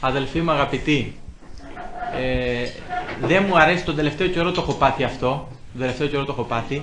[0.00, 1.14] Αδελφοί μου αγαπητοί,
[2.20, 2.68] ε,
[3.26, 6.42] δεν μου αρέσει τον τελευταίο καιρό το έχω πάθει αυτό, τον τελευταίο καιρό το έχω
[6.42, 6.82] πάθει.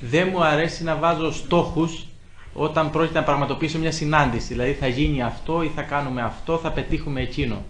[0.00, 2.06] Δεν μου αρέσει να βάζω στόχους
[2.52, 4.46] όταν πρόκειται να πραγματοποιήσω μια συνάντηση.
[4.46, 7.64] Δηλαδή θα γίνει αυτό ή θα κάνουμε αυτό, θα πετύχουμε εκείνο.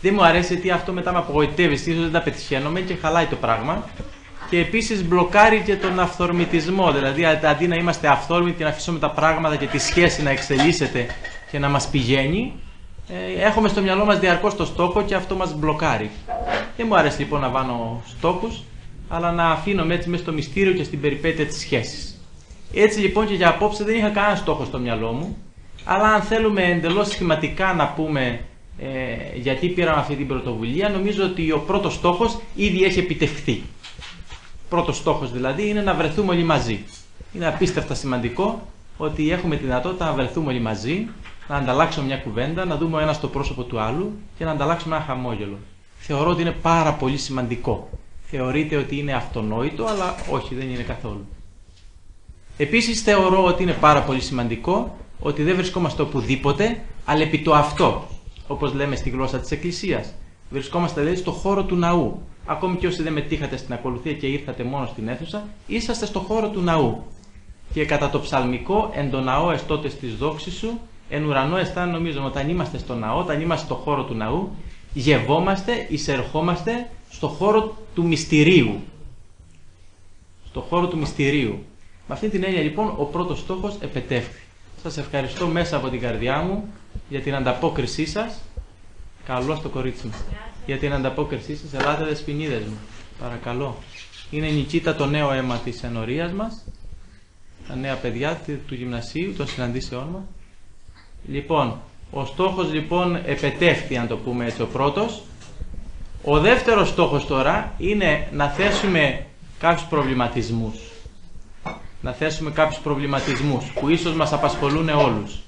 [0.00, 3.36] Δεν μου αρέσει γιατί αυτό μετά με απογοητεύει, ίσω δεν τα πετυχαίνομαι και χαλάει το
[3.36, 3.84] πράγμα.
[4.50, 6.92] Και επίσης μπλοκάρει και τον αυθορμητισμό.
[6.92, 11.06] Δηλαδή αντί να είμαστε αυθόρμητοι και να αφήσουμε τα πράγματα και τη σχέση να εξελίσσεται
[11.50, 12.52] και να μας πηγαίνει,
[13.08, 16.10] ε, έχουμε στο μυαλό μας διαρκώς το στόχο και αυτό μας μπλοκάρει.
[16.76, 18.62] Δεν μου αρέσει λοιπόν να βάνω στόχους,
[19.08, 22.20] αλλά να αφήνω έτσι μέσα στο μυστήριο και στην περιπέτεια της σχέσης.
[22.74, 25.36] Έτσι λοιπόν και για απόψε δεν είχα κανένα στόχο στο μυαλό μου,
[25.84, 28.40] αλλά αν θέλουμε εντελώς σχηματικά να πούμε
[28.78, 33.62] ε, γιατί πήραμε αυτή την πρωτοβουλία, νομίζω ότι ο πρώτος στόχος ήδη έχει επιτευχθεί.
[34.68, 36.84] Πρώτος στόχος δηλαδή είναι να βρεθούμε όλοι μαζί.
[37.32, 38.66] Είναι απίστευτα σημαντικό
[38.96, 41.08] ότι έχουμε τη δυνατότητα να βρεθούμε όλοι μαζί,
[41.48, 44.96] να ανταλλάξουμε μια κουβέντα, να δούμε ο ένας το πρόσωπο του άλλου και να ανταλλάξουμε
[44.96, 45.58] ένα χαμόγελο.
[45.98, 47.88] Θεωρώ ότι είναι πάρα πολύ σημαντικό.
[48.22, 51.26] Θεωρείτε ότι είναι αυτονόητο, αλλά όχι, δεν είναι καθόλου.
[52.56, 58.08] Επίσης θεωρώ ότι είναι πάρα πολύ σημαντικό ότι δεν βρισκόμαστε οπουδήποτε, αλλά επί το αυτό
[58.46, 60.14] όπως λέμε στη γλώσσα της Εκκλησίας.
[60.50, 62.22] Βρισκόμαστε δηλαδή στο χώρο του ναού.
[62.46, 66.48] Ακόμη και όσοι δεν μετήχατε στην ακολουθία και ήρθατε μόνο στην αίθουσα, είσαστε στο χώρο
[66.48, 67.02] του ναού.
[67.72, 72.24] Και κατά το ψαλμικό, εν το ναό εστότε της δόξης σου, εν ουρανό εστάν νομίζω
[72.24, 74.56] όταν είμαστε στο ναό, όταν είμαστε στο χώρο του ναού,
[74.92, 78.80] γευόμαστε, εισερχόμαστε στο χώρο του μυστηρίου.
[80.46, 81.64] Στο χώρο του μυστηρίου.
[82.08, 84.40] Με αυτή την έννοια λοιπόν ο πρώτος στόχος επετεύχθη.
[84.82, 86.72] Σας ευχαριστώ μέσα από την καρδιά μου
[87.08, 88.40] για την ανταπόκρισή σας.
[89.26, 90.14] Καλό στο κορίτσι μου.
[90.66, 91.72] Για την ανταπόκρισή σας.
[91.80, 92.76] Ελάτε δεσποινίδες μου.
[93.20, 93.76] Παρακαλώ.
[94.30, 96.64] Είναι νικήτα το νέο αίμα της ενορίας μας.
[97.68, 100.22] Τα νέα παιδιά του γυμνασίου, των συναντήσεών μας.
[101.28, 105.22] Λοιπόν, ο στόχος λοιπόν επετεύχθη, αν το πούμε έτσι, ο πρώτος.
[106.24, 109.26] Ο δεύτερος στόχος τώρα είναι να θέσουμε
[109.58, 110.74] κάποιους προβληματισμούς.
[112.00, 115.40] Να θέσουμε κάποιους προβληματισμούς που ίσως μας απασχολούν όλους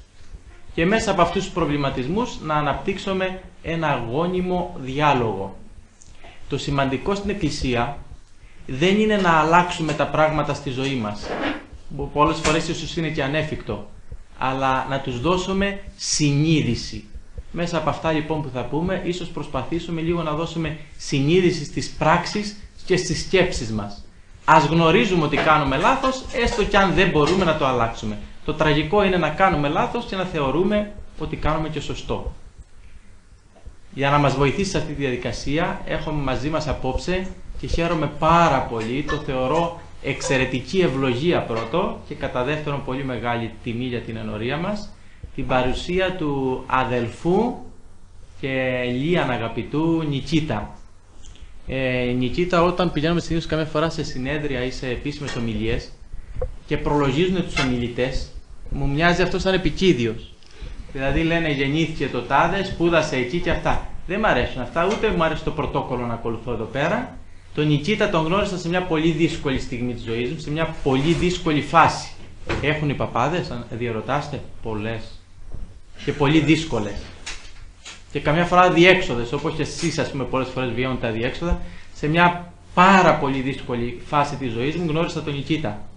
[0.74, 5.56] και μέσα από αυτούς τους προβληματισμούς να αναπτύξουμε ένα αγώνιμο διάλογο.
[6.48, 7.98] Το σημαντικό στην Εκκλησία
[8.66, 11.26] δεν είναι να αλλάξουμε τα πράγματα στη ζωή μας.
[12.12, 13.88] Πολλές φορές ίσως είναι και ανέφικτο.
[14.38, 17.04] Αλλά να τους δώσουμε συνείδηση.
[17.50, 22.56] Μέσα από αυτά λοιπόν που θα πούμε, ίσως προσπαθήσουμε λίγο να δώσουμε συνείδηση στις πράξεις
[22.84, 24.04] και στις σκέψεις μας.
[24.44, 28.18] Ας γνωρίζουμε ότι κάνουμε λάθος, έστω και αν δεν μπορούμε να το αλλάξουμε.
[28.44, 32.32] Το τραγικό είναι να κάνουμε λάθος και να θεωρούμε ότι κάνουμε και σωστό.
[33.94, 37.26] Για να μας βοηθήσει σε αυτή τη διαδικασία έχουμε μαζί μας απόψε
[37.60, 43.84] και χαίρομαι πάρα πολύ, το θεωρώ εξαιρετική ευλογία πρώτο και κατά δεύτερον πολύ μεγάλη τιμή
[43.84, 44.92] για την ενορία μας,
[45.34, 47.54] την παρουσία του αδελφού
[48.40, 50.76] και λίαν αγαπητού Νικίτα.
[51.66, 55.92] Ε, Νικίτα όταν πηγαίνουμε συνήθως καμιά φορά σε συνέδρια ή σε επίσημες ομιλίες
[56.66, 58.32] και προλογίζουν τους ομιλητές
[58.70, 60.32] μου μοιάζει αυτό σαν επικίδιος.
[60.92, 63.88] Δηλαδή λένε γεννήθηκε το τάδες, σπούδασε εκεί και αυτά.
[64.06, 67.16] Δεν μου αρέσουν αυτά, ούτε μου αρέσει το πρωτόκολλο να ακολουθώ εδώ πέρα.
[67.54, 71.12] Τον Νικήτα τον γνώρισα σε μια πολύ δύσκολη στιγμή της ζωής μου, σε μια πολύ
[71.12, 72.08] δύσκολη φάση.
[72.62, 75.20] Έχουν οι παπάδες, αν διαρωτάστε, πολλές.
[76.04, 76.96] Και πολύ δύσκολες.
[78.12, 81.60] Και καμιά φορά διέξοδε, όπως και εσείς, ας πούμε, πολλές φορές βιώνουν τα διέξοδα.
[81.94, 85.88] Σε μια πάρα πολύ δύσκολη φάση της ζωής μου γνώρισα τον Νικήτα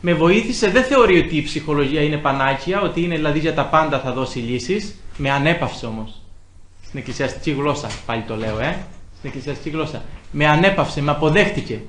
[0.00, 4.00] με βοήθησε, δεν θεωρεί ότι η ψυχολογία είναι πανάκια, ότι είναι δηλαδή για τα πάντα
[4.00, 4.94] θα δώσει λύσεις.
[5.16, 6.22] Με ανέπαυσε όμως.
[6.84, 8.86] Στην εκκλησιαστική γλώσσα, πάλι το λέω, ε.
[9.26, 10.02] Στην εκκλησιαστική γλώσσα.
[10.30, 11.80] Με ανέπαυσε, με αποδέχτηκε.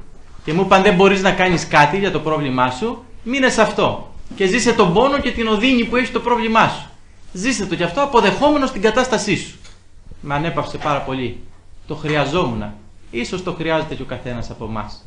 [0.43, 4.13] Και μου είπαν δεν μπορείς να κάνεις κάτι για το πρόβλημά σου, μείνε σε αυτό.
[4.35, 6.89] Και ζήσε τον πόνο και την οδύνη που έχει το πρόβλημά σου.
[7.33, 9.57] Ζήσε το κι αυτό αποδεχόμενος την κατάστασή σου.
[10.21, 11.39] Με ανέπαυσε πάρα πολύ.
[11.87, 12.63] Το χρειαζόμουν.
[13.11, 15.05] Ίσως το χρειάζεται και ο καθένας από εμάς.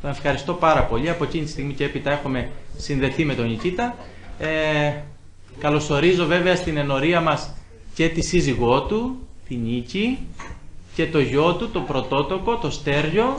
[0.00, 1.10] Τον ευχαριστώ πάρα πολύ.
[1.10, 3.96] Από εκείνη τη στιγμή και έπειτα έχουμε συνδεθεί με τον Νικήτα.
[4.38, 4.92] Ε,
[5.58, 7.54] καλωσορίζω βέβαια στην ενορία μας
[7.94, 9.18] και τη σύζυγό του,
[9.48, 10.18] την Νίκη,
[11.00, 13.38] και το γιο του, το πρωτότοκο, το Στέργιο.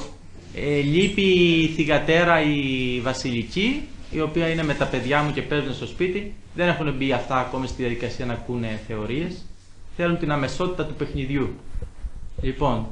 [0.56, 3.82] Ε, λείπει η θυγατέρα η Βασιλική,
[4.12, 6.34] η οποία είναι με τα παιδιά μου και παίζουν στο σπίτι.
[6.56, 9.46] Δεν έχουν μπει αυτά ακόμη στη διαδικασία να ακούνε θεωρίες.
[9.96, 11.50] Θέλουν την αμεσότητα του παιχνιδιού.
[12.42, 12.88] Λοιπόν,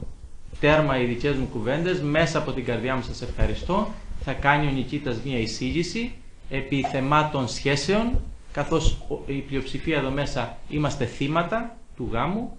[0.60, 3.88] τέρμα οι δικές μου κουβέντες, μέσα από την καρδιά μου σας ευχαριστώ.
[4.24, 6.12] Θα κάνει ο Νικήτας μια εισήγηση
[6.50, 8.22] επί θεμάτων σχέσεων,
[8.52, 12.58] καθώς η πλειοψηφία εδώ μέσα είμαστε θύματα του γάμου.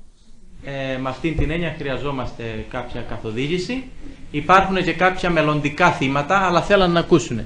[0.64, 3.84] Ε, με αυτήν την έννοια χρειαζόμαστε κάποια καθοδήγηση.
[4.30, 7.40] Υπάρχουν και κάποια μελλοντικά θύματα, αλλά θέλουν να ακούσουν.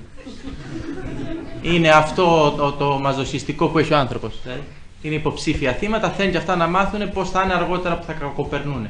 [1.63, 4.41] Είναι αυτό το, το μαζοσυστικό που έχει ο άνθρωπος.
[4.43, 4.63] Δηλαδή.
[5.03, 8.89] είναι υποψήφια θύματα, θέλουν και αυτά να μάθουν πώς θα είναι αργότερα που θα κακοπερνούν.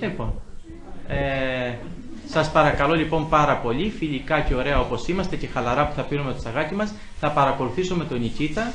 [0.00, 0.32] Λοιπόν,
[1.08, 1.74] ε,
[2.28, 6.32] σας παρακαλώ λοιπόν πάρα πολύ, φιλικά και ωραία όπως είμαστε και χαλαρά που θα πίνουμε
[6.32, 8.72] το τσαγάκι μας, θα παρακολουθήσω με τον Νικήτα.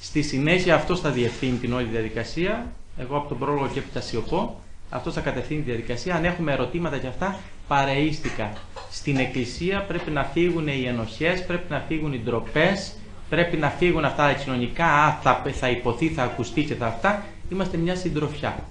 [0.00, 2.66] Στη συνέχεια αυτό θα διευθύνει την όλη διαδικασία.
[2.98, 4.60] Εγώ από τον πρόλογο και έπειτα σιωπώ.
[4.90, 6.14] Αυτός θα κατευθύνει τη διαδικασία.
[6.14, 7.38] Αν έχουμε ερωτήματα για αυτά,
[7.68, 8.52] παρείστηκα.
[8.90, 12.92] Στην Εκκλησία πρέπει να φύγουν οι ενοχές, πρέπει να φύγουν οι ντροπές,
[13.28, 14.86] πρέπει να φύγουν αυτά τα κοινωνικά.
[14.86, 17.22] Α, θα, θα υποθεί, θα ακουστεί και τα αυτά.
[17.50, 18.64] Είμαστε μια συντροφιά.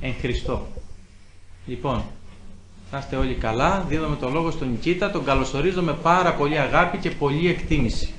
[0.00, 0.66] Εν Χριστώ.
[1.66, 2.02] Λοιπόν,
[2.92, 3.84] να είστε όλοι καλά.
[3.88, 5.10] Δίνουμε το λόγο στον Νικήτα.
[5.10, 8.12] Τον καλωσορίζω με πάρα πολύ αγάπη και πολύ εκτίμηση.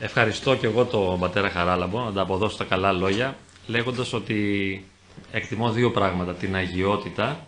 [0.00, 4.84] Ευχαριστώ και εγώ τον πατέρα Χαράλαμπο να τα αποδώσω τα καλά λόγια λέγοντας ότι
[5.30, 6.34] εκτιμώ δύο πράγματα.
[6.34, 7.46] Την αγιότητα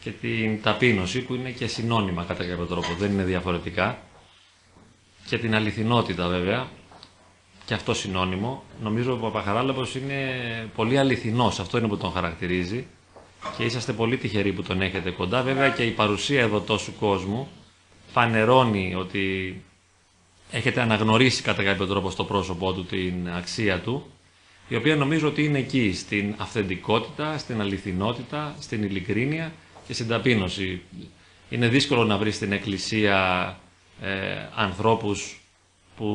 [0.00, 2.94] και την ταπείνωση που είναι και συνώνυμα κατά κάποιο τρόπο.
[2.98, 3.98] Δεν είναι διαφορετικά.
[5.26, 6.68] Και την αληθινότητα βέβαια
[7.64, 8.62] και αυτό συνώνυμο.
[8.82, 10.18] Νομίζω ότι ο Παπαχαράλαμπος είναι
[10.74, 11.60] πολύ αληθινός.
[11.60, 12.86] Αυτό είναι που τον χαρακτηρίζει
[13.56, 15.42] και είσαστε πολύ τυχεροί που τον έχετε κοντά.
[15.42, 17.48] Βέβαια και η παρουσία εδώ τόσου κόσμου
[18.12, 19.56] φανερώνει ότι
[20.50, 24.11] έχετε αναγνωρίσει κατά κάποιο τρόπο στο πρόσωπό του την αξία του,
[24.72, 29.52] η οποία νομίζω ότι είναι εκεί, στην αυθεντικότητα, στην αληθινότητα, στην ειλικρίνεια
[29.86, 30.82] και στην ταπείνωση.
[31.50, 33.16] Είναι δύσκολο να βρεις στην Εκκλησία
[34.02, 34.10] ε,
[34.54, 35.40] ανθρώπους
[35.96, 36.06] που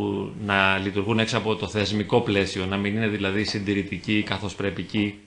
[0.45, 5.19] να λειτουργούν έξω από το θεσμικό πλαίσιο, να μην είναι δηλαδή συντηρητικοί καθώς πρέπικοι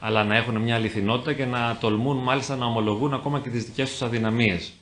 [0.00, 3.90] αλλά να έχουν μια αληθινότητα και να τολμούν μάλιστα να ομολογούν ακόμα και τις δικές
[3.90, 4.72] τους αδυναμίες.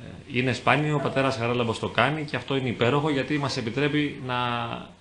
[0.00, 4.22] Ε, είναι σπάνιο, ο πατέρας Χαράλαμπος το κάνει και αυτό είναι υπέροχο γιατί μας επιτρέπει
[4.26, 5.00] να ε,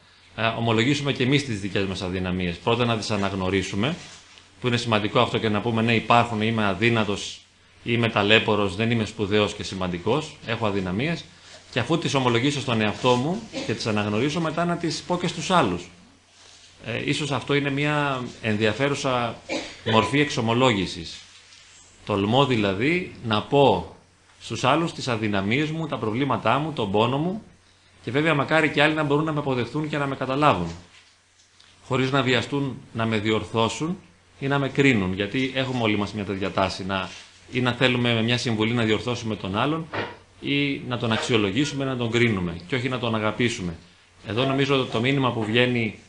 [0.57, 2.57] ομολογήσουμε και εμείς τις δικές μας αδυναμίες.
[2.57, 3.95] Πρώτα να τις αναγνωρίσουμε,
[4.61, 7.41] που είναι σημαντικό αυτό και να πούμε ναι υπάρχουν, είμαι αδύνατος,
[7.83, 11.23] είμαι ταλέπορος, δεν είμαι σπουδαίος και σημαντικός, έχω αδυναμίες
[11.71, 15.27] και αφού τις ομολογήσω στον εαυτό μου και τις αναγνωρίσω μετά να τις πω και
[15.27, 15.83] στους άλλους
[16.85, 19.35] ε, ίσως αυτό είναι μια ενδιαφέρουσα
[19.91, 21.19] μορφή εξομολόγησης.
[22.05, 23.95] Τολμώ δηλαδή να πω
[24.39, 27.43] στους άλλους τις αδυναμίες μου, τα προβλήματά μου, τον πόνο μου
[28.03, 30.71] και βέβαια μακάρι και άλλοι να μπορούν να με αποδεχθούν και να με καταλάβουν.
[31.87, 33.97] Χωρίς να βιαστούν να με διορθώσουν
[34.39, 37.09] ή να με κρίνουν, γιατί έχουμε όλοι μας μια τέτοια τάση να,
[37.51, 39.85] ή να θέλουμε με μια συμβουλή να διορθώσουμε τον άλλον
[40.41, 43.75] ή να τον αξιολογήσουμε, να τον κρίνουμε και όχι να τον αγαπήσουμε.
[44.27, 45.99] Εδώ νομίζω το μήνυμα που βγαίνει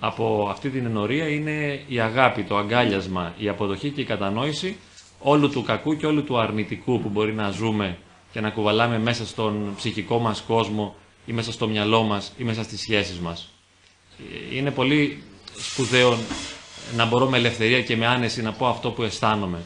[0.00, 4.76] από αυτή την ενορία είναι η αγάπη, το αγκάλιασμα, η αποδοχή και η κατανόηση
[5.18, 7.98] όλου του κακού και όλου του αρνητικού που μπορεί να ζούμε
[8.32, 10.94] και να κουβαλάμε μέσα στον ψυχικό μας κόσμο
[11.30, 13.48] ή μέσα στο μυαλό μας ή μέσα στις σχέσεις μας.
[14.52, 15.22] Είναι πολύ
[15.58, 16.18] σπουδαίο
[16.96, 19.58] να μπορώ με ελευθερία και με άνεση να πω αυτό που αισθάνομαι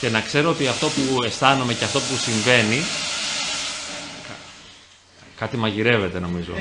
[0.00, 2.78] και να ξέρω ότι αυτό που αισθάνομαι και αυτό που συμβαίνει
[5.36, 6.52] κάτι μαγειρεύεται νομίζω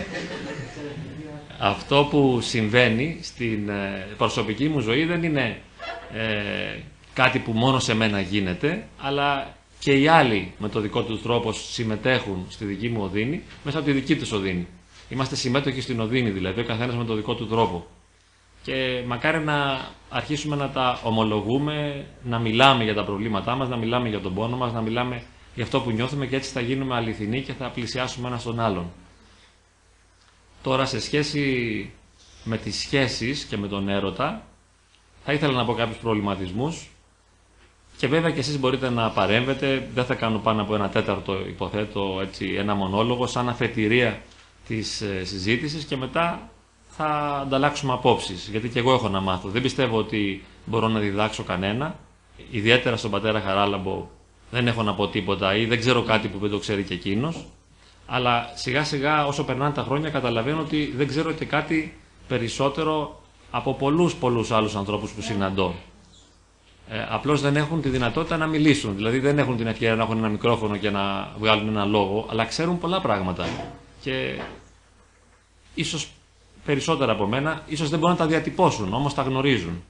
[1.60, 5.62] αυτό που συμβαίνει στην ε, προσωπική μου ζωή δεν είναι
[6.14, 6.80] ε,
[7.14, 11.52] κάτι που μόνο σε μένα γίνεται, αλλά και οι άλλοι με το δικό τους τρόπο
[11.52, 14.68] συμμετέχουν στη δική μου οδύνη μέσα από τη δική τους οδύνη.
[15.10, 17.88] Είμαστε συμμέτοχοι στην οδύνη δηλαδή, ο καθένας με το δικό του τρόπο.
[18.64, 24.10] Και μακάρι να αρχίσουμε να τα ομολογούμε, να μιλάμε για τα προβλήματά μας, να μιλάμε
[24.10, 25.24] για τον πόνο μας, να μιλάμε
[25.56, 28.92] για αυτό που νιώθουμε και έτσι θα γίνουμε αληθινοί και θα πλησιάσουμε ένα στον άλλον.
[30.64, 31.92] Τώρα σε σχέση
[32.44, 34.46] με τις σχέσεις και με τον έρωτα
[35.24, 36.90] θα ήθελα να πω κάποιους προβληματισμούς
[37.98, 42.20] και βέβαια και εσείς μπορείτε να παρέμβετε, δεν θα κάνω πάνω από ένα τέταρτο υποθέτω
[42.22, 44.22] έτσι, ένα μονόλογο σαν αφετηρία
[44.68, 46.50] της ε, συζήτησης και μετά
[46.90, 49.50] θα ανταλλάξουμε απόψεις γιατί και εγώ έχω να μάθω.
[49.50, 52.00] Δεν πιστεύω ότι μπορώ να διδάξω κανένα,
[52.52, 54.08] ιδιαίτερα στον πατέρα Χαράλαμπο
[54.52, 57.46] δεν έχω να πω τίποτα ή δεν ξέρω κάτι που δεν το ξέρει και εκείνος
[58.06, 63.74] αλλά σιγά σιγά όσο περνάνε τα χρόνια καταλαβαίνω ότι δεν ξέρω και κάτι περισσότερο από
[63.74, 65.74] πολλούς πολλούς άλλους ανθρώπους που συναντώ.
[66.90, 70.18] Ε, απλώς δεν έχουν τη δυνατότητα να μιλήσουν, δηλαδή δεν έχουν την ευκαιρία να έχουν
[70.18, 73.48] ένα μικρόφωνο και να βγάλουν ένα λόγο, αλλά ξέρουν πολλά πράγματα.
[74.02, 74.40] Και
[75.76, 76.08] ίσως
[76.66, 79.84] περισσότερα από μένα, ίσως δεν μπορούν να τα διατυπώσουν, όμως τα γνωρίζουν.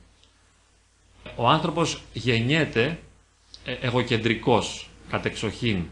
[1.36, 3.00] Ο άνθρωπος γεννιέται
[3.66, 5.84] ε, εγωκεντρικός, κατεξοχήν,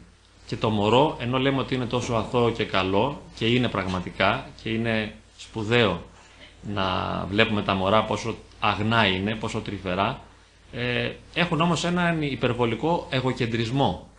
[0.47, 4.69] και το μωρό, ενώ λέμε ότι είναι τόσο αθώο και καλό και είναι πραγματικά και
[4.69, 6.01] είναι σπουδαίο
[6.74, 6.85] να
[7.29, 10.19] βλέπουμε τα μωρά πόσο αγνά είναι, πόσο τρυφερά,
[10.75, 14.10] ε, έχουν όμως έναν υπερβολικό εγωκεντρισμό.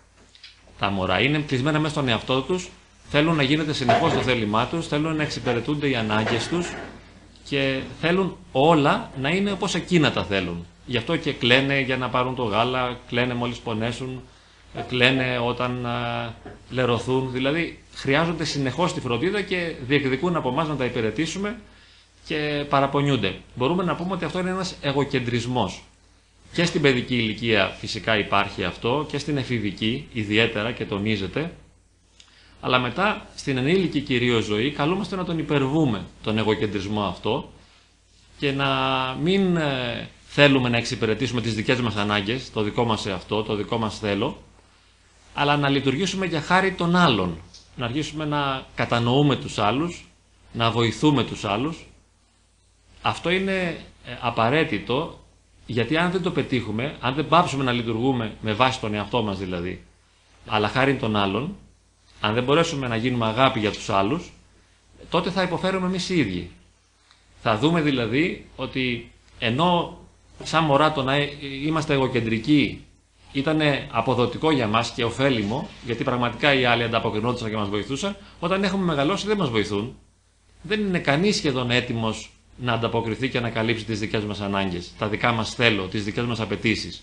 [0.79, 2.69] Τα μωρά είναι κλεισμένα μέσα στον εαυτό τους,
[3.09, 6.73] θέλουν να γίνεται συνεχώς το θέλημά τους, θέλουν να εξυπηρετούνται οι ανάγκες τους
[7.49, 10.67] και θέλουν όλα να είναι όπως εκείνα τα θέλουν.
[10.87, 14.23] Γι' αυτό και κλαίνε για να πάρουν το γάλα, κλαίνε μόλις πονέσουν,
[14.89, 15.87] κλαίνε όταν
[16.71, 17.33] λερωθούν.
[17.33, 21.59] Δηλαδή χρειάζονται συνεχώς τη φροντίδα και διεκδικούν από εμάς να τα υπηρετήσουμε
[22.27, 23.37] και παραπονιούνται.
[23.55, 25.83] Μπορούμε να πούμε ότι αυτό είναι ένας εγωκεντρισμός.
[26.57, 31.53] Και στην παιδική ηλικία φυσικά υπάρχει αυτό και στην εφηβική ιδιαίτερα και τονίζεται.
[32.61, 37.53] Αλλά μετά στην ενήλικη κυρίως ζωή καλούμαστε να τον υπερβούμε τον εγωκεντρισμό αυτό
[38.39, 38.69] και να
[39.23, 43.79] μην ε, θέλουμε να εξυπηρετήσουμε τις δικές μας ανάγκες, το δικό μας εαυτό, το δικό
[43.79, 44.43] μας θέλω,
[45.35, 47.39] αλλά να λειτουργήσουμε για χάρη των άλλων.
[47.77, 50.05] Να αρχίσουμε να κατανοούμε τους άλλους,
[50.53, 51.87] να βοηθούμε τους άλλους.
[53.03, 53.53] Αυτό είναι
[54.07, 55.21] ε, απαραίτητο
[55.67, 59.39] γιατί αν δεν το πετύχουμε, αν δεν πάψουμε να λειτουργούμε με βάση τον εαυτό μας
[59.39, 59.83] δηλαδή,
[60.47, 61.57] αλλά χάρη των άλλων,
[62.21, 64.33] αν δεν μπορέσουμε να γίνουμε αγάπη για τους άλλους,
[65.09, 66.51] τότε θα υποφέρουμε εμείς οι ίδιοι.
[67.43, 69.99] Θα δούμε δηλαδή ότι ενώ
[70.43, 71.17] σαν μωρά το να
[71.65, 72.85] είμαστε εγωκεντρικοί
[73.33, 78.65] ήταν αποδοτικό για μας και ωφέλιμο, γιατί πραγματικά οι άλλοι ανταποκρινόντουσαν και μας βοηθούσαν, όταν
[78.65, 79.97] έχουμε μεγαλώσει δεν μας βοηθούν.
[80.63, 85.09] Δεν είναι κανείς σχεδόν έτοιμος να ανταποκριθεί και να καλύψει τις δικές μας ανάγκες, τα
[85.09, 87.03] δικά μας θέλω, τις δικές μας απαιτήσεις.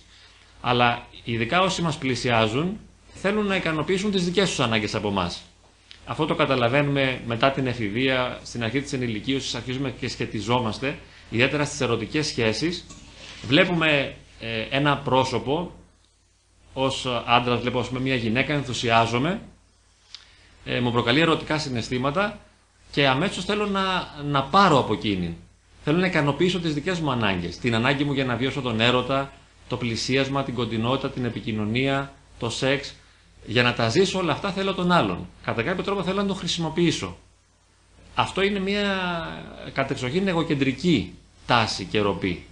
[0.60, 2.78] Αλλά ειδικά όσοι μας πλησιάζουν
[3.14, 5.42] θέλουν να ικανοποιήσουν τις δικές τους ανάγκες από εμάς.
[6.06, 10.98] Αυτό το καταλαβαίνουμε μετά την εφηβεία, στην αρχή της ενηλικίωσης αρχίζουμε και σχετιζόμαστε,
[11.30, 12.86] ιδιαίτερα στις ερωτικές σχέσεις.
[13.46, 15.72] Βλέπουμε ε, ένα πρόσωπο,
[16.72, 19.40] ως άντρας βλέπω πούμε, μια γυναίκα, ενθουσιάζομαι,
[20.64, 22.38] ε, μου προκαλεί ερωτικά συναισθήματα
[22.90, 23.82] και αμέσως θέλω να,
[24.24, 25.36] να πάρω από εκείνη.
[25.84, 27.58] Θέλω να ικανοποιήσω τις δικές μου ανάγκες.
[27.58, 29.32] Την ανάγκη μου για να βιώσω τον έρωτα,
[29.68, 32.94] το πλησίασμα, την κοντινότητα, την επικοινωνία, το σεξ.
[33.46, 35.26] Για να τα ζήσω όλα αυτά θέλω τον άλλον.
[35.44, 37.16] Κατά κάποιο τρόπο θέλω να το χρησιμοποιήσω.
[38.14, 38.82] Αυτό είναι μια
[39.72, 41.14] κατεξοχήν εγωκεντρική
[41.46, 42.46] τάση και ροπή.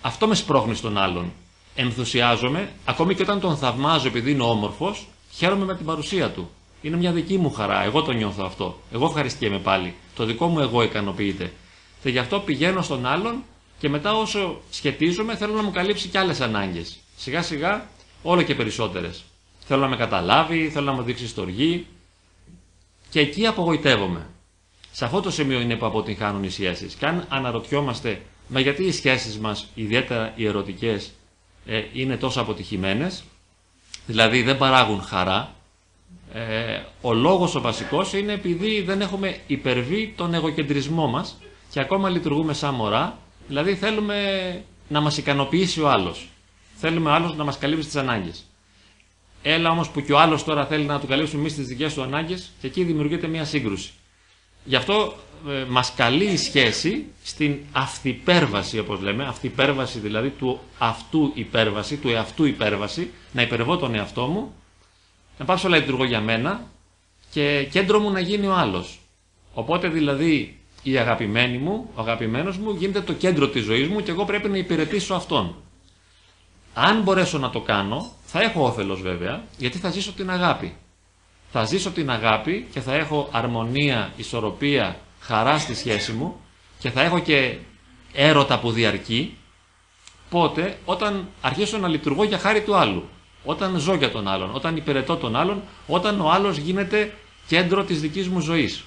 [0.00, 1.32] Αυτό με σπρώχνει στον άλλον.
[1.74, 6.50] Ενθουσιάζομαι, ακόμη και όταν τον θαυμάζω επειδή είναι όμορφος, χαίρομαι με την παρουσία του.
[6.82, 7.84] Είναι μια δική μου χαρά.
[7.84, 8.78] Εγώ το νιώθω αυτό.
[8.92, 9.94] Εγώ ευχαριστιέμαι πάλι.
[10.16, 11.52] Το δικό μου εγώ ικανοποιείται.
[12.02, 13.42] Και γι' αυτό πηγαίνω στον άλλον
[13.78, 16.98] και μετά όσο σχετίζομαι θέλω να μου καλύψει και άλλες ανάγκες.
[17.16, 17.86] Σιγά σιγά
[18.22, 19.24] όλο και περισσότερες.
[19.66, 21.86] Θέλω να με καταλάβει, θέλω να μου δείξει στοργή
[23.10, 24.26] και εκεί απογοητεύομαι.
[24.92, 26.94] Σε αυτό το σημείο είναι που αποτυγχάνουν οι σχέσεις.
[26.94, 31.12] Και αν αναρωτιόμαστε μα γιατί οι σχέσεις μας, ιδιαίτερα οι ερωτικές,
[31.66, 33.24] ε, είναι τόσο αποτυχημένες,
[34.06, 35.54] δηλαδή δεν παράγουν χαρά,
[36.32, 41.36] ε, ο λόγος ο βασικός είναι επειδή δεν έχουμε υπερβεί τον εγωκεντρισμό μας
[41.78, 43.18] και ακόμα λειτουργούμε σαν μωρά,
[43.48, 44.16] δηλαδή θέλουμε
[44.88, 46.28] να μας ικανοποιήσει ο άλλος.
[46.76, 48.44] Θέλουμε ο άλλος να μας καλύψει τις ανάγκες.
[49.42, 52.02] Έλα όμως που και ο άλλος τώρα θέλει να του καλύψουμε εμείς τις δικές του
[52.02, 53.90] ανάγκες και εκεί δημιουργείται μια σύγκρουση.
[54.64, 55.14] Γι' αυτό
[55.48, 62.08] ε, μας καλεί η σχέση στην αυθυπέρβαση όπως λέμε, αυθυπέρβαση δηλαδή του αυτού υπέρβαση, του
[62.08, 64.54] εαυτού υπέρβαση, να υπερβώ τον εαυτό μου,
[65.38, 66.66] να πάψω να λειτουργώ για μένα
[67.30, 68.98] και κέντρο μου να γίνει ο άλλος.
[69.54, 74.10] Οπότε δηλαδή η αγαπημένη μου, ο αγαπημένος μου γίνεται το κέντρο της ζωής μου και
[74.10, 75.54] εγώ πρέπει να υπηρετήσω αυτόν.
[76.74, 80.74] Αν μπορέσω να το κάνω, θα έχω όφελος βέβαια, γιατί θα ζήσω την αγάπη.
[81.52, 86.40] Θα ζήσω την αγάπη και θα έχω αρμονία, ισορροπία, χαρά στη σχέση μου
[86.78, 87.56] και θα έχω και
[88.12, 89.36] έρωτα που διαρκεί,
[90.30, 93.08] πότε; Όταν αρχίσω να λειτουργώ για χάρη του άλλου.
[93.44, 97.14] Όταν ζω για τον άλλον, όταν υπηρετώ τον άλλον, όταν ο άλλος γίνεται
[97.46, 98.84] κέντρο της δικής μου ζωής.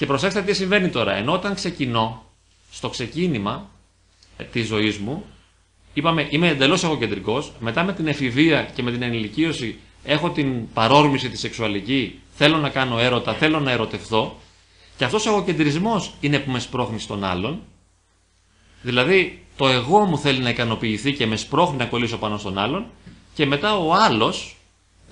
[0.00, 1.14] Και προσέξτε τι συμβαίνει τώρα.
[1.14, 2.24] Ενώ όταν ξεκινώ,
[2.70, 3.70] στο ξεκίνημα
[4.36, 5.24] ε, της ζωής μου,
[5.94, 11.28] είπαμε είμαι εντελώς εγωκεντρικός, μετά με την εφηβεία και με την ενηλικίωση έχω την παρόρμηση
[11.28, 14.36] τη σεξουαλική, θέλω να κάνω έρωτα, θέλω να ερωτευθώ,
[14.96, 17.62] και αυτός ο εγωκεντρισμός είναι που με σπρώχνει στον άλλον,
[18.82, 22.86] δηλαδή το εγώ μου θέλει να ικανοποιηθεί και με σπρώχνει να κολλήσω πάνω στον άλλον,
[23.34, 24.56] και μετά ο άλλος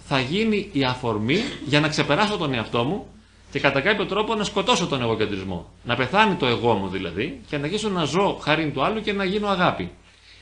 [0.07, 3.07] θα γίνει η αφορμή για να ξεπεράσω τον εαυτό μου
[3.51, 5.73] και κατά κάποιο τρόπο να σκοτώσω τον εγωκεντρισμό.
[5.85, 9.13] Να πεθάνει το εγώ μου δηλαδή και να αρχίσω να ζω χάρη του άλλου και
[9.13, 9.91] να γίνω αγάπη.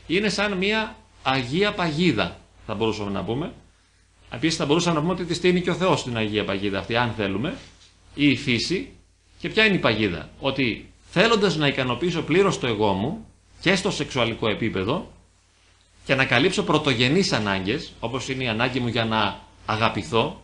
[0.06, 2.36] Είναι σαν μια αγία παγίδα,
[2.66, 3.52] θα μπορούσαμε να πούμε.
[4.30, 6.96] Επίσης θα μπορούσαμε να πούμε ότι τη στείνει και ο Θεός στην αγία παγίδα αυτή,
[6.96, 7.56] αν θέλουμε,
[8.14, 8.90] ή η φύση.
[9.38, 13.26] Και ποια είναι η παγίδα, ότι θέλοντας να ικανοποιήσω πλήρως το εγώ μου
[13.60, 15.12] και στο σεξουαλικό επίπεδο
[16.04, 20.40] και να καλύψω πρωτογενείς ανάγκες, όπως είναι η ανάγκη μου για να αγαπηθώ,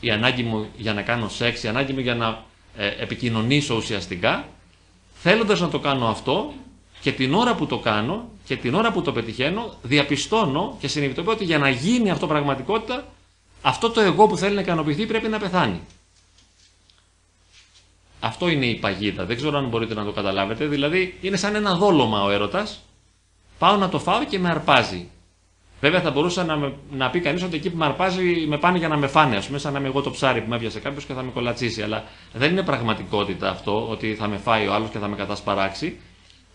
[0.00, 2.44] η ανάγκη μου για να κάνω σεξ, η ανάγκη μου για να
[2.76, 4.48] ε, επικοινωνήσω ουσιαστικά,
[5.14, 6.52] θέλοντας να το κάνω αυτό
[7.00, 11.32] και την ώρα που το κάνω και την ώρα που το πετυχαίνω, διαπιστώνω και συνειδητοποιώ
[11.32, 13.04] ότι για να γίνει αυτό πραγματικότητα,
[13.62, 15.80] αυτό το εγώ που θέλει να ικανοποιηθεί πρέπει να πεθάνει.
[18.20, 19.24] Αυτό είναι η παγίδα.
[19.24, 20.66] Δεν ξέρω αν μπορείτε να το καταλάβετε.
[20.66, 22.80] Δηλαδή είναι σαν ένα δόλωμα ο έρωτας.
[23.58, 25.08] Πάω να το φάω και με αρπάζει.
[25.80, 28.78] Βέβαια θα μπορούσε να, με- να πει κανείς ότι εκεί που με αρπάζει με πάνε
[28.78, 30.80] για να με φάνε, ας πούμε, σαν να είμαι εγώ το ψάρι που με έπιασε
[30.80, 31.82] κάποιος και θα με κολατσίσει.
[31.82, 35.98] Αλλά δεν είναι πραγματικότητα αυτό ότι θα με φάει ο άλλος και θα με κατασπαράξει.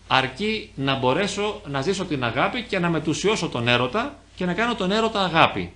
[0.08, 4.74] Αρκεί να μπορέσω να ζήσω την αγάπη και να μετουσιώσω τον έρωτα και να κάνω
[4.74, 5.72] τον έρωτα αγάπη.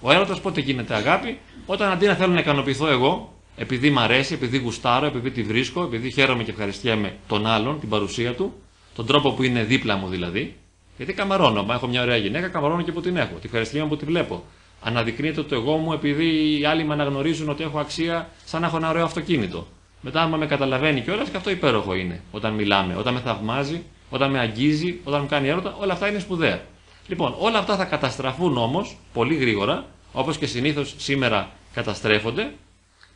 [0.00, 4.34] Ο έρωτας πότε γίνεται αγάπη, όταν αντί να θέλω να ικανοποιηθώ εγώ, επειδή μ' αρέσει,
[4.34, 8.52] επειδή γουστάρω, επειδή τη βρίσκω, επειδή χαίρομαι και ευχαριστιέμαι τον άλλον, την παρουσία του,
[8.94, 10.56] τον τρόπο που είναι δίπλα μου δηλαδή.
[10.96, 11.62] Γιατί καμαρώνω.
[11.64, 13.34] Μα έχω μια ωραία γυναίκα, καμαρώνω και που την έχω.
[13.34, 14.44] Τη ευχαριστιέμαι που τη βλέπω.
[14.82, 18.76] Αναδεικνύεται το εγώ μου επειδή οι άλλοι με αναγνωρίζουν ότι έχω αξία σαν να έχω
[18.76, 19.66] ένα ωραίο αυτοκίνητο.
[20.00, 24.30] Μετά, άμα με καταλαβαίνει κιόλας, και αυτό υπέροχο είναι όταν μιλάμε, όταν με θαυμάζει, όταν
[24.30, 26.60] με αγγίζει, όταν μου κάνει έρωτα, όλα αυτά είναι σπουδαία.
[27.06, 32.52] Λοιπόν, όλα αυτά θα καταστραφούν όμως πολύ γρήγορα, όπως και συνήθως σήμερα καταστρέφονται,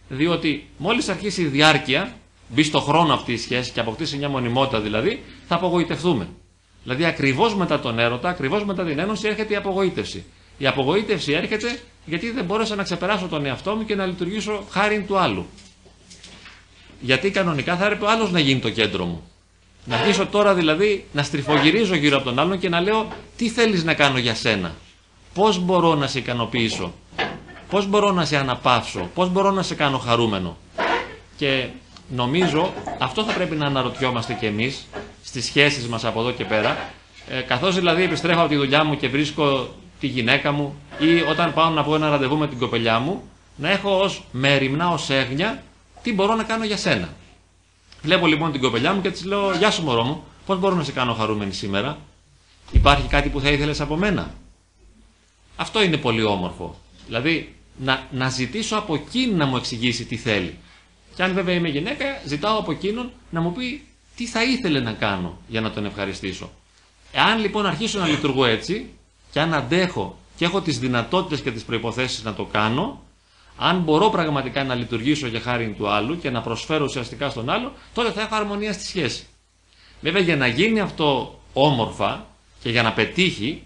[0.08, 2.14] διότι μόλις αρχίσει η διάρκεια,
[2.48, 6.28] μπει στο χρόνο αυτή η σχέση και αποκτήσει μια μονιμότητα δηλαδή, θα απογοητευτούμε.
[6.82, 10.24] Δηλαδή, ακριβώς μετά τον έρωτα, ακριβώς μετά την ένωση έρχεται η απογοήτευση.
[10.58, 15.04] Η απογοήτευση έρχεται γιατί δεν μπόρεσα να ξεπεράσω τον εαυτό μου και να λειτουργήσω χάρη
[15.06, 15.46] του άλλου.
[17.00, 19.22] Γιατί κανονικά θα έπρεπε ο άλλος να γίνει το κέντρο μου.
[19.84, 23.84] Να αρχίσω τώρα δηλαδή να στριφογυρίζω γύρω από τον άλλον και να λέω τι θέλεις
[23.84, 24.74] να κάνω για σένα;
[25.34, 26.92] Πώς μπορώ να σε ικανοποιήσω;
[27.70, 30.56] Πώς μπορώ να σε αναπαύσω; Πώς μπορώ να σε κάνω χαρούμενο;
[31.36, 31.66] Και
[32.10, 34.86] νομίζω αυτό θα πρέπει να αναρωτιόμαστε κι εμείς
[35.24, 36.90] στις σχέσεις μας από εδώ και πέρα.
[37.28, 41.54] Ε, καθώς δηλαδή επιστρέφω από τη δουλειά μου και βρίσκω τη γυναίκα μου ή όταν
[41.54, 43.22] πάω να πω ένα ραντεβού με την κοπελιά μου
[43.56, 45.62] να έχω ως μέρημνα, ως έγνοια
[46.02, 47.08] τι μπορώ να κάνω για σένα.
[48.02, 50.84] Βλέπω λοιπόν την κοπελιά μου και της λέω: Γεια σου, μωρό μου, πώς μπορώ να
[50.84, 51.98] σε κάνω χαρούμενη σήμερα;
[52.72, 54.34] Υπάρχει κάτι που θα ήθελες από μένα;
[55.56, 56.78] Αυτό είναι πολύ όμορφο.
[57.06, 60.58] Δηλαδή, να, να ζητήσω από εκείνη να μου εξηγήσει τι θέλει.
[61.20, 63.82] Και αν βέβαια είμαι γυναίκα, ζητάω από εκείνον να μου πει
[64.16, 66.50] τι θα ήθελε να κάνω για να τον ευχαριστήσω.
[67.12, 68.90] Εάν λοιπόν αρχίσω να λειτουργώ έτσι,
[69.32, 73.02] και αν αντέχω και έχω τις δυνατότητες και τις προϋποθέσεις να το κάνω,
[73.56, 77.72] αν μπορώ πραγματικά να λειτουργήσω για χάρη του άλλου και να προσφέρω ουσιαστικά στον άλλο,
[77.94, 79.26] τότε θα έχω αρμονία στη σχέση.
[80.00, 82.26] Βέβαια για να γίνει αυτό όμορφα
[82.62, 83.62] και για να πετύχει,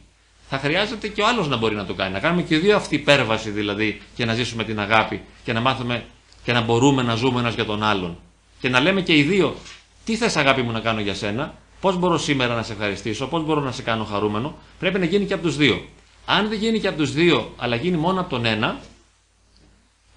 [0.48, 2.12] θα χρειάζεται και ο άλλος να μπορεί να το κάνει.
[2.12, 5.60] Να κάνουμε και οι δύο αυτή υπέρβαση δηλαδή και να ζήσουμε την αγάπη και να
[5.60, 6.04] μάθουμε
[6.44, 8.18] και να μπορούμε να ζούμε ένας για τον άλλον.
[8.60, 9.56] Και να λέμε και οι δύο,
[10.04, 13.44] τι θες αγάπη μου να κάνω για σένα, πώς μπορώ σήμερα να σε ευχαριστήσω, πώς
[13.44, 15.84] μπορώ να σε κάνω χαρούμενο; Πρέπει να γίνει και από τους δύο.
[16.26, 18.80] Αν δεν γίνει και από τους δύο, αλλά γίνει μόνο από τον ένα,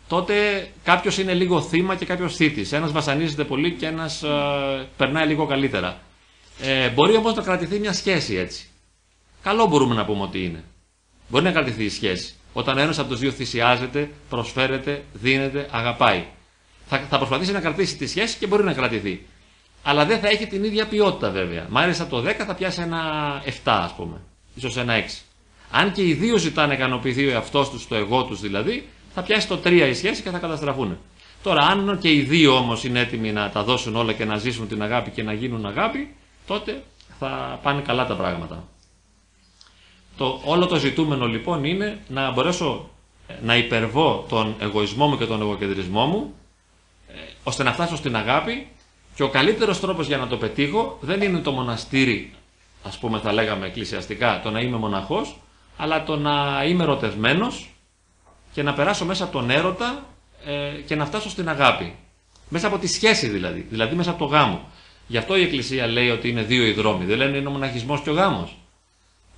[0.08, 2.72] τότε κάποιος είναι λίγο θύμα και κάποιος θήτης.
[2.72, 4.24] Ένας βασανίζεται πολύ και ένας
[4.98, 6.00] περνάει λίγο καλύτερα.
[6.62, 8.68] Ε, μπορεί όμως να κρατηθεί μια σχέση έτσι.
[9.44, 10.64] Καλό μπορούμε να πούμε ότι είναι.
[11.30, 12.37] Μπορεί να κρατηθεί η σχέση.
[12.58, 16.26] Όταν ένας από τους δύο θυσιάζεται, προσφέρεται, δίνεται, αγαπάει.
[16.88, 19.26] Θα, θα προσπαθήσει να κρατήσει τη σχέση και μπορεί να κρατηθεί.
[19.84, 21.66] Αλλά δεν θα έχει την ίδια ποιότητα βέβαια.
[21.70, 23.02] Μ' άρεσε από το 10 θα πιάσει ένα
[23.46, 24.22] 7 ας πούμε.
[24.56, 25.04] ίσως ένα 6.
[25.72, 29.22] Αν και οι δύο ζητάνε να ικανοποιηθεί ο εαυτός τους, το εγώ τους δηλαδή, θα
[29.22, 30.98] πιάσει το 3 η σχέση και θα καταστραφούν.
[31.44, 34.68] Τώρα, αν και οι δύο όμως είναι έτοιμοι να τα δώσουν όλα και να ζήσουν
[34.68, 36.16] την αγάπη και να γίνουν αγάπη,
[36.48, 36.84] τότε
[37.20, 38.68] θα πάνε καλά τα πράγματα.
[40.18, 42.90] Το, όλο το ζητούμενο λοιπόν είναι να μπορέσω
[43.42, 46.34] να υπερβώ τον εγωισμό μου και τον εγωκεντρισμό μου,
[47.08, 48.68] ε, ώστε να φτάσω στην αγάπη
[49.16, 52.34] και ο καλύτερος τρόπος για να το πετύχω δεν είναι το μοναστήρι,
[52.84, 55.38] ας πούμε θα λέγαμε εκκλησιαστικά, το να είμαι μοναχός,
[55.78, 57.70] αλλά το να είμαι ερωτευμένος
[58.54, 60.06] και να περάσω μέσα από τον έρωτα
[60.46, 61.96] ε, και να φτάσω στην αγάπη.
[62.50, 64.62] Μέσα από τη σχέση δηλαδή, δηλαδή μέσα από το γάμο.
[65.08, 67.06] Γι' αυτό η Εκκλησία λέει ότι είναι δύο οι δρόμοι.
[67.06, 68.56] Δεν λένε είναι ο μοναχισμός και ο γάμος.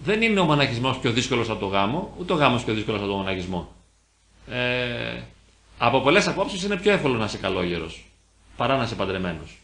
[0.03, 3.09] Δεν είναι ο μοναχισμός πιο δύσκολος από το γάμο, ούτε ο γάμος πιο δύσκολος από
[3.09, 3.71] το μοναχισμό.
[4.49, 5.21] Ε,
[5.77, 8.03] από πολλές απόψεις είναι πιο εύκολο να είσαι καλόγερος
[8.59, 9.57] παρά να είσαι παντρεμένος.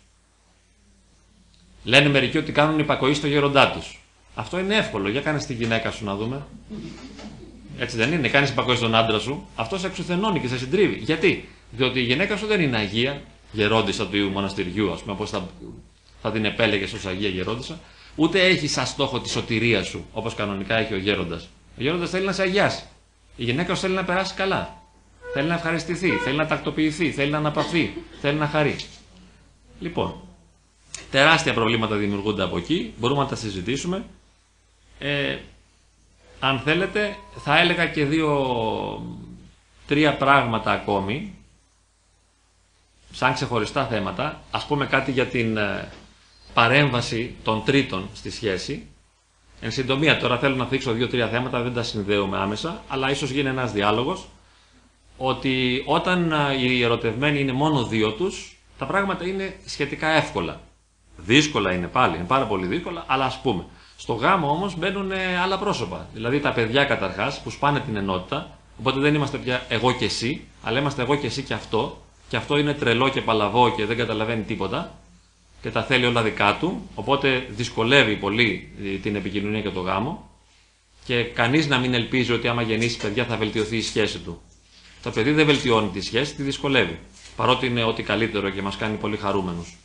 [1.83, 3.99] Λένε μερικοί ότι κάνουν υπακοή στο γέροντά τους.
[4.35, 5.09] Αυτό είναι εύκολο.
[5.09, 6.45] Για κάνε τη γυναίκα σου να δούμε.
[7.79, 8.27] Έτσι δεν είναι.
[8.27, 9.47] Κάνεις υπακοή στον άντρα σου.
[9.55, 10.95] Αυτό σε εξουθενώνει και σε συντρίβει.
[10.95, 13.21] Γιατί; Διότι η γυναίκα σου δεν είναι αγία,
[13.51, 15.47] γερόντισα του μοναστηριού, ας πούμε, όπως θα,
[16.21, 17.79] θα την επέλεγες ως αγία γερόντισα,
[18.15, 21.49] ούτε έχει σαν στόχο τη σωτηρία σου, όπως κανονικά έχει ο γέροντας.
[21.77, 22.83] Ο γέροντας θέλει να σε αγιάσει.
[23.35, 24.81] Η γυναίκα σου θέλει να περάσει καλά.
[25.33, 28.75] Θέλει να ευχαριστηθεί, θέλει να τακτοποιηθεί, θέλει να αναπαυθεί, θέλει να χαρεί.
[29.79, 30.15] Λοιπόν,
[31.11, 34.05] τεράστια προβλήματα δημιουργούνται από εκεί, μπορούμε να τα συζητήσουμε.
[34.99, 35.37] Ε,
[36.39, 39.07] αν θέλετε, θα έλεγα και δύο-τρία
[40.17, 41.33] πράγματα ακόμη,
[43.11, 44.41] σαν ξεχωριστά θέματα.
[44.51, 45.89] Ας πούμε κάτι για την ε,
[46.55, 48.87] παρέμβαση των τρίτων στη σχέση.
[49.61, 53.49] Εν συντομία, τώρα θέλω να θίξω δύο-τρία θέματα, δεν τα συνδέουμε άμεσα, αλλά ίσως γίνει
[53.49, 54.27] ένας διάλογος,
[55.17, 60.61] ότι όταν ε, οι ερωτευμένοι είναι μόνο δύο τους, τα πράγματα είναι σχετικά εύκολα.
[61.17, 63.65] Δύσκολα είναι πάλι, είναι πάρα πολύ δύσκολα, αλλά ας πούμε.
[63.97, 66.07] Στο γάμο όμως μπαίνουν ε, άλλα πρόσωπα.
[66.13, 68.57] Δηλαδή τα παιδιά καταρχάς που σπάνε την ενότητα.
[68.79, 72.01] Οπότε δεν είμαστε πια εγώ και εσύ, αλλά είμαστε εγώ και εσύ και αυτό.
[72.29, 74.91] Και αυτό είναι τρελό και παλαβό και δεν καταλαβαίνει τίποτα.
[75.65, 76.89] Και τα θέλει όλα δικά του.
[76.95, 80.29] Οπότε δυσκολεύει πολύ ε, την επικοινωνία και το γάμο.
[81.05, 84.41] Και κανείς να μην ελπίζει ότι άμα γεννήσει παιδιά θα βελτιωθεί η σχέση του.
[85.03, 86.99] Το παιδί δεν βελτιώνει τη σχέση, τη δυσκολεύει.
[87.35, 89.75] Παρότι είναι ό,τι καλύτερο και μας κάνει πολύ χαρούμενους.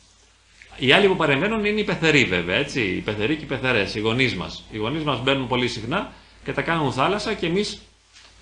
[0.77, 2.81] Οι άλλοι που παρεμβαίνουν είναι οι πεθεροί βέβαια, έτσι.
[2.81, 4.63] Οι πεθεροί και οι πεθερές, οι γονείς μας.
[4.71, 6.11] Οι γονείς μας μπαίνουν πολύ συχνά
[6.43, 7.81] και τα κάνουν θάλασσα και εμείς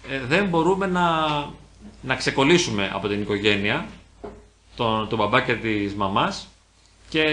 [0.09, 1.05] ε, δεν μπορούμε να,
[2.01, 3.87] να ξεκολλήσουμε από την οικογένεια
[4.75, 6.47] τον, τον μπαμπά και τη μαμάς
[7.09, 7.23] και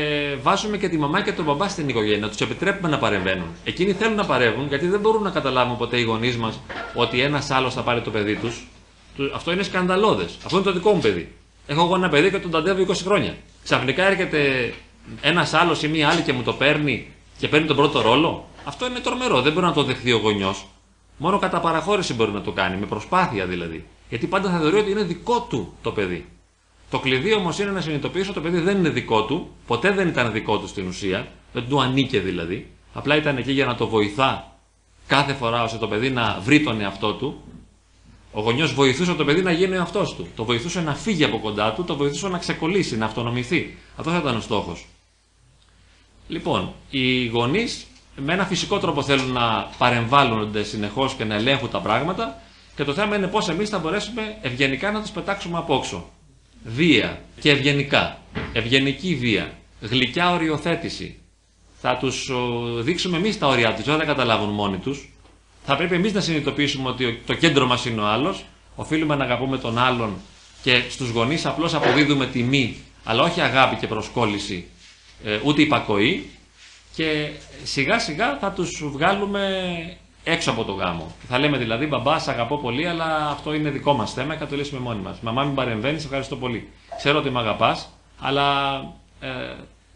[0.42, 2.28] βάζουμε και τη μαμά και τον μπαμπά στην οικογένεια.
[2.28, 3.46] Τους επιτρέπουμε να παρεμβαίνουν.
[3.64, 6.60] Εκείνοι θέλουν να παρεύουν γιατί δεν μπορούν να καταλάβουν ποτέ οι γονείς μας
[6.94, 8.66] ότι ένας άλλος θα πάρει το παιδί τους.
[9.34, 10.36] Αυτό είναι σκανδαλώδες.
[10.44, 11.32] Αυτό είναι το δικό μου παιδί.
[11.66, 13.36] Έχω εγώ ένα παιδί και τον ταντεύω 20 χρόνια.
[13.64, 14.72] Ξαφνικά έρχεται
[15.20, 17.06] ένας άλλος ή μία άλλη και μου το παίρνει
[17.38, 18.48] και παίρνει τον πρώτο ρόλο.
[18.64, 19.42] Αυτό είναι τρομερό.
[19.42, 20.66] Δεν μπορεί να το δεχθεί ο γονιός.
[21.16, 23.86] Μόνο κατά παραχώρηση μπορεί να το κάνει, με προσπάθεια δηλαδή.
[24.08, 26.26] Γιατί πάντα θα θεωρεί ότι είναι δικό του το παιδί.
[26.90, 30.08] Το κλειδί όμως είναι να συνειδητοποιήσω ότι το παιδί δεν είναι δικό του, ποτέ δεν
[30.08, 32.70] ήταν δικό του στην ουσία, δεν του ανήκε δηλαδή.
[32.92, 34.56] Απλά ήταν εκεί για να το βοηθά
[35.06, 37.40] κάθε φορά ώστε το παιδί να βρει τον εαυτό του.
[38.32, 40.26] Ο γονιός βοηθούσε το παιδί να γίνει ο εαυτός του.
[40.36, 43.76] Το βοηθούσε να φύγει από κοντά του, το βοηθούσε να ξεκολλήσει, να αυτονομηθεί.
[43.96, 44.86] Αυτό θα ήταν ο στόχος.
[46.28, 51.80] Λοιπόν, οι γονείς με ένα φυσικό τρόπο θέλουν να παρεμβάλλονται συνεχώς και να ελέγχουν τα
[51.80, 52.40] πράγματα
[52.76, 56.10] και το θέμα είναι πώς εμείς θα μπορέσουμε ευγενικά να τους πετάξουμε απόξω.
[56.66, 58.18] Βία και ευγενικά.
[58.52, 59.52] Ευγενική βία.
[59.80, 61.18] Γλυκιά οριοθέτηση.
[61.80, 62.30] Θα τους
[62.80, 65.08] δείξουμε εμείς τα όρια τους, δεν θα καταλάβουν μόνοι τους.
[65.64, 68.44] Θα πρέπει εμείς να συνειδητοποιήσουμε ότι το κέντρο μας είναι ο άλλος.
[68.74, 70.14] Οφείλουμε να αγαπούμε τον άλλον
[70.62, 74.64] και στους γονείς απλώς αποδίδουμε τιμή, αλλά όχι αγάπη και προσκόλληση
[75.24, 76.30] ε, ούτε υπακοή
[76.94, 77.30] και
[77.64, 79.50] σιγά σιγά θα τους βγάλουμε
[80.28, 81.12] έξω από το γάμο.
[81.28, 84.46] Θα λέμε δηλαδή μπαμπά, σε αγαπώ πολύ, αλλά αυτό είναι δικό μας θέμα και θα
[84.46, 85.20] το λύσουμε μόνοι μας.
[85.20, 86.68] Μαμά μην παρεμβαίνεις, ευχαριστώ πολύ.
[86.96, 87.88] Ξέρω ότι με αγαπάς,
[88.20, 88.76] αλλά
[89.20, 89.28] ε,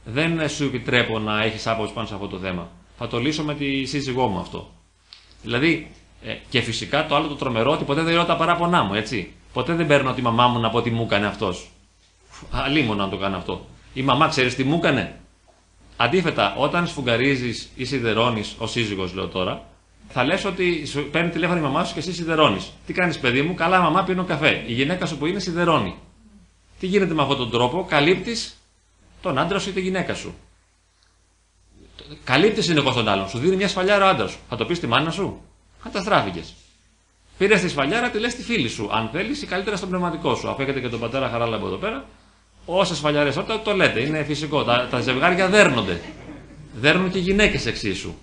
[0.04, 2.68] δεν σου επιτρέπω να έχεις άποψη πάνω σε αυτό το θέμα.
[2.98, 4.70] Θα το λύσω με τη σύζυγό μου αυτό.
[5.42, 5.90] Δηλαδή,
[6.22, 9.32] ε, και φυσικά το άλλο το τρομερό ότι ποτέ δεν λέω τα παράπονά μου, έτσι.
[9.52, 11.68] Ποτέ δεν παίρνω τη μαμά μου να πω τι μου έκανε αυτός.
[12.50, 13.66] Αλίμονο να το κάνω αυτό.
[13.94, 15.20] Η μαμά ξέρεις τι μου έκανε;
[15.96, 19.62] Αντίθετα, όταν σφουγγαρίζεις ή σιδερώνεις, ο σύζυγος λέω τώρα,
[20.12, 22.72] θα λες ότι σου παίρνει τηλέφωνο η μαμά σου και εσύ σιδερώνεις.
[22.86, 24.64] Τι κάνεις, παιδί μου, καλά, μαμά πίνω καφέ.
[24.66, 25.94] Η γυναίκα σου που είναι σιδερώνει.
[26.78, 28.56] Τι γίνεται με αυτόν τον τρόπο, καλύπτεις
[29.22, 30.34] τον άντρα σου ή τη γυναίκα σου;
[32.24, 33.28] Καλύπτεις συνεχώς τον άλλον.
[33.28, 34.38] Σου δίνει μια σφαλιάρα ο άντρας σου.
[34.48, 35.40] Θα το πεις στη μάνα σου;
[35.82, 36.54] Καταστράφηκες.
[37.38, 38.88] Πήρες τη σφαλιάρα, τη λες στη φίλη σου.
[38.92, 40.48] Αν θέλεις, ή καλύτερα στον πνευματικό σου.
[40.48, 42.04] Αφού έχετε και τον πατέρα χαράλα από εδώ πέρα,
[42.64, 44.64] Όσε φαλιαρέ όταν το λέτε, είναι φυσικό.
[44.64, 46.00] Τα, τα ζευγάρια δέρνονται.
[46.74, 48.14] Δέρνουν και γυναίκες εξίσου.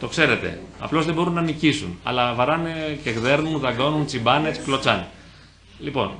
[0.00, 0.60] Το ξέρετε.
[0.78, 1.98] Απλώς δεν μπορούν να νικήσουν.
[2.02, 5.06] Αλλά βαράνε και δέρνουν, δαγκώνουν, τσιμπάνε, κλωτσάνε.
[5.78, 6.18] Λοιπόν,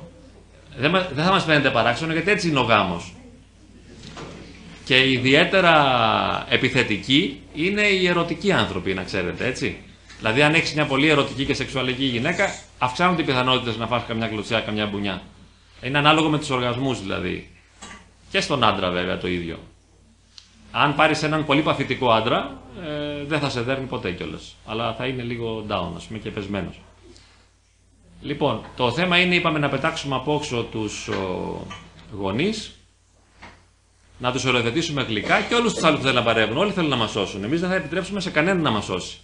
[0.77, 3.13] δεν, δεν θα μας φαίνεται παράξενο γιατί έτσι είναι ο γάμος.
[4.83, 9.77] Και ιδιαίτερα επιθετικοί είναι οι ερωτικοί άνθρωποι, να ξέρετε, έτσι.
[10.17, 14.27] Δηλαδή, αν έχεις μια πολύ ερωτική και σεξουαλική γυναίκα, αυξάνονται οι πιθανότητε να φας καμιά
[14.27, 15.21] κλωτσιά, καμιά μπουνιά.
[15.81, 17.49] Είναι ανάλογο με τους οργασμούς δηλαδή.
[18.31, 19.59] Και στον άντρα βέβαια το ίδιο.
[20.71, 24.55] Αν πάρεις έναν πολύ παθητικό άντρα, ε, δεν θα σε δέρνει ποτέ κιόλας.
[24.65, 26.79] Αλλά θα είναι λίγο down, ας πούμε, και πεσμένος.
[28.21, 31.09] Λοιπόν, το θέμα είναι, είπαμε, να πετάξουμε απόξω τους
[32.17, 32.73] γονείς,
[34.17, 36.57] να τους οριοθετήσουμε γλυκά και όλους τους άλλους που θέλουν να παρεύουν.
[36.57, 37.43] Όλοι θέλουν να μας σώσουν.
[37.43, 39.17] Εμείς δεν θα επιτρέψουμε σε κανέναν να μας σώσει.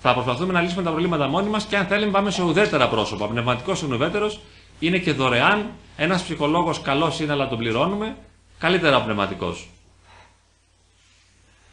[0.00, 3.28] Θα προσπαθούμε να λύσουμε τα προβλήματα μόνοι μας και αν θέλουμε πάμε σε ουδέτερα πρόσωπα.
[3.28, 4.40] Πνευματικός είναι ουδέτερος,
[4.78, 5.70] είναι και δωρεάν.
[5.96, 8.16] Ένας ψυχολόγος καλός είναι, αλλά τον πληρώνουμε.
[8.58, 9.68] Καλύτερα πνευματικός.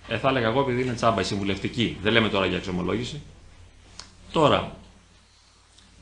[0.10, 1.98] Ε, θα έλεγα εγώ επειδή είναι τσάμπα η συμβουλευτική.
[2.02, 3.22] Δεν λέμε τώρα για εξομολόγηση.
[4.32, 4.76] Τώρα,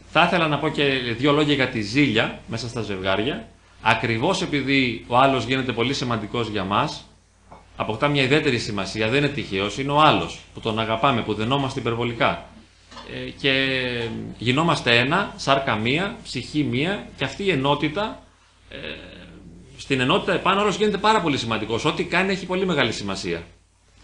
[0.09, 0.83] θα ήθελα να πω και
[1.17, 3.47] δύο λόγια για τη ζήλια μέσα στα ζευγάρια.
[3.81, 7.05] Ακριβώς επειδή ο άλλος γίνεται πολύ σημαντικός για μας,
[7.75, 11.79] αποκτά μια ιδιαίτερη σημασία, δεν είναι τυχαίος, είναι ο άλλος που τον αγαπάμε, που δενόμαστε
[11.79, 12.45] υπερβολικά.
[13.13, 13.79] Ε, και
[14.37, 18.23] γινόμαστε ένα, σάρκα μία, ψυχή μία και αυτή η ενότητα,
[18.69, 18.77] ε,
[19.77, 21.85] στην ενότητα επάνω όλος γίνεται πάρα πολύ σημαντικός.
[21.85, 23.43] Ό,τι κάνει έχει πολύ μεγάλη σημασία.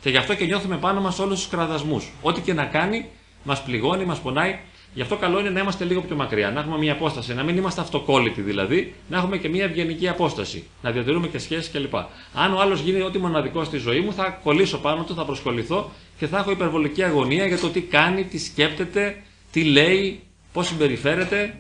[0.04, 2.12] Και γι' αυτό και νιώθουμε πάνω μας όλους τους κραδασμούς.
[2.22, 3.06] Ό,τι και να κάνει
[3.44, 4.60] μας πληγώνει, μας πονάει
[4.94, 7.58] Γι' αυτό καλό είναι να είμαστε λίγο πιο μακριά, να έχουμε μια απόσταση, να μην
[7.58, 11.96] είμαστε αυτοκόλλητοι δηλαδή, να έχουμε και μια ευγενική απόσταση, να διατηρούμε και σχέσεις κλπ.
[12.34, 15.92] Αν ο άλλος γίνει ό,τι μοναδικό στη ζωή μου, θα κολλήσω πάνω του, θα προσκοληθώ
[16.18, 20.20] και θα έχω υπερβολική αγωνία για το τι κάνει, τι σκέπτεται, τι λέει,
[20.54, 21.56] πώς συμπεριφέρεται,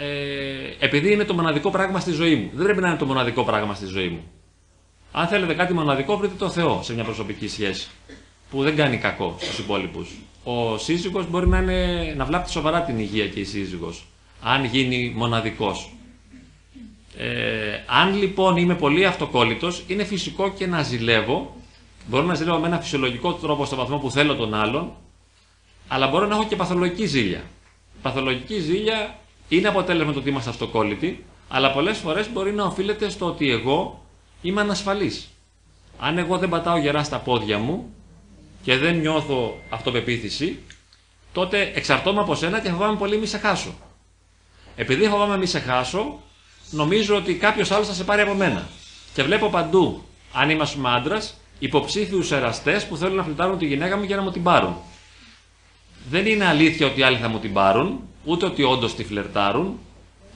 [0.00, 2.50] ε, επειδή είναι το μοναδικό πράγμα στη ζωή μου.
[2.54, 4.30] Δεν πρέπει να είναι το μοναδικό πράγμα στη ζωή μου.
[5.12, 7.88] Αν θέλετε κάτι μοναδικό, βρείτε το Θεό σε μια προσωπική σχέση.
[8.50, 10.10] που δεν κάνει κακό στους υπόλοιπους.
[10.44, 14.04] Ο σύζυγος μπορεί να, είναι, να βλάπτει σοβαρά την υγεία και η σύζυγος,
[14.42, 15.92] αν γίνει μοναδικός.
[17.16, 21.56] Ε, αν λοιπόν είμαι πολύ αυτοκόλλητος, είναι φυσικό και να ζηλεύω.
[22.06, 24.92] Μπορώ να ζηλεύω με ένα φυσιολογικό τρόπο στο βαθμό που θέλω τον άλλον,
[25.88, 27.42] αλλά μπορώ να έχω και παθολογική ζήλια.
[28.02, 33.26] Παθολογική ζήλια είναι αποτέλεσμα του ότι είμαστε αυτοκόλλητοι, αλλά πολλές φορές μπορεί να οφείλεται στο
[33.26, 34.04] ότι εγώ
[34.42, 35.28] είμαι ανασφαλής.
[35.98, 37.94] Αν εγώ δεν πατάω γερά στα πόδια μου
[38.62, 40.58] και δεν νιώθω αυτοπεποίθηση,
[41.32, 43.74] τότε εξαρτώμαι από σένα και φοβάμαι πολύ μη σε χάσω.
[44.76, 46.20] Επειδή φοβάμαι μη σε χάσω,
[46.70, 48.68] νομίζω ότι κάποιος άλλος θα σε πάρει από μένα.
[49.14, 50.02] Και βλέπω παντού,
[50.32, 54.30] αν είμαστε άντρας, υποψήφιους εραστές που θέλουν να φλιτάρουν τη γυναίκα μου για να μου
[54.30, 54.76] την πάρουν.
[56.10, 59.78] Δεν είναι αλήθεια ότι άλλοι θα μου την πάρουν, ούτε ότι όντως τη φλερτάρουν,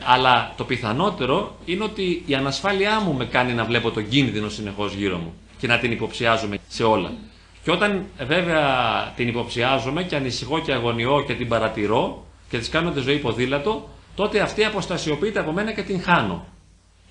[0.05, 4.93] αλλά το πιθανότερο είναι ότι η ανασφάλειά μου με κάνει να βλέπω τον κίνδυνο συνεχώς
[4.95, 7.13] γύρω μου και να την υποψιάζομαι σε όλα.
[7.63, 8.63] Και όταν βέβαια
[9.17, 13.89] την υποψιάζομαι και ανησυχώ και αγωνιώ και την παρατηρώ και της κάνω τη ζωή ποδήλατο,
[14.15, 16.47] τότε αυτή αποστασιοποιείται από μένα και την χάνω.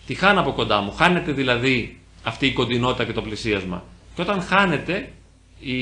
[0.06, 0.92] Τη χάνω από κοντά μου.
[0.92, 3.84] Χάνεται δηλαδή αυτή η κοντινότητα και το πλησίασμα.
[4.16, 5.12] Και όταν χάνεται
[5.60, 5.76] η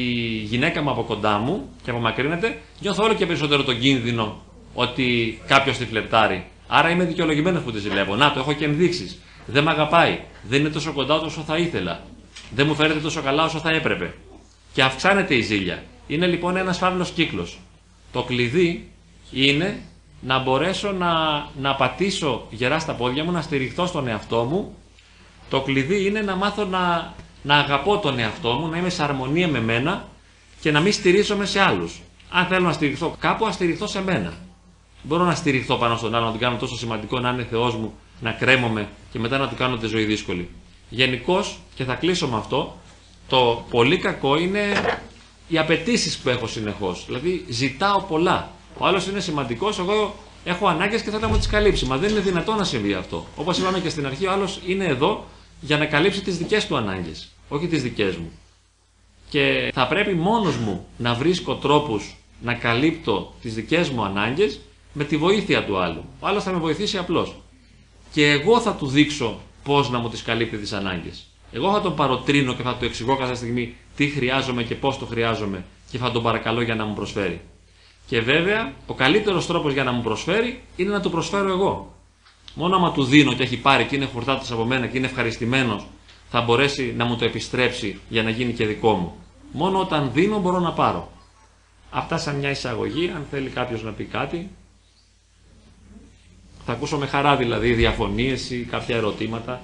[0.43, 4.41] γυναίκα μου από κοντά μου και απομακρύνεται, νιώθω όλο και περισσότερο τον κίνδυνο
[4.73, 6.45] ότι κάποιος τη φλερτάρει.
[6.75, 8.15] Άρα είμαι δικαιολογημένος που τη ζηλεύω.
[8.15, 9.19] Να, το έχω και ενδείξεις.
[9.45, 10.19] Δεν με αγαπάει.
[10.43, 12.03] Δεν είναι τόσο κοντά όσο θα ήθελα.
[12.55, 14.13] Δεν μου φέρεται τόσο καλά όσο θα έπρεπε.
[14.73, 15.83] Και αυξάνεται η ζήλια.
[16.07, 17.59] Είναι λοιπόν ένας φαύλος κύκλος.
[18.11, 18.91] Το κλειδί
[19.31, 19.81] είναι
[20.21, 21.11] να μπορέσω να,
[21.61, 24.75] να πατήσω γερά στα πόδια μου, να στηριχθώ στον εαυτό μου.
[25.49, 29.47] Το κλειδί είναι να μάθω να, να αγαπώ τον εαυτό μου, να είμαι σε αρμονία
[29.47, 30.07] με μένα
[30.61, 32.01] και να μην στηρίζομαι σε άλλους.
[32.29, 34.33] Αν θέλω να στηριχθώ κάπου, ας στηριχθώ σε μένα.
[35.03, 37.93] Μπορώ να στηριχθώ πάνω στον άλλο, να τον κάνω τόσο σημαντικό, να είναι Θεός μου,
[38.21, 40.49] να κρέμομαι και μετά να του κάνω τη ζωή δύσκολη.
[40.89, 42.77] Γενικώς, και θα κλείσω με αυτό,
[43.27, 44.61] το πολύ κακό είναι
[45.47, 47.03] οι απαιτήσεις που έχω συνεχώς.
[47.05, 48.51] Δηλαδή, ζητάω πολλά.
[48.77, 51.85] Ο άλλος είναι σημαντικός, εγώ έχω ανάγκες και θέλω να μου τις καλύψει.
[51.85, 53.25] Μα δεν είναι δυνατό να συμβεί αυτό.
[53.35, 55.25] Όπως είπαμε και στην αρχή, ο άλλος είναι εδώ
[55.61, 58.31] για να καλύψει τις δικές του ανάγκες, όχι τις δικές μου.
[59.29, 64.59] Και θα πρέπει μόνος μου να βρίσκω τρόπους να καλύπτω τις δικές μου ανάγκες
[64.93, 66.03] με τη βοήθεια του άλλου.
[66.19, 67.35] Ο άλλος θα με βοηθήσει απλώς.
[68.11, 71.25] Και εγώ θα του δείξω πώς να μου τις καλύπτει τις ανάγκες.
[71.51, 75.05] Εγώ θα τον παροτρύνω και θα του εξηγώ κάθε στιγμή τι χρειάζομαι και πώς το
[75.05, 77.41] χρειάζομαι και θα τον παρακαλώ για να μου προσφέρει.
[78.07, 81.95] Και βέβαια, ο καλύτερος τρόπος για να μου προσφέρει είναι να του προσφέρω εγώ.
[82.53, 85.85] Μόνο άμα του δίνω και έχει πάρει και είναι χορτάτος από μένα και είναι ευχαριστημένος,
[86.29, 89.15] θα μπορέσει να μου το επιστρέψει για να γίνει και δικό μου.
[89.51, 91.11] Μόνο όταν δίνω μπορώ να πάρω.
[91.89, 94.49] Αυτά σαν μια εισαγωγή, αν θέλει κάποιος να πει κάτι.
[96.65, 99.61] Θα ακούσω με χαρά δηλαδή διαφωνίες ή κάποια ερωτήματα.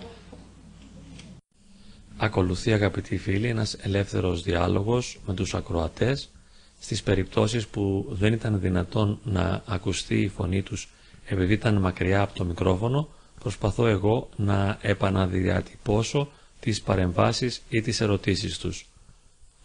[2.17, 6.29] Ακολουθεί αγαπητοί φίλοι ένας ελεύθερος διάλογος με τους ακροατές
[6.79, 10.89] στις περιπτώσεις που δεν ήταν δυνατόν να ακουστεί η φωνή τους
[11.25, 13.07] επειδή ήταν μακριά από το μικρόφωνο,
[13.39, 18.87] προσπαθώ εγώ να επαναδιατυπώσω τις παρεμβάσεις ή τις ερωτήσεις τους.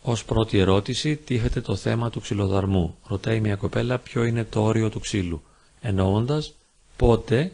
[0.03, 2.97] Ως πρώτη ερώτηση τίθεται το θέμα του ξυλοδαρμού.
[3.07, 5.43] Ρωτάει μια κοπέλα ποιο είναι το όριο του ξύλου,
[5.81, 6.55] εννοώντας
[6.97, 7.53] πότε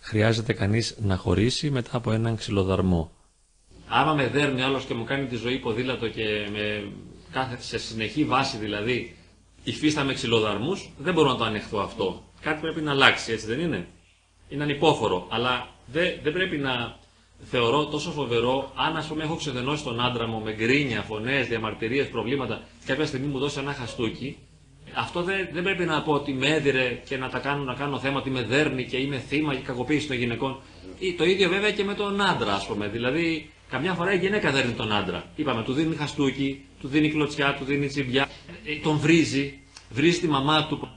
[0.00, 3.10] χρειάζεται κανείς να χωρίσει μετά από έναν ξυλοδαρμό;
[3.88, 6.92] Άμα με δέρνει άλλος και μου κάνει τη ζωή ποδήλατο και με
[7.32, 9.16] κάθε, σε συνεχή βάση δηλαδή
[9.64, 12.22] υφίσταμαι ξυλοδαρμούς, δεν μπορώ να το ανεχθώ αυτό.
[12.40, 13.86] Κάτι πρέπει να αλλάξει, έτσι δεν είναι;
[14.48, 16.98] Είναι ανυπόφορο, αλλά δεν, δεν πρέπει να
[17.42, 22.08] θεωρώ τόσο φοβερό αν ας πούμε έχω ξεδενώσει τον άντρα μου με γκρίνια, φωνές, διαμαρτυρίες,
[22.08, 24.38] προβλήματα και κάποια στιγμή μου δώσει ένα χαστούκι.
[24.94, 27.98] Αυτό δεν, δεν πρέπει να πω ότι με έδιρε και να τα κάνω, να κάνω
[27.98, 30.60] θέμα ότι με δέρνει και είμαι θύμα και κακοποίηση των γυναικών.
[30.98, 32.88] Ή το ίδιο βέβαια και με τον άντρα, ας πούμε.
[32.88, 35.24] Δηλαδή, Καμιά φορά η γυναίκα δέρνει τον άντρα.
[35.36, 38.28] Είπαμε, του δίνει χαστούκι, του δίνει κλωτσιά, του δίνει τσιμπιά,
[38.64, 39.58] ε, τον βρίζει,
[39.90, 40.88] βρίζει τη μαμά του.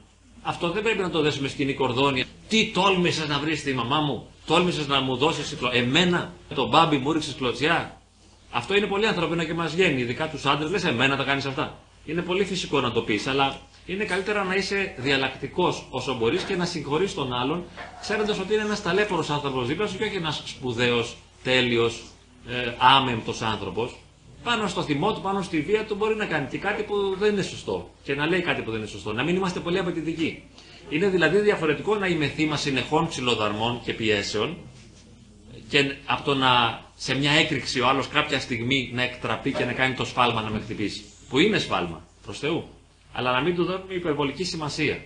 [0.41, 2.25] Αυτό δεν πρέπει να το δέσουμε σκηνή κορδόνια.
[2.47, 7.11] Τι τόλμησες να βρεις τη μαμά μου, τόλμησες να μου δώσεις εμένα, τον μπάμπι μου
[7.11, 8.01] ρίξεις κλωτσιά;
[8.51, 10.71] Αυτό είναι πολύ ανθρώπινο και μας βγαίνει, ειδικά τους άντρες.
[10.71, 11.79] Λες, εμένα τα κάνεις αυτά.
[12.05, 16.55] Είναι πολύ φυσικό να το πεις, αλλά είναι καλύτερα να είσαι διαλλακτικός όσο μπορείς και
[16.55, 17.63] να συγχωρείς τον άλλον,
[18.01, 22.01] ξέροντας ότι είναι ένας ταλέπορο άνθρωπος δίπλα σου και όχι ένας σπουδαίος, τέλειος,
[22.47, 23.95] ε, άμεμπτος άνθρωπος,
[24.43, 27.33] πάνω στο θυμό του, πάνω στη βία του μπορεί να κάνει και κάτι που δεν
[27.33, 27.89] είναι σωστό.
[28.03, 29.13] Και να λέει κάτι που δεν είναι σωστό.
[29.13, 30.43] Να μην είμαστε πολύ απαιτητικοί.
[30.89, 34.57] Είναι δηλαδή διαφορετικό να είμαι θύμα συνεχών ψηλοδαρμών και πιέσεων
[35.69, 39.73] και από το να σε μια έκρηξη ο άλλος κάποια στιγμή να εκτραπεί και να
[39.73, 41.03] κάνει το σφάλμα να με χτυπήσει.
[41.29, 42.67] Που είναι σφάλμα, προς Θεού.
[43.13, 45.03] Αλλά να μην του δώσουμε υπερβολική σημασία.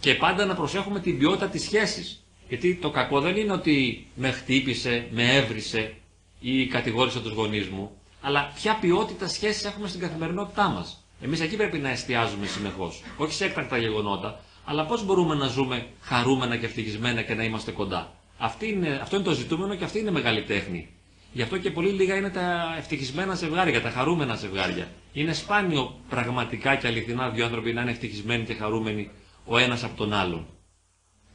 [0.00, 2.24] Και πάντα να προσέχουμε την ποιότητα της σχέσης.
[2.48, 5.94] Γιατί το κακό δεν είναι ότι με χτύπησε, με έβρισε
[6.40, 7.90] ή κατηγόρησε τους γονείς μου,
[8.20, 11.04] αλλά ποια ποιότητα σχέση έχουμε στην καθημερινότητά μας.
[11.20, 13.02] Εμείς εκεί πρέπει να εστιάζουμε συνεχώς.
[13.16, 17.70] Όχι σε έκτακτα γεγονότα, αλλά πώς μπορούμε να ζούμε χαρούμενα και ευτυχισμένα και να είμαστε
[17.70, 18.14] κοντά.
[18.38, 20.88] Αυτή είναι, αυτό είναι το ζητούμενο και αυτή είναι μεγάλη τέχνη.
[21.34, 24.88] Γι' αυτό και πολύ λίγα είναι τα ευτυχισμένα ζευγάρια, τα χαρούμενα ζευγάρια.
[25.12, 29.10] Είναι σπάνιο πραγματικά και αληθινά δύο άνθρωποι να είναι ευτυχισμένοι και χαρούμενοι
[29.46, 30.46] ο ένας από τον άλλον.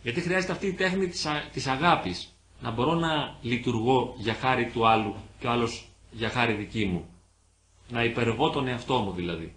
[0.03, 2.33] Γιατί χρειάζεται αυτή η τέχνη της, α, της αγάπης.
[2.61, 7.05] Να μπορώ να λειτουργώ για χάρη του άλλου και ο άλλος για χάρη δική μου.
[7.89, 9.53] Να υπερβώ τον εαυτό μου δηλαδή.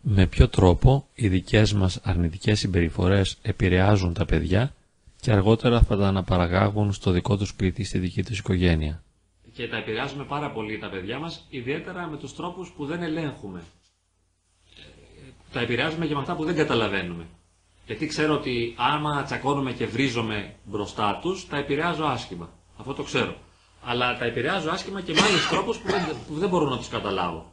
[0.00, 4.74] Με ποιο τρόπο οι δικές μας αρνητικές συμπεριφορές επηρεάζουν τα παιδιά
[5.24, 9.02] και αργότερα θα τα αναπαραγάγουν στο δικό τους σπίτι, στη δική τους οικογένεια.
[9.52, 13.62] Και τα επηρεάζουμε πάρα πολύ τα παιδιά μας, ιδιαίτερα με τους τρόπους που δεν ελέγχουμε.
[15.52, 17.26] Τα επηρεάζουμε και με αυτά που δεν καταλαβαίνουμε.
[17.86, 22.48] Γιατί ξέρω ότι άμα τσακώνουμε και βρίζομαι μπροστά τους, τα επηρεάζω άσχημα.
[22.78, 23.36] Αυτό το ξέρω.
[23.84, 26.88] Αλλά τα επηρεάζω άσχημα και με άλλους τρόπους που δεν, που δεν μπορώ να τους
[26.88, 27.52] καταλάβω.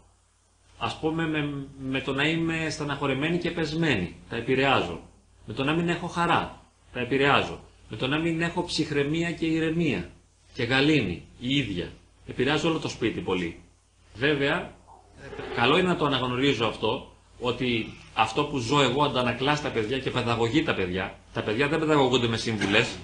[0.77, 4.15] Ας πούμε με, με το να είμαι στεναχωρεμένη και πεσμένη.
[4.29, 4.99] Τα επηρεάζω.
[5.45, 6.60] Με το να μην έχω χαρά.
[6.93, 7.59] Τα επηρεάζω.
[7.89, 10.09] Με το να μην έχω ψυχραιμία και ηρεμία.
[10.53, 11.23] Και γαλήνη.
[11.39, 11.91] Η ίδια.
[12.27, 13.59] Επηρεάζω όλο το σπίτι πολύ.
[14.15, 14.73] Βέβαια,
[15.55, 20.09] καλό είναι να το αναγνωρίζω αυτό, ότι αυτό που ζω εγώ αντανακλά στα παιδιά και
[20.09, 21.15] παιδαγωγεί τα παιδιά.
[21.33, 22.97] Τα παιδιά δεν παιδαγωγούνται με σύμβουλες.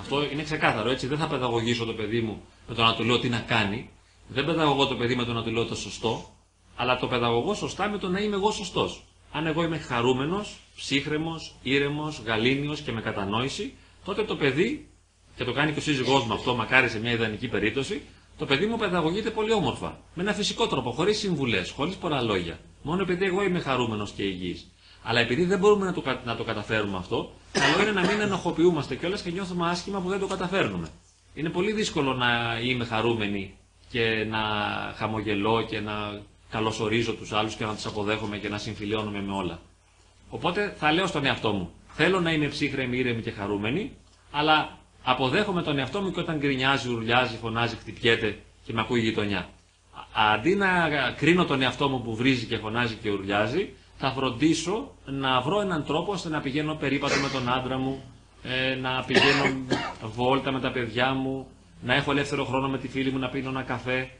[0.00, 1.06] Αυτό είναι ξεκάθαρο έτσι.
[1.06, 3.90] Δεν θα παιδαγωγήσω το παιδί μου με το να του λέω τι να κάνει.
[4.28, 6.30] Δεν παιδαγωγώ το παιδί με το να του λέω το σωστό.
[6.76, 9.02] Αλλά το παιδαγωγώ σωστά με το να είμαι εγώ σωστός.
[9.32, 14.88] Αν εγώ είμαι χαρούμενος, ψύχρεμος, ήρεμος, γαλήνιος και με κατανόηση, τότε το παιδί,
[15.36, 18.02] και το κάνει και ο σύζυγός μου αυτό, μακάρι σε μια ιδανική περίπτωση,
[18.38, 20.00] το παιδί μου παιδαγωγείται πολύ όμορφα.
[20.14, 22.58] Με ένα φυσικό τρόπο, χωρίς συμβουλές, χωρίς πολλά λόγια.
[22.82, 24.66] Μόνο επειδή εγώ είμαι χαρούμενος και υγιής.
[25.02, 28.96] Αλλά επειδή δεν μπορούμε να το, να το καταφέρουμε αυτό, καλό είναι να μην ενοχοποιούμαστε
[28.96, 30.88] κιόλας και νιώθουμε άσχημα που δεν το καταφέρνουμε.
[31.34, 33.54] Είναι πολύ δύσκολο να είμαι χαρούμενη
[33.90, 34.38] και να
[34.96, 36.20] χαμογελώ και να
[36.52, 39.58] καλωσορίζω τους άλλους και να τους αποδέχομαι και να συμφιλιώνομαι με όλα.
[40.30, 43.92] Οπότε θα λέω στον εαυτό μου, θέλω να είμαι ψύχρεμη, ήρεμη και χαρούμενη,
[44.30, 49.02] αλλά αποδέχομαι τον εαυτό μου και όταν γκρινιάζει, ουρλιάζει, φωνάζει, χτυπιέται και με ακούει η
[49.02, 49.48] γειτονιά.
[50.34, 50.68] Αντί να
[51.16, 55.84] κρίνω τον εαυτό μου που βρίζει και φωνάζει και ουρλιάζει, θα φροντίσω να βρω έναν
[55.84, 58.02] τρόπο ώστε να πηγαίνω περίπατο με τον άντρα μου,
[58.42, 59.66] ε, να πηγαίνω
[60.14, 61.46] βόλτα με τα παιδιά μου,
[61.82, 64.10] να έχω ελεύθερο χρόνο με τη φίλη μου να πίνω ένα καφέ.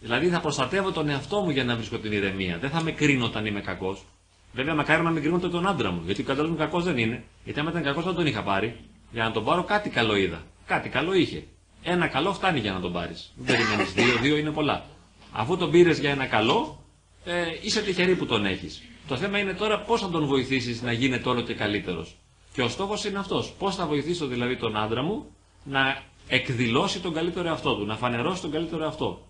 [0.00, 2.58] Δηλαδή θα προστατεύω τον εαυτό μου για να βρίσκω την ηρεμία.
[2.58, 4.04] Δεν θα με κρίνω όταν είμαι κακός.
[4.52, 7.24] Βέβαια, μακάρι να μην κρίνω τον άντρα μου, γιατί ο άντρα μου κακός δεν είναι.
[7.44, 8.76] Γιατί άμα ήταν κακός θα τον είχα πάρει.
[9.12, 10.42] Για να τον πάρω κάτι καλό είδα.
[10.66, 11.44] Κάτι καλό είχε.
[11.82, 13.32] Ένα καλό φτάνει για να τον πάρεις.
[13.36, 14.84] Δεν περιμένεις δύο, δύο είναι πολλά.
[15.32, 16.84] Αφού τον πήρες για ένα καλό,
[17.24, 18.82] ε, είσαι τυχερή που τον έχεις.
[19.08, 22.16] Το θέμα είναι τώρα πώς θα τον βοηθήσεις να γίνεται όλο και καλύτερος.
[22.52, 23.52] Και ο στόχος είναι αυτός.
[23.58, 25.26] Πώς θα βοηθήσω δηλαδή τον άντρα μου
[25.64, 29.28] να εκδηλώσει τον καλύτερο εαυτό του, να φανερώσει τον καλύτερο εαυτό.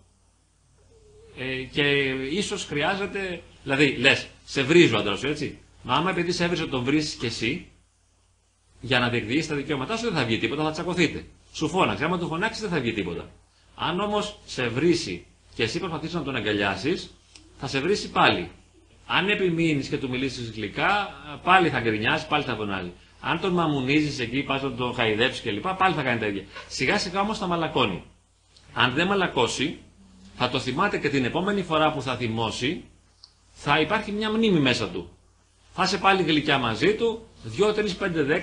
[1.38, 1.82] Ε, και
[2.30, 5.58] ίσως χρειάζεται, δηλαδή λες, σε βρίζει ο άντρα σου έτσι.
[5.82, 7.66] Μα άμα επειδή σε έβριζε τον βρίζεις και εσύ,
[8.80, 11.24] για να διεκδικήσει τα δικαιώματά σου δεν θα βγει τίποτα, θα τσακωθείτε.
[11.52, 13.30] Σου φώναξε, άμα του φωνάξεις δεν θα βγει τίποτα.
[13.74, 17.14] Αν όμως σε βρίσει και εσύ προσπαθήσεις να τον αγκαλιάσεις,
[17.58, 18.50] θα σε βρει πάλι.
[19.06, 21.08] Αν επιμείνεις και του μιλήσεις γλυκά,
[21.44, 22.92] πάλι θα γκρινιάζει, πάλι θα φωνάζει.
[23.20, 26.44] Αν τον μαμουνίζεις εκεί, πας να τον χαϊδέψεις κλπ., πάλι θα κάνει τα ίδια.
[26.68, 28.02] Σιγά σιγά όμως θα μαλακώνει.
[28.74, 29.78] Αν δεν μαλακώσει,
[30.42, 32.84] θα το θυμάται και την επόμενη φορά που θα θυμώσει,
[33.52, 35.10] θα υπάρχει μια μνήμη μέσα του.
[35.74, 37.22] Θα είσαι πάλι γλυκιά μαζί του,
[37.58, 38.40] 2, 3, 5, 10,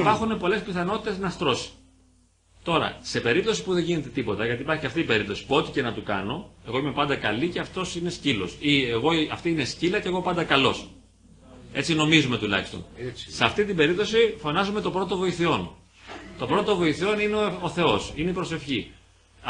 [0.00, 1.68] υπάρχουν πολλές πιθανότητες να στρώσει.
[2.62, 5.82] Τώρα, σε περίπτωση που δεν γίνεται τίποτα, γιατί υπάρχει αυτή η περίπτωση που ό,τι και
[5.82, 8.56] να του κάνω, εγώ είμαι πάντα καλή και αυτός είναι σκύλος.
[8.60, 10.88] Ή εγώ, αυτή είναι σκύλα και εγώ πάντα καλός.
[11.72, 12.84] Έτσι νομίζουμε τουλάχιστον.
[12.96, 13.32] Έτσι.
[13.32, 15.70] Σε αυτή την περίπτωση φωνάζουμε το πρώτο βοηθειόν.
[16.38, 18.92] Το πρώτο βοηθειόν είναι ο, ο Θεός, είναι η προσευχή.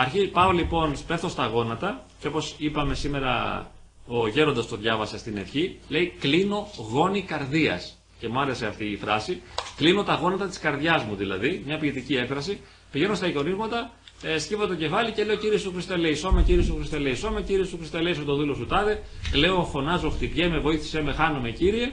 [0.00, 3.66] Αρχή, πάω λοιπόν, πέφτω στα γόνατα και όπως είπαμε σήμερα,
[4.06, 7.96] ο γέροντας το διάβασε στην ευχή, λέει κλείνω γόνη καρδίας.
[8.18, 9.42] Και μου άρεσε αυτή η φράση.
[9.76, 12.60] Κλείνω τα γόνατα της καρδιάς μου δηλαδή, μια ποιητική έκφραση
[12.92, 13.90] Πηγαίνω στα εικονίσματα,
[14.22, 17.14] ε, σκύβω το κεφάλι και λέω Κύριε Σου Χριστέ, λέει Σώμε, Κύριε Σου Χριστέ, λέει
[17.14, 19.02] Σώμε, Κύριε Σου Χριστέ, λέει το δούλο σου τάδε.
[19.34, 21.92] Λέω, φωνάζω, χτυπιέμαι, βοήθησε με, χάνομαι, Κύριε,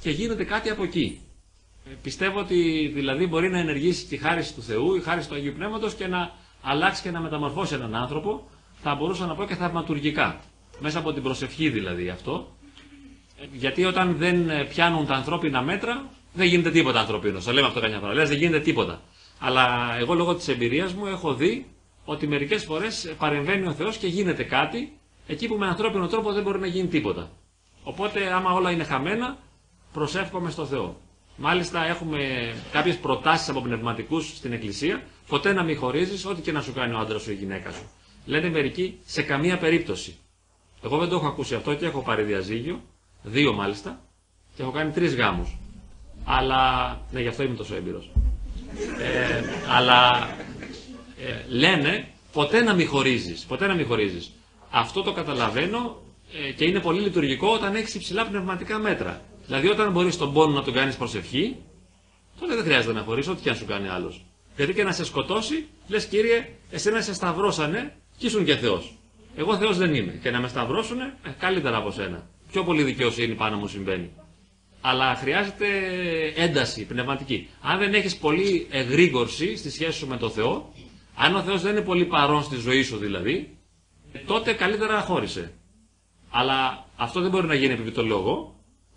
[0.00, 1.20] και γίνεται κάτι από εκεί.
[1.90, 5.34] Ε, πιστεύω ότι δηλαδή μπορεί να ενεργήσει και η χάρη του Θεού, η χάρη του
[5.34, 8.48] Αγίου Πνεύματος και να αλλάξει και να μεταμορφώσει έναν άνθρωπο,
[8.82, 10.40] θα μπορούσα να πω και θαυματουργικά.
[10.80, 12.52] Μέσα από την προσευχή δηλαδή αυτό.
[13.40, 17.44] Ε, γιατί όταν δεν ε, πιάνουν τα ανθρώπινα μέτρα, δεν γίνεται τίποτα ανθρωπίνος.
[17.44, 18.14] Το λέμε αυτό καμιά φορά.
[18.14, 19.00] Λες, δεν γίνεται τίποτα.
[19.38, 21.66] Αλλά εγώ λόγω της εμπειρίας μου έχω δει
[22.04, 26.42] ότι μερικές φορές παρεμβαίνει ο Θεός και γίνεται κάτι εκεί που με ανθρώπινο τρόπο δεν
[26.42, 27.30] μπορεί να γίνει τίποτα.
[27.82, 29.36] Οπότε άμα όλα είναι χαμένα
[29.92, 30.96] προσεύχομαι στο Θεό.
[31.36, 36.60] Μάλιστα έχουμε κάποιες προτάσεις από πνευματικούς στην εκκλησία, ποτέ να μην χωρίζεις ό,τι και να
[36.62, 37.82] σου κάνει ο άντρας σου ή η γυναίκα σου.
[38.26, 40.16] Λένε μερικοί σε καμία περίπτωση.
[40.84, 42.80] Εγώ δεν το έχω ακούσει αυτό και έχω πάρει διαζύγιο,
[43.22, 44.00] δύο μάλιστα,
[44.56, 45.56] και έχω κάνει τρεις γάμους.
[46.24, 48.10] Αλλά, ναι γι' αυτό είμαι τόσο έμπειρος.
[49.00, 50.28] Ε, αλλά
[51.18, 54.30] ε, λένε ποτέ να μην χωρίζεις, ποτέ να μην χωρίζεις.
[54.70, 56.02] Αυτό το καταλαβαίνω
[56.48, 59.20] ε, και είναι πολύ λειτουργικό όταν έχεις υψηλά πνευματικά μέτρα.
[59.46, 61.56] Δηλαδή, όταν μπορείς τον πόνο να τον κάνεις προσευχή,
[62.40, 64.24] τότε δεν χρειάζεται να χωρίσει ό,τι και αν σου κάνει άλλος.
[64.56, 68.94] Γιατί και να σε σκοτώσει, λες κύριε, εσένα σε σταυρώσανε και ήσουν και Θεός.
[69.36, 70.12] Εγώ Θεός δεν είμαι.
[70.22, 72.26] Και να με σταυρώσουνε, ε, καλύτερα από σένα.
[72.52, 74.10] Πιο πολύ δικαιοσύνη πάνω μου συμβαίνει.
[74.80, 75.66] Αλλά χρειάζεται
[76.36, 77.48] ένταση πνευματική.
[77.60, 80.72] Αν δεν έχεις πολύ εγρήγορση στη σχέση σου με τον Θεό,
[81.14, 83.56] αν ο Θεός δεν είναι πολύ παρόν στη ζωή σου δηλαδή,
[84.26, 85.52] τότε καλύτερα χώρισε.
[86.30, 88.54] Αλλά αυτό δεν μπορεί να γίνει επειδή το λόγο.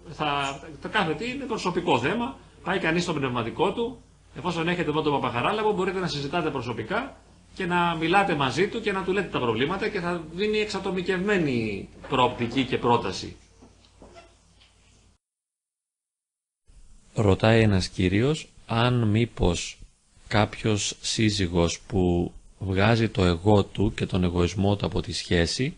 [0.09, 2.37] Θα, το κάθε τι είναι προσωπικό θέμα.
[2.63, 4.01] Πάει κανείς στο πνευματικό του.
[4.37, 7.17] Εφόσον έχετε εδώ τον Παπαχαράλαβο, μπορείτε να συζητάτε προσωπικά
[7.55, 11.89] και να μιλάτε μαζί του και να του λέτε τα προβλήματα και θα δίνει εξατομικευμένη
[12.09, 13.35] προοπτική και πρόταση.
[17.13, 19.77] Ρωτάει ένας κύριος αν μήπως
[20.27, 25.77] κάποιος σύζυγος που βγάζει το εγώ του και τον εγωισμό του από τη σχέση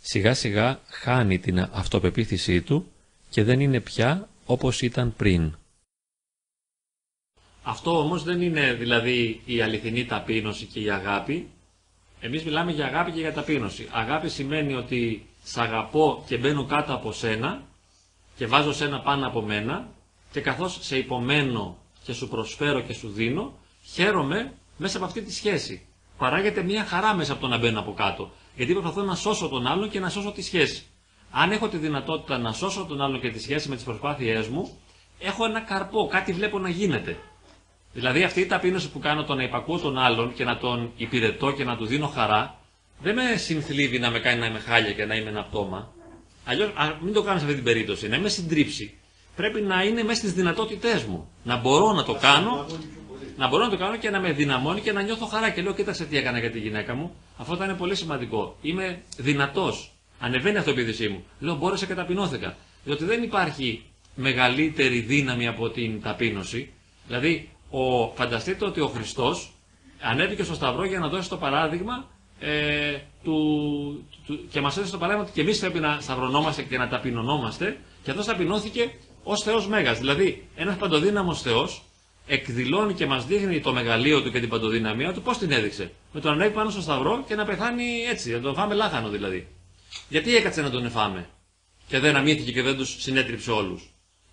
[0.00, 2.86] σιγά σιγά χάνει την αυτοπεποίθησή του
[3.30, 5.54] και δεν είναι πια όπως ήταν πριν.
[7.70, 11.48] Αυτό όμως δεν είναι δηλαδή η αληθινή ταπείνωση και η αγάπη.
[12.20, 13.88] Εμείς μιλάμε για αγάπη και για ταπείνωση.
[13.92, 17.62] Αγάπη σημαίνει ότι σ' αγαπώ και μπαίνω κάτω από σένα
[18.36, 19.88] και βάζω σένα πάνω από μένα
[20.32, 23.52] και καθώς σε υπομένω και σου προσφέρω και σου δίνω,
[23.92, 25.86] χαίρομαι μέσα από αυτή τη σχέση.
[26.18, 28.30] Παράγεται μια χαρά μέσα από το να μπαίνω από κάτω.
[28.56, 30.84] Γιατί προσπαθώ να σώσω τον άλλον και να σώσω τη σχέση.
[31.30, 34.78] Αν έχω τη δυνατότητα να σώσω τον άλλον και τη σχέση με τις προσπάθειές μου,
[35.18, 37.16] έχω ένα καρπό, κάτι βλέπω να γίνεται.
[37.92, 41.50] Δηλαδή αυτή η ταπείνωση που κάνω το να υπακούω τον άλλον και να τον υπηρετώ
[41.52, 42.60] και να του δίνω χαρά,
[43.02, 45.92] δεν με συνθλίβει να με κάνει να είμαι χάλια και να είμαι ένα πτώμα.
[46.44, 46.70] Αλλιώς,
[47.00, 48.94] μην το κάνω σε αυτή την περίπτωση, να είμαι συντρίψη.
[49.36, 51.28] Πρέπει να είναι μέσα στις δυνατότητές μου.
[51.42, 52.66] Να μπορώ να το κάνω
[53.40, 55.50] να μπορώ να το κάνω και να με δυναμώνει και να νιώθω χαρά.
[55.50, 57.14] Και λέω, κοίταξε τι έκανα για τη γυναίκα μου.
[57.36, 58.56] Αυτό ήταν πολύ σημαντικό.
[58.62, 59.92] Είμαι δυνατός.
[60.18, 61.24] Ανεβαίνει η αυτοπεποίθησή μου.
[61.40, 62.56] Λέω, μπόρεσα και ταπεινώθηκα.
[62.84, 63.82] Διότι δεν υπάρχει
[64.14, 66.72] μεγαλύτερη δύναμη από την ταπείνωση.
[67.06, 69.52] Δηλαδή, ο, φανταστείτε ότι ο Χριστός
[70.00, 72.08] ανέβηκε στο Σταυρό για να δώσει το παράδειγμα
[72.40, 76.78] ε, του, του, και μας έδωσε το παράδειγμα ότι και εμείς πρέπει να σταυρωνόμαστε και
[76.78, 77.76] να ταπεινωνόμαστε.
[78.02, 78.90] Και αυτός ταπεινώθηκε
[79.22, 79.98] ως Θεός Μέγας.
[79.98, 81.82] Δηλαδή, ένας παντοδύναμος Θεός
[82.26, 86.20] εκδηλώνει και μας δείχνει το μεγαλείο του και την παντοδυναμία του, πώς την έδειξε; Με
[86.20, 89.48] τον ανέβει πάνω στο σταυρό και να πεθάνει έτσι, να τον φάμε λάχανο δηλαδή.
[90.08, 91.28] Γιατί έκατσε να τον εφάμε
[91.86, 93.90] και δεν αμύθηκε και δεν τους συνέτριψε όλους;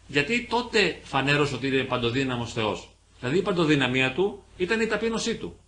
[0.08, 2.90] Γιατί τότε φανέρωσε ότι είναι παντοδύναμος Θεός;
[3.20, 5.60] Δηλαδή η παντοδυναμία του ήταν η ταπείνωσή του.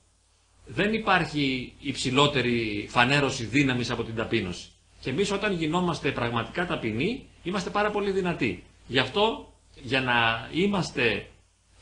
[0.65, 4.67] Δεν υπάρχει υψηλότερη φανέρωση δύναμης από την ταπείνωση.
[5.01, 8.63] Και εμείς όταν γινόμαστε πραγματικά ταπεινοί, είμαστε πάρα πολύ δυνατοί.
[8.87, 11.25] Γι' αυτό, για να είμαστε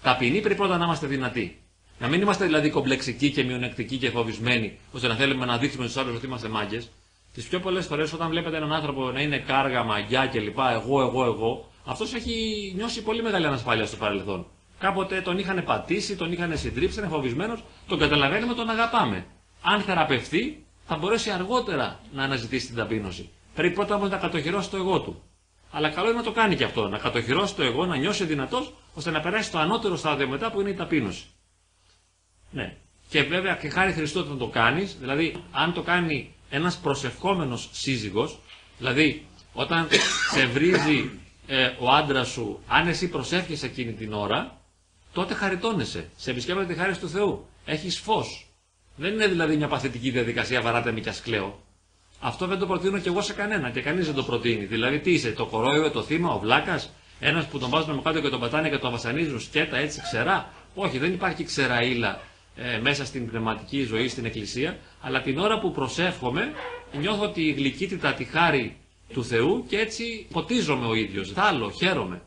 [0.02, 1.62] Ταπεινοί πρέπει πρώτα να είμαστε δυνατοί.
[2.00, 5.98] Να μην είμαστε δηλαδή κομπλεξικοί και μειονεκτικοί και φοβισμένοι, ώστε να θέλουμε να δείξουμε στους
[5.98, 6.90] άλλους ότι είμαστε μάγκες.
[7.34, 10.58] Τις πιο πολλές φορές όταν βλέπετε έναν άνθρωπο να είναι κάργα, μαγιά κλπ.
[10.58, 12.34] Εγώ, εγώ, εγώ, αυτός έχει
[12.76, 14.46] νιώσει πολύ μεγάλη ανασφάλεια στο παρελθόν.
[14.80, 19.26] Κάποτε τον είχαν πατήσει, τον είχαν συντρίψει, είναι φοβισμένος, τον καταλαβαίνουμε, τον αγαπάμε.
[19.62, 23.30] Αν θεραπευτεί, θα μπορέσει αργότερα να αναζητήσει την ταπείνωση.
[23.56, 25.22] Πρέπει πρώτα όμω να κατοχυρώσει το εγώ του.
[25.72, 28.74] Αλλά καλό είναι να το κάνει και αυτό, να κατοχυρώσει το εγώ, να νιώσει δυνατός,
[28.94, 31.24] ώστε να περάσει στο ανώτερο στάδιο μετά που είναι η ταπείνωση.
[32.52, 32.76] Ναι.
[33.10, 38.40] Και βέβαια και χάρη Χριστού όταν το κάνεις, δηλαδή αν το κάνει ένας προσευχόμενος σύζυγος,
[38.78, 39.88] δηλαδή όταν
[40.34, 44.62] σε βρίζει ε, ο άντρας σου, αν εσύ προσεύχεσαι εκείνη την ώρα,
[45.18, 46.10] τότε χαριτώνεσαι.
[46.16, 47.46] Σε επισκέπτεται τη χάρη του Θεού.
[47.66, 48.48] Έχεις φως.
[48.96, 51.60] Δεν είναι δηλαδή μια παθητική διαδικασία, βαράτε με κι κλαίω.
[52.20, 54.66] Αυτό δεν το προτείνω και εγώ σε κανένα και κανείς δεν το προτείνει.
[54.66, 58.22] Δηλαδή, τι είσαι, το κορόιδο, το θύμα, ο βλάκας, ένας που τον βάζουν με κάτω
[58.22, 60.54] και τον πατάνε και τον βασανίζουν σκέτα έτσι ξερά.
[60.76, 62.20] Όχι, δεν υπάρχει ξεραίλα
[62.56, 66.52] ε, μέσα στην πνευματική ζωή στην Εκκλησία, αλλά την ώρα που προσεύχομαι
[67.00, 68.78] νιώθω τη γλυκύτητα, τη χάρη
[69.14, 71.32] του Θεού και έτσι ποτίζομαι ο ίδιος.
[71.32, 72.22] Θάλω, χαίρομαι.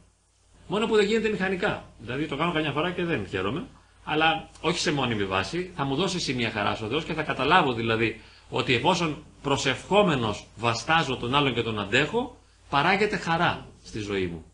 [0.71, 1.85] Μόνο που δεν γίνεται μηχανικά.
[1.99, 3.67] Δηλαδή το κάνω καμιά φορά και δεν χαίρομαι,
[4.05, 5.73] αλλά όχι σε μόνιμη βάση.
[5.77, 11.17] Θα μου δώσει σημεία χαράς ο Θεός και θα καταλάβω δηλαδή ότι εφόσον προσευχόμενος βαστάζω
[11.17, 12.37] τον άλλον και τον αντέχω,
[12.69, 14.45] παράγεται χαρά στη ζωή μου.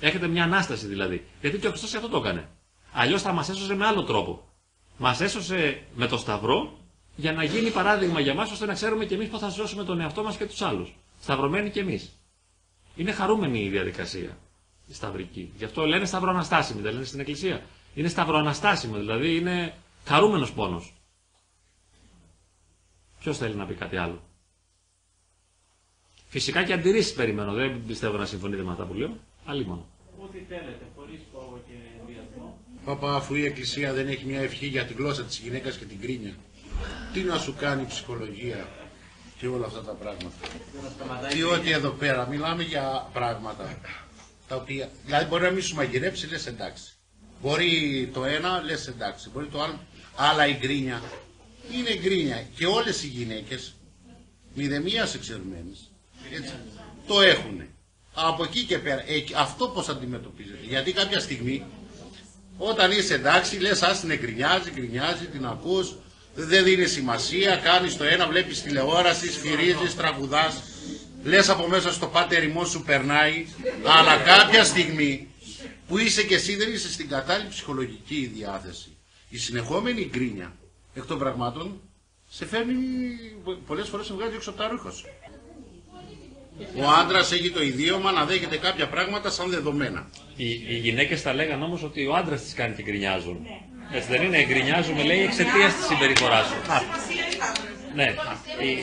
[0.00, 1.26] Έχετε μια ανάσταση δηλαδή.
[1.40, 2.48] Γιατί και ο Χριστός αυτό το έκανε.
[2.92, 4.48] Αλλιώς θα μας έσωσε με άλλο τρόπο.
[4.98, 6.78] Μας έσωσε με το Σταυρό
[7.16, 10.00] για να γίνει παράδειγμα για μας ώστε να ξέρουμε και εμείς πώς θα σώσουμε τον
[10.00, 10.94] εαυτό μας και τους άλλους.
[11.20, 12.12] Σταυρωμένοι και εμείς.
[12.96, 14.36] Είναι χαρούμενη η διαδικασία.
[14.86, 15.52] Η σταυρική.
[15.56, 17.62] Γι' αυτό λένε σταυροαναστάσιμη, δεν λένε στην εκκλησία.
[17.94, 19.74] Είναι σταυροαναστάσιμο, δηλαδή είναι
[20.04, 20.94] χαρούμενος πόνος.
[23.18, 24.22] Ποιος θέλει να πει κάτι άλλο;
[26.28, 27.52] Φυσικά και αντιρρήσεις περιμένω.
[27.52, 29.16] Δεν πιστεύω να συμφωνείτε με αυτά που λέω.
[29.44, 29.86] Αλλή μόνο.
[30.22, 32.58] Ό,τι θέλετε, χωρίς φόβο και ενδιασμό.
[32.84, 36.00] Παπα, αφού η Εκκλησία δεν έχει μια ευχή για τη γλώσσα της γυναίκας και την
[36.00, 36.34] κρίνια,
[37.12, 38.68] τι να σου κάνει η ψυχολογία
[39.38, 40.34] και όλα αυτά τα πράγματα;
[41.32, 43.78] Διότι εδώ πέρα μιλάμε για πράγματα
[44.48, 46.84] τα οποία, δηλαδή μπορεί να μην σου μαγειρέψει, λες εντάξει.
[47.42, 49.30] Μπορεί το ένα, λες εντάξει.
[49.32, 49.80] Μπορεί το άλλο,
[50.16, 51.02] αλλά η γκρίνια
[51.72, 53.74] είναι γκρίνια και όλες οι γυναίκες,
[54.54, 55.90] μηδεμίας εξαιρουμένες,
[56.32, 56.52] έτσι,
[57.06, 57.62] το έχουν.
[58.14, 60.66] Από εκεί και πέρα, ε, αυτό πώς αντιμετωπίζεται.
[60.68, 61.64] Γιατί κάποια στιγμή
[62.58, 65.96] όταν είσαι εντάξει, λες ας την εγκρινιάζει, γκρινιάζει, την ακούς,
[66.34, 70.62] δεν δίνει σημασία, κάνεις το ένα, βλέπεις τηλεόραση, σφυρίζεις, τραγουδάς,
[71.26, 73.46] λες από μέσα στο πάτεριμό σου περνάει,
[73.98, 75.28] αλλά κάποια στιγμή
[75.88, 78.96] που είσαι και εσύ δεν είσαι στην κατάλληλη ψυχολογική διάθεση,
[79.28, 80.52] η συνεχόμενη γκρίνια
[80.94, 81.80] εκ των πραγμάτων
[82.28, 82.74] σε φέρνει
[83.66, 85.06] πολλές φορές σε βγάζει έξω από τα ρούχα σου.
[86.76, 90.10] Ο άντρας έχει το ιδίωμα να δέχεται κάποια πράγματα σαν δεδομένα.
[90.36, 93.46] Οι, οι γυναίκες τα λέγανε όμως ότι ο άντρας τις κάνει και γκρινιάζουν.
[93.92, 96.54] Έτσι δεν είναι, γκρινιάζουμε λέει εξαιτίας της συμπεριφοράς σου.
[97.96, 98.14] Ναι.
[98.60, 98.78] Οι...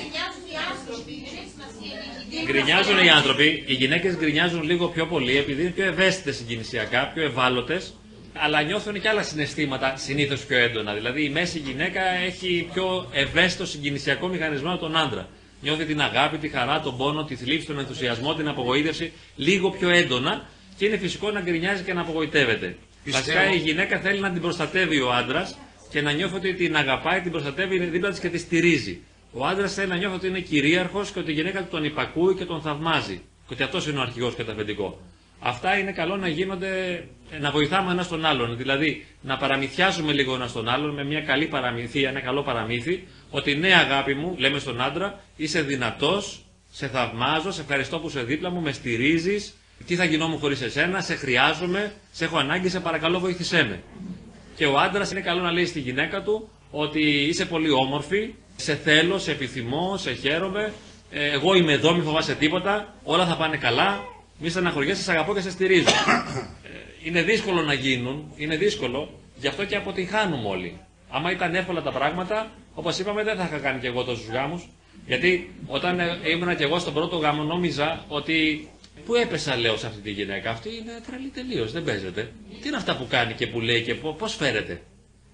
[2.46, 7.24] Γκρινιάζουν οι άνθρωποι, οι γυναίκες γκρινιάζουν λίγο πιο πολύ επειδή είναι πιο ευαίσθητες συγκινησιακά, πιο
[7.24, 7.94] ευάλωτες,
[8.34, 10.94] αλλά νιώθουν και άλλα συναισθήματα συνήθως πιο έντονα.
[10.94, 15.28] Δηλαδή η μέση γυναίκα έχει πιο ευαίσθητο συγκινησιακό μηχανισμό από τον άντρα.
[15.62, 19.90] Νιώθει την αγάπη, τη χαρά, τον πόνο, τη θλίψη, τον ενθουσιασμό, την απογοήτευση λίγο πιο
[19.90, 20.46] έντονα
[20.78, 22.76] και είναι φυσικό να γκρινιάζει και να απογοητεύεται.
[23.04, 23.26] Πιστεύω.
[23.26, 25.58] Βασικά η γυναίκα θέλει να την προστατεύει ο άντρας
[25.94, 29.00] και να νιώθει ότι την αγαπάει, την προστατεύει, είναι δίπλα της και τη στηρίζει.
[29.32, 32.36] Ο άντρας θέλει να νιώθει ότι είναι κυρίαρχος και ότι η γυναίκα του τον υπακούει
[32.36, 33.22] και τον θαυμάζει.
[33.48, 35.02] Και ότι αυτός είναι ο αρχηγός και το αφεντικό.
[35.40, 37.04] Αυτά είναι καλό να γίνονται,
[37.40, 38.58] να βοηθάμε ένα τον άλλον.
[38.58, 43.56] Δηλαδή να παραμυθιάζουμε λίγο ένα τον άλλον με μια καλή παραμυθία, ένα καλό παραμύθι, ότι
[43.56, 48.50] ναι, αγάπη μου, λέμε στον άντρα, είσαι δυνατός, σε θαυμάζω, σε ευχαριστώ που είσαι δίπλα
[48.50, 49.54] μου, με στηρίζεις,
[49.88, 53.82] τι θα γινόμουν χωρίς εσένα, σε χρειάζομαι, σε έχω ανάγκη, σε παρακαλώ βοήθησέ με.
[54.56, 58.76] Και ο άντρας είναι καλό να λέει στη γυναίκα του ότι είσαι πολύ όμορφη, σε
[58.76, 60.74] θέλω, σε επιθυμώ, σε χαίρομαι,
[61.12, 64.00] ε, εγώ είμαι εδώ, μην φοβάσαι τίποτα, όλα θα πάνε καλά,
[64.38, 65.90] μη στεναχωριέσαι, σε αγαπώ και σε στηρίζω.
[66.66, 70.80] Ε, είναι δύσκολο να γίνουν, είναι δύσκολο, γι' αυτό και αποτυγχάνουμε όλοι.
[71.10, 74.70] Άμα ήταν εύκολα τα πράγματα, όπως είπαμε, δεν θα είχα κάνει κι εγώ τόσους γάμους.
[75.06, 78.68] Γιατί όταν ε, ήμουν κι εγώ στον πρώτο γάμο, νόμιζα ότι.
[79.06, 80.50] Πού έπεσα, λέω, σε αυτή τη γυναίκα.
[80.50, 82.32] Αυτή είναι τρελή τελείως, δεν παίζεται.
[82.62, 84.82] Τι είναι αυτά που κάνει και που λέει και πώς φέρεται.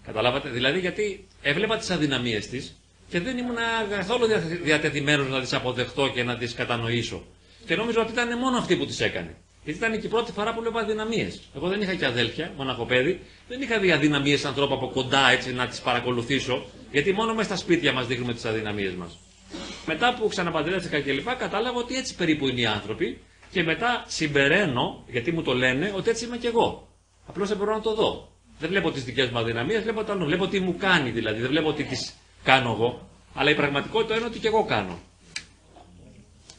[0.05, 2.76] Καταλάβατε; Δηλαδή, γιατί έβλεπα τις αδυναμίες της
[3.10, 3.55] και δεν ήμουν
[3.89, 4.26] καθόλου
[4.64, 7.24] διατεθειμένος να τις αποδεχτώ και να τις κατανοήσω.
[7.66, 9.36] Και νόμιζα ότι ήταν μόνο αυτή που τις έκανε.
[9.64, 11.41] Γιατί ήταν και η πρώτη φορά που βλέπω αδυναμίες.
[11.55, 15.68] Εγώ δεν είχα και αδέλφια, μοναχοπέδι, δεν είχα δει αδυναμίες ανθρώπου από κοντά έτσι να
[15.68, 19.18] τις παρακολουθήσω, γιατί μόνο μες στα σπίτια μας δείχνουμε τις αδυναμίες μας.
[19.86, 23.18] Μετά που ξαναπαντρεύτηκα και λοιπά, κατάλαβα ότι έτσι περίπου είναι οι άνθρωποι
[23.52, 26.88] και μετά συμπεραίνω, γιατί μου το λένε, ότι έτσι είμαι κι εγώ.
[27.28, 28.32] Απλώς δεν μπορώ να το δω.
[28.60, 30.26] Δεν βλέπω τις δικές μου αδυναμίες, βλέπω το άλλο.
[30.26, 33.10] Βλέπω τι μου κάνει δηλαδή, δεν βλέπω τι τις κάνω εγώ.
[33.34, 35.00] Αλλά η πραγματικότητα είναι ότι κι εγώ κάνω.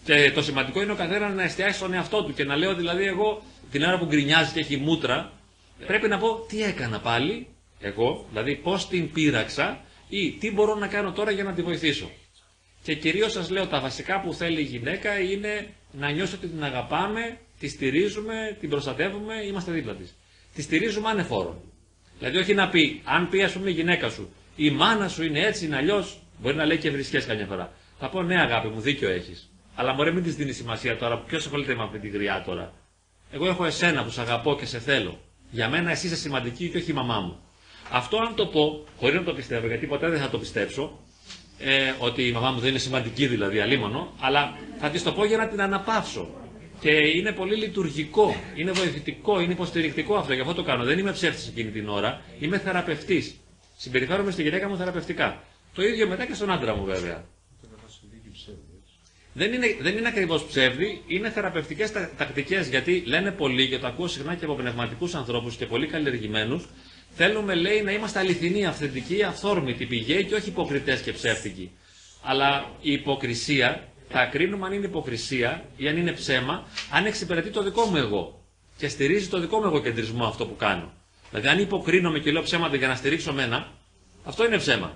[0.05, 3.05] Και το σημαντικό είναι ο καθένας να εστιάσει στον εαυτό του και να λέω δηλαδή
[3.05, 5.33] εγώ την ώρα που γκρινιάζει και έχει μούτρα,
[5.87, 7.47] πρέπει να πω τι έκανα πάλι
[7.81, 12.11] εγώ, δηλαδή πώς την πείραξα ή τι μπορώ να κάνω τώρα για να τη βοηθήσω.
[12.83, 16.65] Και κυρίως σας λέω τα βασικά που θέλει η γυναίκα είναι να νιώσει ότι την
[16.65, 20.15] αγαπάμε, τη στηρίζουμε, την προστατεύουμε, είμαστε δίπλα της.
[20.55, 21.61] Τη στηρίζουμε ανεφόρον.
[22.19, 25.41] Δηλαδή όχι να πει, αν πει ας πούμε η γυναίκα σου, η μάνα σου είναι
[25.41, 27.73] έτσι, είναι αλλιώς, μπορεί να λέει και βρισκέ καμιά φορά.
[27.99, 29.51] Θα πω ναι αγάπη μου, δίκιο έχεις.
[29.75, 31.19] Αλλά μωρέ μην της δίνεις σημασία τώρα.
[31.19, 32.73] Ποιος ασχολείται με αυτή τη γριά τώρα.
[33.33, 35.21] Εγώ έχω εσένα που σε αγαπώ και σε θέλω.
[35.51, 37.39] Για μένα εσύ είσαι σημαντική και όχι η μαμά μου.
[37.91, 40.99] Αυτό αν το πω, χωρίς να το πιστεύω, γιατί ποτέ δεν θα το πιστέψω,
[41.61, 45.25] ε, ότι η μαμά μου δεν είναι σημαντική δηλαδή, αλίμονο, αλλά θα της το πω
[45.25, 46.29] για να την αναπαύσω.
[46.81, 50.33] Και είναι πολύ λειτουργικό, είναι βοηθητικό, είναι υποστηρικτικό αυτό.
[50.33, 50.85] Γι' αυτό το κάνω.
[50.85, 53.35] Δεν είμαι ψεύτης εκείνη την ώρα, είμαι θεραπευτής.
[53.77, 55.43] Συμπεριφέρομαι στη γυναίκα μου θεραπευτικά.
[55.75, 57.25] Το ίδιο μετά και στον άντρα μου βέβαια.
[59.33, 62.69] Δεν είναι, δεν είναι ακριβώς ψεύδι, είναι θεραπευτικές τακτικές.
[62.69, 66.65] Γιατί λένε πολλοί, και το ακούω συχνά και από πνευματικούς ανθρώπους και πολύ καλλιεργημένους,
[67.15, 71.71] θέλουμε λέει να είμαστε αληθινοί, αυθεντικοί, αυθόρμητοι, πηγαίοι και όχι υποκριτές και ψεύτικοι.
[72.23, 77.63] Αλλά η υποκρισία θα κρίνουμε αν είναι υποκρισία ή αν είναι ψέμα, αν εξυπηρετεί το
[77.63, 78.45] δικό μου εγώ
[78.77, 80.93] και στηρίζει το δικό μου εγωκεντρισμό αυτό που κάνω.
[81.31, 83.67] Δηλαδή, αν υποκρίνομαι και λέω ψέματα για να στηρίξω μένα,
[84.25, 84.93] αυτό είναι ψέμα.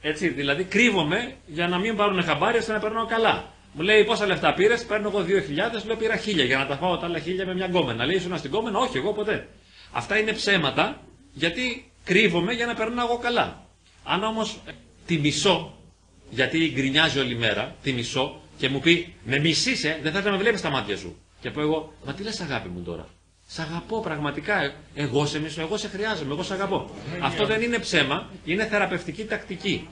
[0.00, 3.52] Έτσι, δηλαδή κρύβομαι για να μην πάρουν χαμπάρι ώστε να περνάω καλά.
[3.72, 5.24] Μου λέει πόσα λεφτά πήρες, παίρνω εγώ
[5.80, 8.04] 2.000, λέω πήρα 1.000 για να τα φάω τα άλλα 1.000 με μια γκόμενα.
[8.06, 9.48] Λέει ήσουν στην γκόμενα, όχι εγώ ποτέ.
[9.92, 11.00] Αυτά είναι ψέματα
[11.34, 13.66] γιατί κρύβομαι για να περνάω εγώ καλά.
[14.04, 14.58] Αν όμως
[15.06, 15.78] τη μισώ,
[16.30, 20.36] γιατί γκρινιάζει όλη μέρα, τη μισώ και μου πει με μισήσε, δεν θα να με
[20.36, 21.16] βλέπει στα μάτια σου.
[21.40, 23.08] Και πω εγώ, μα τι λες αγάπη μου τώρα.
[23.46, 24.74] Σ' αγαπώ πραγματικά.
[24.94, 26.90] Εγώ σε μισώ, εγώ σε χρειάζομαι, εγώ σε αγαπώ.
[27.22, 29.88] Αυτό δεν είναι ψέμα, είναι θεραπευτική τακτική.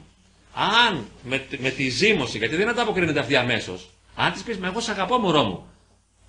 [0.54, 4.80] Αν με, με τη ζήμωση, γιατί δεν ανταποκρίνεται αυτή αμέσως, αν της πεις, με εγώ
[4.80, 5.66] σε αγαπώ, μωρό μου,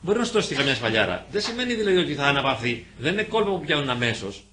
[0.02, 1.26] μπορεί να σου δώσει καμιά σφαλιάρα.
[1.32, 2.86] Δεν σημαίνει δηλαδή ότι θα αναπαυθεί.
[2.98, 4.44] Δεν είναι κόλπο που πιάνουν αμέσως.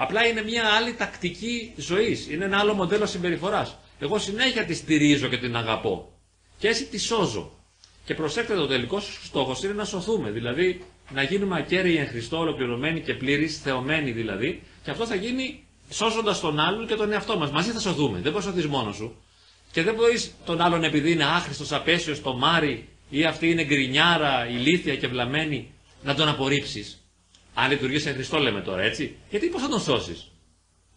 [0.00, 2.28] Απλά είναι μια άλλη τακτική ζωής.
[2.30, 3.78] Είναι ένα άλλο μοντέλο συμπεριφοράς.
[3.98, 6.12] Εγώ συνέχεια τη στηρίζω και την αγαπώ.
[6.58, 7.52] Και έτσι τη σώζω.
[8.04, 10.30] Και προσέξτε, το τελικό στόχος είναι να σωθούμε.
[10.30, 14.62] Δηλαδή να γίνουμε ακέραιοι εν Χριστώ, ολοκληρωμένοι και πλήρεις, θεωμένοι δηλαδή.
[14.84, 17.50] Και αυτό θα γίνει σώζοντας τον άλλον και τον εαυτό μας.
[17.50, 18.18] Μαζί θα σωθούμε.
[18.20, 19.16] Δεν μπορείς να σωθείς μόνος σου.
[19.72, 24.48] Και δεν μπορείς τον άλλον επειδή είναι άχρηστος, απέσιος, το μάρι ή αυτή είναι γκρινιάρα,
[24.48, 25.72] ηλίθια και βλαμμένη,
[26.02, 27.07] να τον απορρίψεις.
[27.60, 29.16] Αν λειτουργείς εν Χριστώ, λέμε τώρα έτσι.
[29.30, 30.30] Γιατί πώς θα τον σώσεις;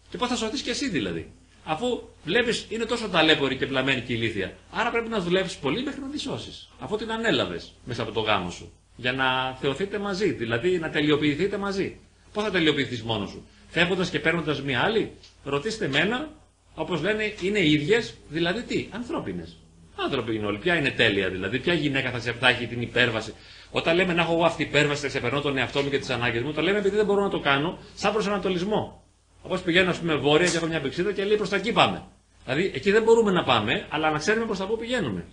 [0.10, 1.32] Και πώς θα σωθείς και εσύ δηλαδή.
[1.64, 4.56] Αφού βλέπεις είναι τόσο ταλέπορη και βλαμμένη και ηλίθια.
[4.72, 6.70] Άρα πρέπει να δουλέψεις πολύ μέχρι να τη σώσεις.
[6.80, 8.72] Αφού την ανέλαβες μέσα από το γάμο σου.
[8.96, 11.98] Για να θεωθείτε μαζί, δηλαδή να τελειοποιηθείτε μαζί.
[12.34, 15.12] Πώς θα τελειοποιηθείς μόνος σου; Φεύγοντας και παίρνοντας μία άλλη,
[15.44, 16.30] ρωτήστε μένα,
[16.76, 19.58] όπως λένε, είναι ίδιες, δηλαδή τι, ανθρώπινες.
[19.96, 20.58] Άνθρωποι είναι όλοι.
[20.58, 23.34] Ποια είναι τέλεια δηλαδή, ποια γυναίκα θα σε έχει την υπέρβαση;
[23.72, 26.10] Όταν λέμε να έχω εγώ αυτή την υπέρβαση, θα ξεπερνώ τον εαυτό μου και τις
[26.10, 29.04] ανάγκες μου, το λέμε επειδή δεν μπορώ να το κάνω σαν προσανατολισμό.
[29.42, 32.04] Όπως πηγαίνω, ας πούμε, βόρεια και έχω μια πηξίδα και λέει προς τα εκεί πάμε.
[32.44, 35.26] Δηλαδή εκεί δεν μπορούμε να πάμε, αλλά να ξέρουμε προς τα πού πηγαίνουμε.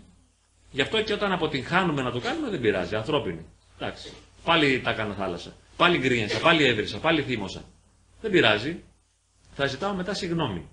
[0.71, 3.45] Γι' αυτό και όταν αποτυγχάνουμε να το κάνουμε δεν πειράζει, ανθρώπινη.
[3.79, 4.13] Εντάξει.
[4.45, 5.53] Πάλι τα έκανα θάλασσα.
[5.77, 7.65] Πάλι γκρίνιασα, πάλι έβρισα, πάλι θύμωσα.
[8.21, 8.83] Δεν πειράζει.
[9.55, 10.69] Θα ζητάω μετά συγγνώμη.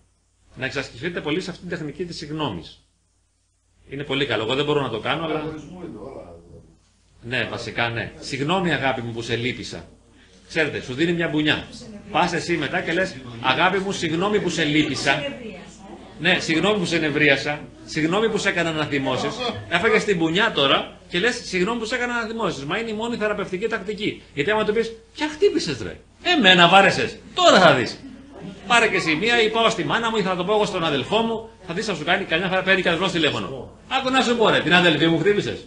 [0.56, 2.64] Να εξασκηθείτε πολύ σε αυτήν την τεχνική της συγγνώμη.
[3.90, 4.44] Είναι πολύ καλό.
[4.44, 5.44] Εγώ δεν μπορώ να το κάνω, αλλά.
[7.28, 8.12] Ναι, βασικά ναι.
[8.20, 9.88] Συγγνώμη αγάπη μου που σε λύπησα.
[10.48, 11.68] Ξέρετε, σου δίνει μια μπουνιά.
[12.12, 15.24] Πας εσύ μετά και λες, αγάπη μου, συγγνώμη που σε λύπησα.
[16.20, 17.60] Ναι, συγγνώμη που σε νευρίασα.
[17.86, 19.32] Συγγνώμη που σε έκανα να θυμώσεις.
[19.70, 22.66] Έφαγες την μπουνιά τώρα και λες, συγγνώμη που σε έκανα να θυμώσεις.
[22.66, 24.22] Μα είναι η μόνη θεραπευτική τακτική.
[24.34, 25.98] Γιατί άμα του πεις, ποια χτύπησες ρε.
[26.24, 27.18] Εμένα βάρεσες.
[27.34, 28.00] Τώρα θα δεις.
[28.68, 30.84] Πάρε και εσύ μία ή πάω στη μάνα μου ή θα το πω εγώ στον
[30.84, 31.50] αδελφό μου.
[31.68, 33.72] Θα δεις θα σου κάνει κανένα φορά παίρνει και τηλέφωνο.
[33.88, 35.58] Άκου να σου πω ρε, την αδελφή μου χτύπησες.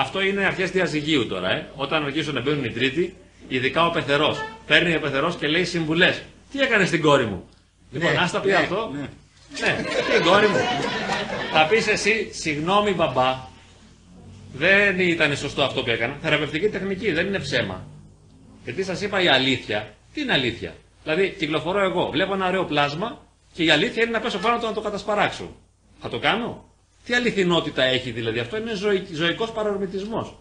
[0.00, 1.66] Αυτό είναι αρχές διαζυγίου τώρα, ε.
[1.74, 3.16] Όταν αρχίσουν να μπαίνουν οι τρίτοι,
[3.48, 4.38] ειδικά ο πεθερός.
[4.66, 6.22] Παίρνει ο πεθερός και λέει συμβουλές.
[6.52, 7.48] Τι έκανε στην κόρη μου;
[7.90, 8.90] Λοιπόν, ναι, ας τα πει ναι, αυτό.
[8.92, 9.00] Ναι,
[9.60, 9.82] ναι
[10.16, 10.56] την κόρη μου.
[11.52, 13.38] θα πεις εσύ, συγγνώμη μπαμπά,
[14.52, 16.16] δεν ήταν σωστό αυτό που έκανα.
[16.22, 17.86] Θεραπευτική τεχνική, δεν είναι ψέμα.
[18.64, 19.94] Γιατί σας είπα η αλήθεια.
[20.14, 24.20] Τι είναι αλήθεια; Δηλαδή, κυκλοφορώ εγώ, βλέπω ένα ωραίο πλάσμα και η αλήθεια είναι να
[24.20, 25.56] πέσω πάνω του να το κατασπαράξω.
[26.00, 26.67] Θα το κάνω;
[27.08, 28.38] Τι αληθινότητα έχει δηλαδή.
[28.38, 28.72] Αυτό; Είναι
[29.12, 30.36] ζωικός παρορμητισμός.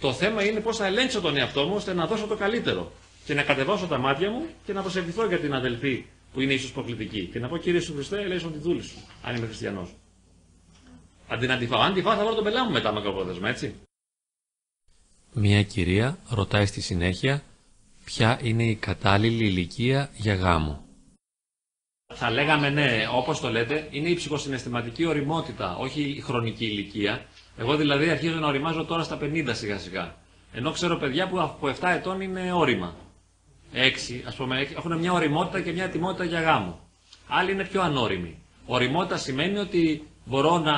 [0.00, 2.92] Το θέμα είναι πώς θα ελέγξω τον εαυτό μου ώστε να δώσω το καλύτερο.
[3.24, 6.72] Και να κατεβάσω τα μάτια μου και να προσευχηθώ για την αδελφή που είναι ίσως
[6.72, 7.28] προκλητική.
[7.32, 9.94] Και να πω κύριε σου Χριστέ, ελέγξω τη δούλη σου, αν είμαι χριστιανός.
[11.28, 11.80] Αντί να τη φάω.
[11.80, 13.74] Αν τη φάω θα βάλω τον πελά μου μετά μακροπρόθεσμα, έτσι.
[15.32, 17.42] Μια κυρία ρωτάει στη συνέχεια
[18.04, 20.83] ποια είναι η κατάλληλη ηλικία για γάμο;
[22.14, 27.24] Θα λέγαμε ναι, όπως το λέτε, είναι η ψυχοσυναισθηματική οριμότητα, όχι η χρονική ηλικία.
[27.58, 30.14] Εγώ δηλαδή αρχίζω να οριμάζω τώρα στα 50 σιγά σιγά.
[30.52, 32.94] Ενώ ξέρω παιδιά που από 7 ετών είναι όρημα.
[33.74, 33.78] 6,
[34.26, 36.78] ας πούμε, έχουν μια οριμότητα και μια ετοιμότητα για γάμο.
[37.28, 38.38] Άλλοι είναι πιο ανώριμοι.
[38.66, 40.74] Οριμότητα σημαίνει ότι μπορώ να,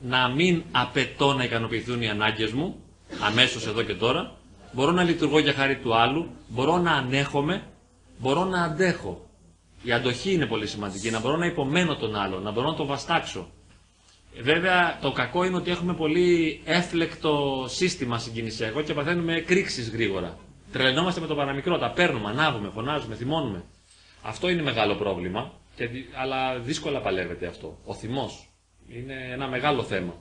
[0.00, 2.76] να μην απαιτώ να ικανοποιηθούν οι ανάγκες μου,
[3.26, 4.36] αμέσως εδώ και τώρα,
[4.72, 7.62] μπορώ να λειτουργώ για χάρη του άλλου, μπορώ να ανέχομαι,
[8.18, 9.28] μπορώ να αντέχω.
[9.84, 12.86] Η αντοχή είναι πολύ σημαντική, να μπορώ να υπομένω τον άλλο, να μπορώ να το
[12.86, 13.50] βαστάξω.
[14.42, 20.38] Βέβαια, το κακό είναι ότι έχουμε πολύ έφλεκτο σύστημα συγκινησιακό και παθαίνουμε κρίξει γρήγορα.
[20.72, 23.64] Τρελαινόμαστε με το παραμικρό, τα παίρνουμε, ανάβουμε, φωνάζουμε, θυμώνουμε.
[24.22, 25.88] Αυτό είναι μεγάλο πρόβλημα, και,
[26.20, 27.78] αλλά δύσκολα παλεύεται αυτό.
[27.84, 28.48] Ο θυμός
[28.88, 30.14] είναι ένα μεγάλο θέμα.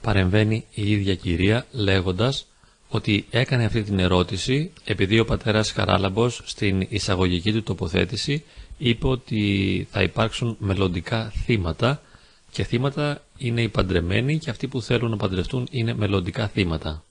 [0.00, 2.46] Παρεμβαίνει η ίδια κυρία λέγοντας
[2.94, 8.44] ότι έκανε αυτή την ερώτηση επειδή ο πατέρας Χαράλαμπος στην εισαγωγική του τοποθέτηση
[8.78, 12.02] είπε ότι θα υπάρξουν μελλοντικά θύματα
[12.50, 17.04] και θύματα είναι οι παντρεμένοι και αυτοί που θέλουν να παντρευτούν είναι μελλοντικά θύματα.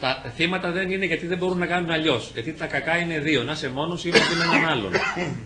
[0.00, 2.30] Τα θύματα δεν είναι γιατί δεν μπορούν να κάνουν αλλιώς.
[2.32, 3.42] Γιατί τα κακά είναι δύο.
[3.42, 4.92] Να είσαι μόνος ή με έναν άλλον.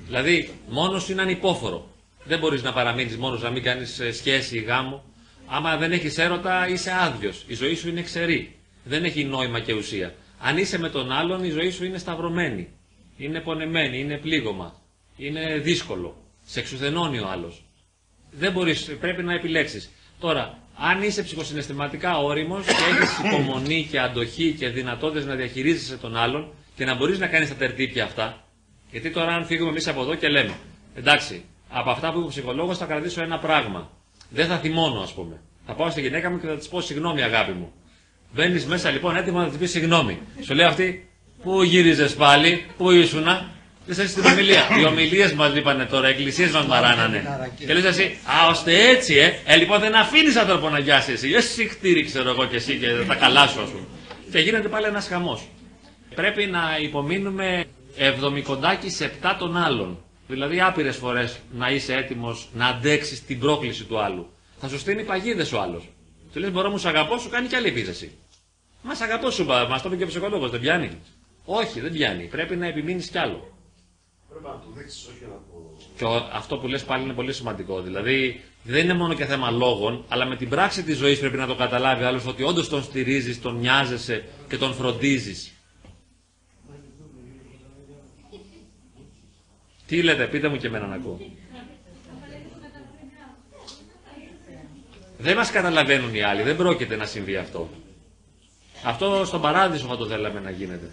[0.06, 1.88] δηλαδή, μόνος είναι ανυπόφορο.
[2.24, 5.04] Δεν μπορείς να παραμείνεις μόνος να μην κάνεις ε, σχέση ή γάμο.
[5.46, 7.44] Άμα δεν έχεις έρωτα, είσαι άδειος.
[7.46, 8.54] Η ζωή σου είναι ξερή
[8.84, 10.14] δεν έχει νόημα και ουσία.
[10.40, 12.68] Αν είσαι με τον άλλον, η ζωή σου είναι σταυρωμένη.
[13.16, 14.80] Είναι πονεμένη, είναι πλήγωμα.
[15.16, 16.16] Είναι δύσκολο.
[16.44, 17.64] Σε εξουθενώνει ο άλλος.
[18.30, 19.90] Δεν μπορείς, πρέπει να επιλέξεις.
[20.20, 26.16] Τώρα, Αν είσαι ψυχοσυναισθηματικά όριμος και έχεις υπομονή και αντοχή και δυνατότητες να διαχειρίζεσαι τον
[26.16, 28.44] άλλον και να μπορείς να κάνεις τα τερτύπια αυτά.
[28.90, 30.54] Γιατί τώρα, αν φύγουμε εμείς από εδώ και λέμε,
[30.94, 33.90] εντάξει, από αυτά που είπε ο ψυχολόγος θα κρατήσω ένα πράγμα.
[34.30, 35.40] Δεν θα θυμώνω, ας πούμε.
[35.66, 37.72] Θα πάω στη γυναίκα μου και θα της πω συγγνώμη, αγάπη μου.
[38.34, 40.18] Μπαίνεις μέσα λοιπόν έτοιμο να της πεις συγγνώμη.
[40.44, 41.08] Σου λέει αυτή,
[41.42, 43.48] Πού γύριζες πάλι, πού ήσουνα;
[43.86, 44.62] Λες εσύ στην ομιλία.
[44.80, 47.50] Οι ομιλίες μας είπανε τώρα, οι εκκλησίες μας μαράνανε.
[47.66, 49.32] Και λες εσύ, Α, ώστε έτσι, ε.
[49.44, 51.30] Ε, λοιπόν δεν αφήνεις άνθρωπο να γιάσει εσύ.
[51.30, 53.84] Εσύ χτύρι, ξέρω εγώ και εσύ και τα καλά σου, ας πούμε.
[54.30, 55.48] Και γίνεται πάλι ένας χαμός.
[56.14, 57.64] Πρέπει να υπομείνουμε
[57.96, 59.98] εβδομικοντάκι σε επτά των άλλων.
[60.28, 64.32] Δηλαδή άπειρες φορές να είσαι έτοιμος να αντέξεις την πρόκληση του άλλου.
[64.60, 65.88] Θα σου στείλει παγίδες ο άλλος.
[66.32, 68.12] Του λες: Μπορώ μου σ' αγαπώ, σου κάνει και άλλη επίθεση.
[68.86, 70.90] Μας σ' αγαπώ, σου είπα, μας το είπε και ο ψυχολόγος, δεν πιάνει;
[71.44, 72.24] Όχι, δεν πιάνει.
[72.24, 73.52] Πρέπει να επιμείνεις κι άλλο.
[74.28, 75.76] Πρέπει να το δείξεις, όχι να το.
[75.96, 77.80] Και ο- αυτό που λες πάλι είναι πολύ σημαντικό.
[77.82, 81.46] Δηλαδή, δεν είναι μόνο και θέμα λόγων, αλλά με την πράξη της ζωής πρέπει να
[81.46, 85.52] το καταλάβει άλλος ότι όντως τον στηρίζεις, τον νοιάζεσαι και τον φροντίζεις.
[89.86, 91.20] Τι λέτε, πείτε μου και εμένα να ακούω.
[95.18, 97.70] Δεν μας καταλαβαίνουν οι άλλοι, δεν πρόκειται να συμβεί αυτό.
[98.84, 100.90] Αυτό στον παράδεισο θα το θέλαμε να γίνεται.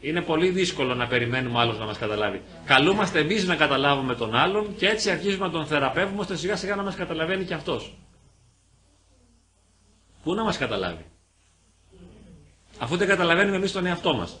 [0.00, 2.42] Είναι πολύ δύσκολο να περιμένουμε άλλος να μας καταλάβει.
[2.64, 6.74] Καλούμαστε εμείς να καταλάβουμε τον άλλον και έτσι αρχίζουμε να τον θεραπεύουμε ώστε σιγά σιγά
[6.76, 7.96] να μας καταλαβαίνει και αυτός.
[10.22, 11.04] Πού να μας καταλάβει;
[12.78, 14.40] Αφού δεν καταλαβαίνουμε εμείς τον εαυτό μας.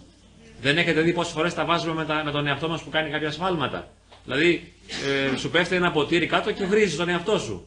[0.60, 3.10] Δεν έχετε δει πόσες φορές τα βάζουμε με, τα, με τον εαυτό μας που κάνει
[3.10, 3.88] κάποια σφάλματα.
[4.24, 4.72] Δηλαδή,
[5.32, 7.66] ε, σου πέφτει ένα ποτήρι κάτω και βρίζεις τον εαυτό σου.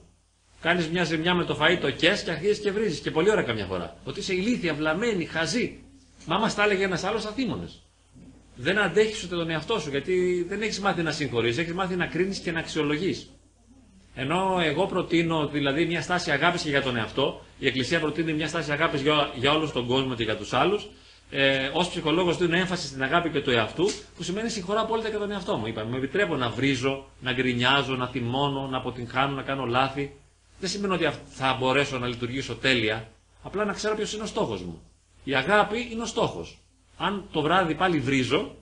[0.61, 2.99] Κάνεις μια ζημιά με το φαΐ, το κες και αρχίζεις και βρίζεις.
[2.99, 3.95] Και πολλή ώρα καμιά φορά.
[4.03, 5.79] Ότι είσαι ηλίθια, βλαμμένη, χαζή.
[6.25, 7.69] Μα μα τα έλεγε ένας άλλος αθήμονε.
[8.55, 12.05] Δεν αντέχεις ούτε τον εαυτό σου γιατί δεν έχεις μάθει να συγχωρείς, έχεις μάθει να
[12.05, 13.29] κρίνεις και να αξιολογείς.
[14.15, 18.47] Ενώ εγώ προτείνω δηλαδή μια στάση αγάπης και για τον εαυτό, η Εκκλησία προτείνει μια
[18.47, 20.89] στάση αγάπης για, για όλο τον κόσμο και για τους άλλους.
[21.29, 23.85] Ε, Ω ψυχολόγος δίνω έμφαση στην αγάπη και του εαυτού,
[24.15, 25.65] που σημαίνει συγχωρώ απόλυτα και τον εαυτό μου.
[25.67, 30.13] Είπαμε, με επιτρέπω να βρίζω, να γκρινιάζω, να θυμώνω, να αποτυγχάνω, να κάνω λάθη.
[30.59, 33.09] Δεν σημαίνει ότι αυ- θα μπορέσω να λειτουργήσω τέλεια,
[33.43, 34.81] απλά να ξέρω ποιος είναι ο στόχος μου.
[35.23, 36.57] Η αγάπη είναι ο στόχος.
[36.97, 38.55] Αν το βράδυ πάλι βρίζω,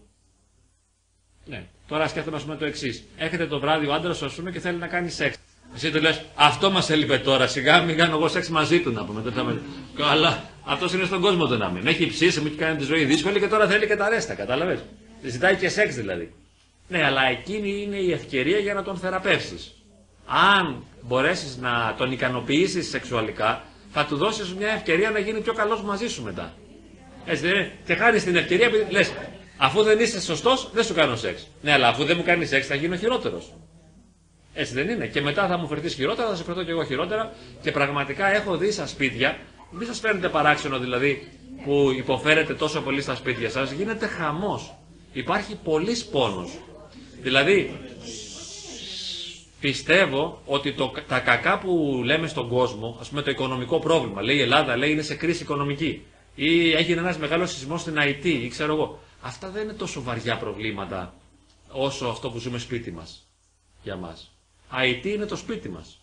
[1.46, 3.04] ναι, τώρα σκέφτομαι ας πούμε το εξής.
[3.18, 5.38] Έρχεται το βράδυ ο άντρας σου, ας πούμε, και θέλει να κάνει σεξ.
[5.76, 7.48] Εσύ του λες, αυτό μας έλειπε τώρα.
[7.48, 9.22] Σιγά μην κάνω εγώ σεξ μαζί του να πούμε.
[9.22, 9.62] Δεν θα με-
[9.96, 11.84] Καλά, αυτός είναι στον κόσμο του να μην.
[11.84, 14.34] Με έχει ψήσει, μου έχει κάνει τη ζωή δύσκολη και τώρα θέλει και τα ρέστα.
[14.34, 14.80] Κατάλαβες.
[15.24, 16.34] Ζητάει και σεξ δηλαδή.
[16.88, 19.72] Ναι, αλλά εκείνη είναι η ευκαιρία για να τον θεραπεύσεις.
[20.28, 25.82] Αν μπορέσεις να τον ικανοποιήσεις σεξουαλικά, θα του δώσεις μια ευκαιρία να γίνει πιο καλός
[25.82, 26.54] μαζί σου μετά.
[27.26, 27.72] Έτσι δεν είναι.
[27.86, 29.12] Και χάρη στην ευκαιρία επειδή λες,
[29.58, 31.48] αφού δεν είσαι σωστός, δεν σου κάνω σεξ.
[31.62, 33.54] Ναι, αλλά αφού δεν μου κάνεις σεξ, θα γίνω χειρότερος.
[34.54, 35.08] Έτσι δεν είναι.
[35.08, 37.34] Και μετά θα μου φερθείς χειρότερα, θα σε φερθώ και εγώ χειρότερα.
[37.62, 39.38] Και πραγματικά έχω δει στα σπίτια,
[39.72, 41.28] μην σας παίρνετε παράξενο δηλαδή
[41.64, 44.74] που υποφέρετε τόσο πολύ στα σπίτια σας, γίνεται χαμός.
[45.14, 46.52] Υπάρχει πολύς πόνος.
[47.22, 47.80] Δηλαδή,
[49.60, 54.36] πιστεύω ότι το, τα κακά που λέμε στον κόσμο, ας πούμε το οικονομικό πρόβλημα, λέει
[54.36, 56.06] η Ελλάδα, λέει είναι σε κρίση οικονομική,
[56.36, 59.00] ή έγινε ένας μεγάλος σεισμός στην ΑΕΤ, ή ξέρω εγώ.
[59.22, 61.14] Αυτά δεν είναι τόσο βαριά προβλήματα
[61.72, 63.28] όσο αυτό που ζούμε σπίτι μας
[63.84, 64.32] για μας.
[64.70, 66.00] ΑΕΤ είναι το σπίτι μας.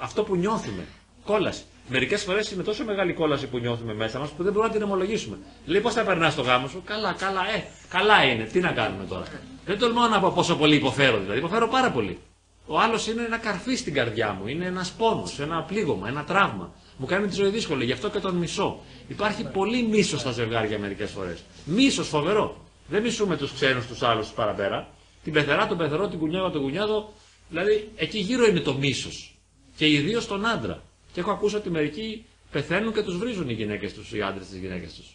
[0.00, 0.86] Αυτό που νιώθουμε.
[1.24, 1.62] Κόλαση.
[1.88, 4.86] Μερικές φορές είναι τόσο μεγάλη κόλαση που νιώθουμε μέσα μας που δεν μπορούμε να την
[4.88, 5.38] ομολογήσουμε.
[5.66, 8.44] Λέει πώς θα περνάς το γάμο σου; Καλά, καλά, ε, καλά είναι.
[8.44, 9.24] Τι να κάνουμε τώρα;
[9.64, 11.38] Δεν τολμάω να πω πόσο πολύ υποφέρω δηλαδή.
[11.38, 12.18] Υποφέρω πάρα πολύ.
[12.66, 14.46] Ο άλλος είναι ένα καρφί στην καρδιά μου.
[14.48, 16.74] Είναι ένας πόνος, ένα πλήγωμα, ένα τραύμα.
[16.96, 18.80] Μου κάνει τη ζωή δύσκολη, γι' αυτό και τον μισώ.
[19.08, 21.42] Υπάρχει πολύ μίσος στα ζευγάρια μερικές φορές.
[21.64, 22.64] Μίσος φοβερό.
[22.88, 24.88] Δεν μισούμε τους ξένους τους άλλους παραπέρα.
[25.24, 27.12] Την πεθερά, τον πεθερό, την κουνιάδα, τον κουνιάδο.
[27.48, 29.36] Δηλαδή εκεί γύρω είναι το μίσος.
[29.76, 30.82] Και ιδίως τον άντρα.
[31.12, 34.58] Και έχω ακούσει ότι μερικοί πεθαίνουν και τους βρίζουν οι γυναίκες τους, οι άντρες της
[34.58, 35.06] γυναίκε τους.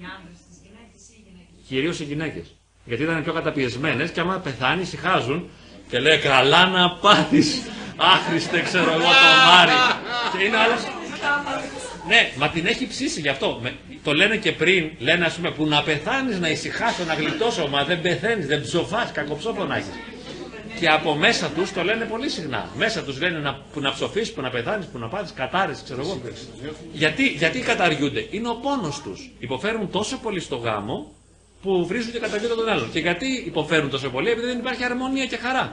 [0.00, 1.66] Οι άντρες της γυναίκες ή οι γυναίκες.
[1.68, 2.54] Κυρίως οι γυναίκες.
[2.84, 5.48] Γιατί ήταν πιο καταπιεσμένες και άμα πεθάνεις, ησυχάζουν
[5.88, 7.62] και λέει καλά να πάθεις.
[7.96, 9.72] Άχρηστε, ξέρω εγώ το Μάρι.
[10.38, 10.80] και είναι άλλος.
[12.08, 13.58] Ναι, μα την έχει ψήσει γι' αυτό.
[13.62, 17.66] Με- το λένε και πριν, λένε ας πούμε που να πεθάνεις, να ησυχάσω, να γλιτώσω.
[17.68, 19.88] Μα δεν πεθαίνεις, δεν ψοφάς, κακοψόφο να έχεις.
[20.80, 22.68] Και από μέσα τους το λένε πολύ συχνά.
[22.76, 26.00] Μέσα τους λένε να, που να ψοφήσει, που να πεθάνεις, που να πάθεις κατάρρε, ξέρω
[26.00, 26.20] εγώ.
[26.92, 28.26] Γιατί, γιατί καταργούνται.
[28.30, 29.30] Είναι ο πόνος τους.
[29.38, 31.12] Υποφέρουν τόσο πολύ στο γάμο
[31.66, 32.88] που βρίζουν και καταργούνται τον άλλον.
[32.94, 35.64] Και γιατί υποφέρουν τόσο πολύ, επειδή δεν υπάρχει αρμονία και χαρά.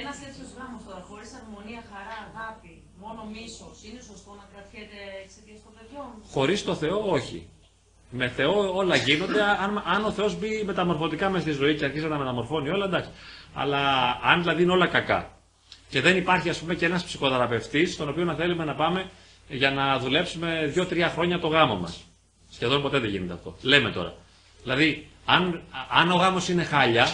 [0.00, 5.60] Ένας τέτοιος γάμος τώρα, χωρίς αρμονία, χαρά, αγάπη, μόνο μίσος, είναι σωστό να κρατιέται εξαιτίας
[5.64, 7.38] των παιδιών; Χωρίς το Θεό, όχι.
[8.10, 9.42] Με Θεό όλα γίνονται.
[9.64, 13.10] Αν, αν ο Θεός μπει μεταμορφωτικά μες στη ζωή και αρχίζει να μεταμορφώνει όλα, εντάξει.
[13.54, 13.82] Αλλά
[14.22, 15.20] αν δηλαδή είναι όλα κακά
[15.88, 19.10] Και δεν υπάρχει, ας πούμε, και ένας ψυχοθεραπευτής, στον οποίο να θέλουμε να πάμε
[19.48, 21.94] για να δουλέψουμε δύο-τρία χρόνια το γάμο μας.
[22.54, 23.56] Σχεδόν ποτέ δεν γίνεται αυτό.
[23.62, 24.14] Λέμε τώρα.
[24.62, 27.06] Δηλαδή, αν, αν ο γάμος είναι χάλια,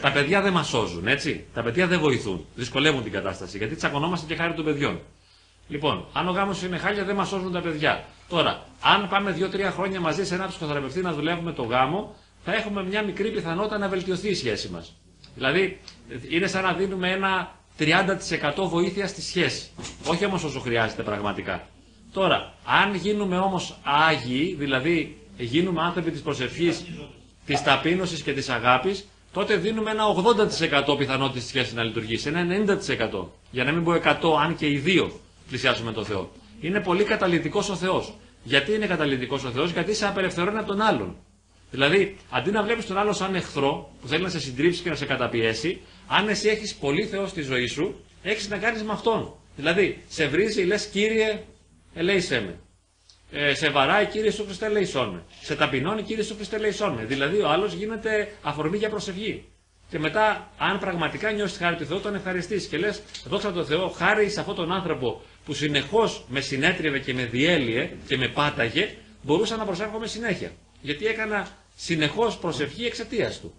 [0.00, 1.44] τα παιδιά δεν μας σώζουν, έτσι.
[1.54, 2.44] Τα παιδιά δεν βοηθούν.
[2.54, 3.58] Δυσκολεύουν την κατάσταση.
[3.58, 5.00] Γιατί τσακωνόμαστε και χάρη των παιδιών.
[5.68, 8.04] Λοιπόν, αν ο γάμος είναι χάλια, δεν μας σώζουν τα παιδιά.
[8.28, 12.84] Τώρα, αν πάμε δύο-τρία χρόνια μαζί σε ένα ψυχοθεραπευτή να δουλεύουμε το γάμο, θα έχουμε
[12.84, 14.92] μια μικρή πιθανότητα να βελτιωθεί η σχέση μας.
[15.34, 15.80] Δηλαδή,
[16.28, 19.70] είναι σαν να δίνουμε ένα 30% βοήθεια στη σχέση.
[20.06, 21.68] Όχι όμως όσο χρειάζεται πραγματικά.
[22.16, 26.84] Τώρα, αν γίνουμε όμως άγιοι, δηλαδή γίνουμε άνθρωποι της προσευχής,
[27.46, 32.44] της ταπείνωσης και της αγάπης, τότε δίνουμε ένα 80% πιθανότητα στη σχέση να λειτουργήσει, ένα
[32.44, 33.28] 90%.
[33.50, 36.30] Για να μην πω 100, αν και οι δύο πλησιάσουμε τον Θεό.
[36.60, 38.14] Είναι πολύ καταλητικός ο Θεός.
[38.42, 41.16] Γιατί είναι καταλητικός ο Θεός, Γιατί σε απελευθερώνει από τον άλλον.
[41.70, 44.96] Δηλαδή, αντί να βλέπεις τον άλλο σαν εχθρό που θέλει να σε συντρίψει και να
[44.96, 49.32] σε καταπιέσει, αν εσύ έχεις πολύ Θεό στη ζωή σου, έχεις να κάνεις με αυτόν.
[49.56, 51.40] Δηλαδή, σε βρίζει, λες κύριε,
[51.96, 52.58] ελέησέ με.
[53.30, 55.22] Ε, σε βαράει κύριε σου Χριστέ, ελέησόν με.
[55.40, 57.04] Σε ταπεινώνει κύριε σου Χριστέ, ελέησόν με.
[57.04, 59.44] Δηλαδή, ο άλλος γίνεται αφορμή για προσευχή.
[59.90, 63.88] Και μετά, αν πραγματικά νιώσεις χάρη του Θεού, τον ευχαριστήσει και λες: Δόξα τω Θεώ,
[63.88, 68.94] χάρη σε αυτόν τον άνθρωπο που συνεχώς με συνέτριβε και με διέλυε και με πάταγε,
[69.22, 70.50] μπορούσα να προσέρχομαι συνέχεια.
[70.80, 73.54] Γιατί έκανα συνεχώς προσευχή εξαιτίας του.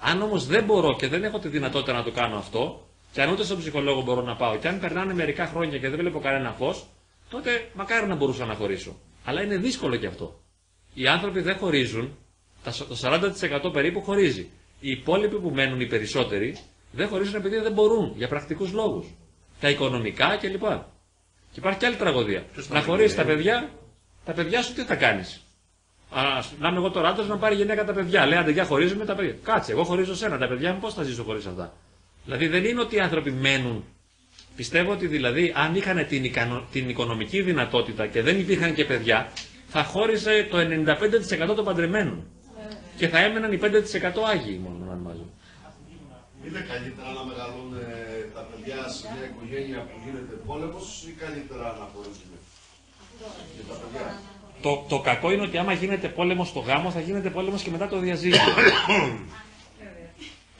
[0.00, 3.30] Αν όμως δεν μπορώ και δεν έχω τη δυνατότητα να το κάνω αυτό, και αν
[3.30, 6.54] ούτε στον ψυχολόγο μπορώ να πάω, και αν περνάνε μερικά χρόνια και δεν βλέπω κανένα
[6.58, 6.86] φως,
[7.30, 8.96] τότε μακάρι να μπορούσα να χωρίσω.
[9.24, 10.40] Αλλά είναι δύσκολο και αυτό.
[10.94, 12.16] Οι άνθρωποι δεν χωρίζουν,
[12.64, 12.96] το
[13.68, 14.50] 40% περίπου χωρίζει.
[14.80, 16.56] Οι υπόλοιποι που μένουν, οι περισσότεροι,
[16.92, 19.06] δεν χωρίζουν επειδή δεν μπορούν για πρακτικούς λόγους.
[19.60, 20.62] Τα οικονομικά κλπ.
[21.52, 22.44] Και υπάρχει και άλλη τραγωδία.
[22.68, 23.70] να χωρίσεις τα παιδιά,
[24.24, 25.40] τα παιδιά σου τι θα κάνεις;
[26.58, 28.26] Να είμαι εγώ τώρα άντρας να πάρει γυναίκα τα παιδιά.
[28.26, 29.36] Λέει αντεγιά χωρίζουμε τα παιδιά.
[29.42, 30.38] Κάτσε, εγώ χωρίζω σένα.
[30.38, 31.72] Τα παιδιά μου πώς θα ζήσω χωρίς αυτά;
[32.24, 33.84] Δηλαδή δεν είναι ότι οι άνθρωποι μένουν.
[34.60, 36.66] Πιστεύω ότι δηλαδή αν είχαν την, ικανο...
[36.72, 39.32] την οικονομική δυνατότητα και δεν υπήρχαν και παιδιά,
[39.66, 40.56] θα χώριζε το
[41.52, 42.26] 95% των παντρεμένων.
[42.96, 43.66] Και θα έμεναν οι 5%
[44.32, 45.30] άγιοι μόνο αν μάλλον.
[46.46, 47.74] Είναι καλύτερα να μεγαλώνουν
[48.34, 52.30] τα παιδιά σε μια οικογένεια που γίνεται πόλεμος ή καλύτερα να χωρίζουν
[53.54, 54.20] για τα παιδιά;
[54.62, 57.88] Το, το κακό είναι ότι άμα γίνεται πόλεμος στο γάμο, θα γίνεται πόλεμος και μετά
[57.88, 58.38] το διαζύγιο.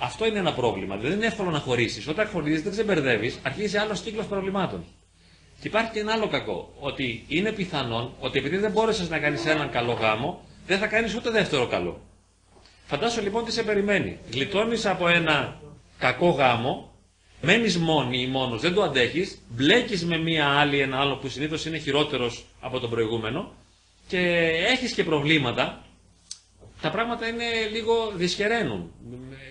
[0.02, 0.96] Αυτό είναι ένα πρόβλημα.
[0.96, 2.08] Δεν είναι εύκολο να χωρίσεις.
[2.08, 4.84] Όταν χωρίζει, δεν ξεμπερδεύεις, αρχίζει άλλος κύκλος προβλημάτων.
[5.60, 6.74] Και υπάρχει και ένα άλλο κακό.
[6.80, 11.14] Ότι είναι πιθανόν ότι επειδή δεν μπόρεσες να κάνεις έναν καλό γάμο, δεν θα κάνεις
[11.14, 12.00] ούτε δεύτερο καλό.
[12.86, 14.18] Φαντάσου λοιπόν τι σε περιμένει.
[14.32, 15.60] Γλιτώνεις από ένα
[15.98, 16.94] κακό γάμο,
[17.40, 21.66] μένεις μόνη ή μόνος, δεν το αντέχεις, μπλέκεις με μία άλλη, ένα άλλο που συνήθως
[21.66, 23.52] είναι χειρότερος από τον προηγούμενο
[24.08, 24.18] και
[24.70, 25.84] έχεις και προβλήματα,
[26.80, 28.92] τα πράγματα είναι λίγο δυσχεραίνουν.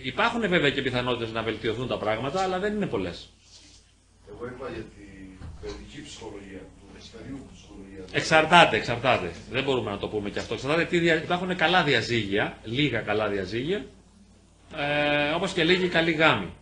[0.04, 3.30] Υπάρχουν βέβαια και πιθανότητες να βελτιωθούν τα πράγματα, αλλά δεν είναι πολλές.
[4.32, 8.04] Εγώ είπα για την παιδική ψυχολογία, του παιδιού ψυχολογία.
[8.12, 9.32] Εξαρτάται, εξαρτάται.
[9.52, 10.54] Δεν μπορούμε να το πούμε και αυτό.
[10.54, 11.16] Εξαρτάται τι δια...
[11.24, 13.86] υπάρχουν καλά διαζύγια, λίγα καλά διαζύγια,
[14.78, 16.54] ε, όπως και λίγοι καλοί γάμοι.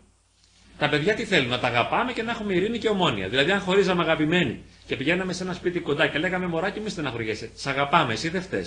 [0.77, 3.27] Τα παιδιά τι θέλουν, να τα αγαπάμε και να έχουμε ειρήνη και ομόνια.
[3.29, 7.49] Δηλαδή, αν χωρίζαμε αγαπημένοι και πηγαίναμε σε ένα σπίτι κοντά και λέγαμε Μωράκι, μη στεναχωριέσαι.
[7.55, 8.65] Σ' αγαπάμε, εσύ δεν φταίει.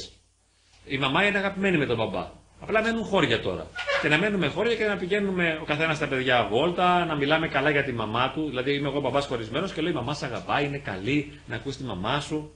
[0.84, 2.30] Η μαμά είναι αγαπημένη με τον μπαμπά.
[2.60, 3.66] Απλά μένουν χώρια τώρα.
[4.02, 7.70] Και να μένουμε χώρια και να πηγαίνουμε ο καθένας στα παιδιά βόλτα, να μιλάμε καλά
[7.70, 8.48] για τη μαμά του.
[8.48, 11.76] Δηλαδή, είμαι εγώ μπαμπάς χωρισμένος και λέω: Η μαμά σ' αγαπάει, είναι καλή, να ακούς
[11.76, 12.52] τη μαμά σου.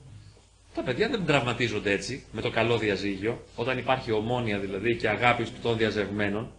[0.75, 5.47] Τα παιδιά δεν τραυματίζονται έτσι, με το καλό διαζύγιο, όταν υπάρχει ομόνια δηλαδή και αγάπη
[5.61, 6.51] των διαζευμένων.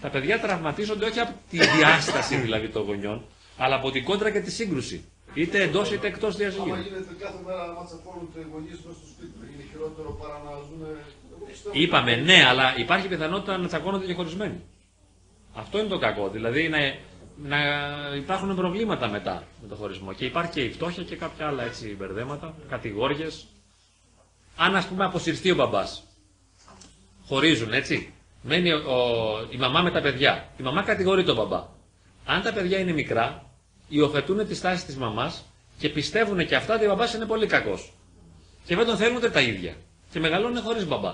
[0.00, 3.24] Τα παιδιά τραυματίζονται όχι από τη διάσταση δηλαδή των γονιών,
[3.56, 5.04] αλλά από την κόντρα και τη σύγκρουση.
[5.34, 6.72] Είτε εντός είτε εκτός διαζυγίου.
[6.72, 10.50] Άμα γίνεται κάθε μέρα να ματσακώνουν οι γονεί μέσα στο σπίτι, είναι χειρότερο παρά να
[10.50, 10.82] ζουν.
[11.72, 14.60] Είπαμε ναι, αλλά υπάρχει πιθανότητα να τσακώνονται και χωρισμένοι.
[15.54, 16.28] Αυτό είναι το κακό.
[16.28, 16.78] Δηλαδή να,
[17.36, 17.58] να
[18.16, 20.12] υπάρχουν προβλήματα μετά με το χωρισμό.
[20.12, 23.46] Και υπάρχει και η φτώχεια και κάποια άλλα έτσι μπερδέματα, κατηγόριες.
[24.56, 26.02] Αν ας πούμε αποσυρθεί ο μπαμπάς.
[27.26, 28.12] Χωρίζουν έτσι.
[28.42, 28.82] Μένει ο,
[29.50, 30.48] η μαμά με τα παιδιά.
[30.56, 31.66] Η μαμά κατηγορεί τον μπαμπά.
[32.24, 33.51] Αν τα παιδιά είναι μικρά,
[33.92, 35.44] υιοθετούν τη στάση της μαμάς
[35.78, 37.92] και πιστεύουν και αυτά ότι ο μπαμπάς είναι πολύ κακός.
[38.64, 39.74] Και δεν τον θέλουν ούτε τα ίδια.
[40.12, 41.12] Και μεγαλώνουν χωρίς μπαμπά.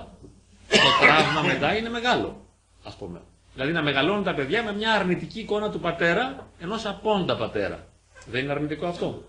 [0.69, 2.47] Το τραύμα μετά είναι μεγάλο,
[2.85, 3.21] ας πούμε.
[3.55, 7.87] Δηλαδή να μεγαλώνουν τα παιδιά με μια αρνητική εικόνα του πατέρα ενός απόντα πατέρα.
[8.27, 9.25] Δεν είναι αρνητικό αυτό.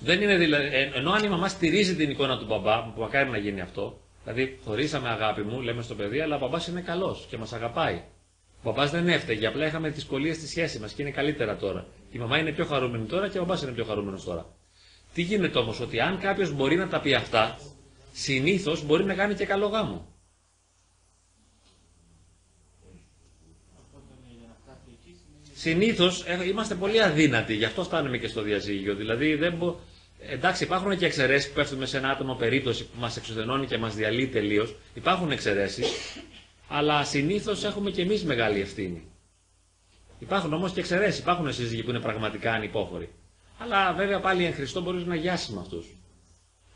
[0.00, 3.38] Δεν είναι δηλαδή, ενώ αν η μαμά στηρίζει την εικόνα του μπαμπά, που μακάρι να
[3.38, 7.36] γίνει αυτό, δηλαδή χωρίσαμε αγάπη μου, λέμε στο παιδί, αλλά ο μπαμπάς είναι καλός και
[7.38, 8.02] μας αγαπάει.
[8.62, 11.86] Ο παπάς δεν έφταιγε, απλά είχαμε δυσκολίες στη σχέση μας και είναι καλύτερα τώρα.
[12.12, 14.46] Η μαμά είναι πιο χαρούμενη τώρα και ο παπάς είναι πιο χαρούμενος τώρα.
[15.14, 17.58] Τι γίνεται όμως, ότι αν κάποιος μπορεί να τα πει αυτά,
[18.12, 20.16] συνήθως μπορεί να κάνει και καλό γάμο.
[25.56, 28.94] συνήθως είμαστε πολύ αδύνατοι, γι' αυτό φτάνουμε και στο διαζύγιο.
[28.94, 29.78] Δηλαδή, δεν μπο...
[30.18, 33.94] εντάξει, υπάρχουν και εξαιρέσεις που πέφτουμε σε ένα άτομο περίπτωση που μας εξουδενώνει και μας
[33.94, 34.74] διαλύει τελείως.
[34.94, 35.88] Υπάρχουν εξαιρέσεις,
[36.68, 39.02] αλλά συνήθως έχουμε και εμείς μεγάλη ευθύνη.
[40.18, 41.18] Υπάρχουν όμως και εξαιρέσεις.
[41.20, 43.08] Υπάρχουν σύζυγοι που είναι πραγματικά ανυπόφοροι.
[43.58, 45.86] Αλλά βέβαια πάλι εν Χριστώ μπορείς να γιάσει με αυτούς.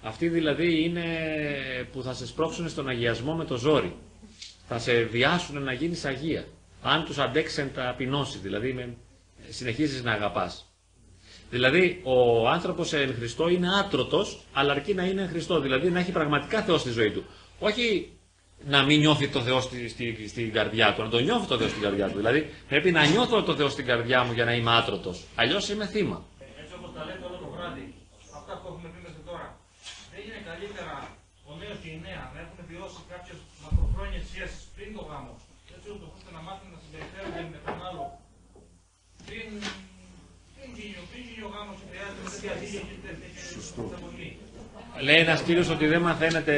[0.03, 1.05] Αυτοί δηλαδή είναι
[1.93, 3.97] που θα σε σπρώξουν στον αγιασμό με το ζόρι.
[4.69, 6.45] Θα σε βιάσουν να γίνεις αγία.
[6.83, 8.97] Αν τους αντέξει εν ταπεινώσει, δηλαδή με,
[9.49, 10.65] συνεχίζεις να αγαπάς.
[11.51, 15.61] Δηλαδή ο άνθρωπος εν Χριστώ είναι άτρωτος, αλλά αρκεί να είναι εν Χριστώ.
[15.61, 17.25] Δηλαδή να έχει πραγματικά Θεό στη ζωή του.
[17.59, 18.13] Όχι
[18.65, 21.71] να μην νιώθει το Θεός στη, στη, στην καρδιά του, να το νιώθει το Θεός
[21.71, 22.17] στην καρδιά του.
[22.17, 25.17] Δηλαδή πρέπει να νιώθω το Θεός στην καρδιά μου για να είμαι άτρωτος.
[25.35, 26.19] Αλλιώς είμαι θύμα.
[26.61, 27.85] Έτσι όπως τα λέτε όλο το βράδυ,
[28.39, 29.47] αυτά που έχουμε πει μέχρι τώρα,
[30.13, 30.95] δεν είναι καλύτερα
[31.51, 35.33] ο νέος και η νέα να έχουν βιώσει κάποιες μακροχρόνιες σχέσεις πριν το γάμο,
[35.75, 38.05] έτσι ώστε να μάθουν να συμπεριφέρονται με τον άλλο
[39.29, 39.49] πριν,
[40.55, 43.33] πριν γίνει, πριν γίνει ο γάμος και χρειάζεται τέτοια δίκαια και τέτοια
[45.01, 46.55] Λέει ένας κύριο ότι δεν μαθαίνεται.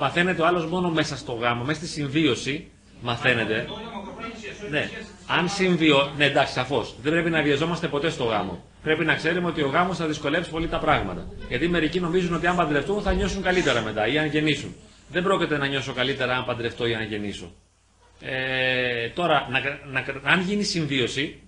[0.00, 2.68] Μαθαίνεται ο άλλος μόνο μέσα στο γάμο, μέσα στη συμβίωση.
[3.00, 3.66] Μαθαίνεται.
[4.70, 4.88] Ναι.
[5.26, 6.12] Αν συμβιώ.
[6.16, 6.94] Ναι, εντάξει, σαφώς.
[7.02, 8.64] Δεν πρέπει να βιαζόμαστε ποτέ στο γάμο.
[8.82, 11.26] Πρέπει να ξέρουμε ότι ο γάμος θα δυσκολεύσει πολύ τα πράγματα.
[11.48, 14.74] Γιατί μερικοί νομίζουν ότι αν παντρευτούν θα νιώσουν καλύτερα μετά ή αν γεννήσουν.
[15.08, 17.52] Δεν πρόκειται να νιώσω καλύτερα αν παντρευτώ ή αν γεννήσω.
[18.20, 19.60] Ε, τώρα, να,
[19.92, 21.40] να, αν γίνει συμβίωση,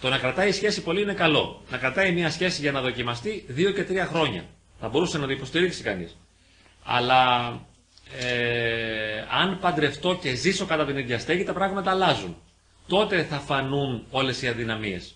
[0.00, 1.62] το να κρατάει η σχέση πολύ είναι καλό.
[1.70, 4.44] Να κρατάει μια σχέση για να δοκιμαστεί δύο και τρία χρόνια.
[4.84, 6.16] Θα μπορούσε να το υποστηρίξει κανείς.
[6.84, 7.52] Αλλά
[8.20, 12.36] ε, αν παντρευτώ και ζήσω κατά την ίδια στέγη, τα πράγματα αλλάζουν.
[12.86, 15.14] Τότε θα φανούν όλες οι αδυναμίες.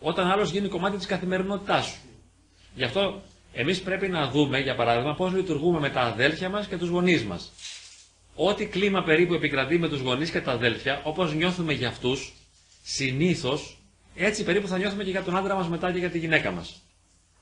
[0.00, 1.98] Όταν άλλος γίνει κομμάτι της καθημερινότητάς σου.
[2.74, 6.76] Γι' αυτό εμείς πρέπει να δούμε, για παράδειγμα, πώς λειτουργούμε με τα αδέλφια μας και
[6.76, 7.52] τους γονείς μας.
[8.34, 12.32] Ό,τι κλίμα περίπου επικρατεί με τους γονείς και τα αδέλφια, όπως νιώθουμε για αυτούς,
[12.82, 13.78] συνήθως
[14.14, 16.82] έτσι περίπου θα νιώθουμε και για τον άντρα μας μετά και για τη γυναίκα μας.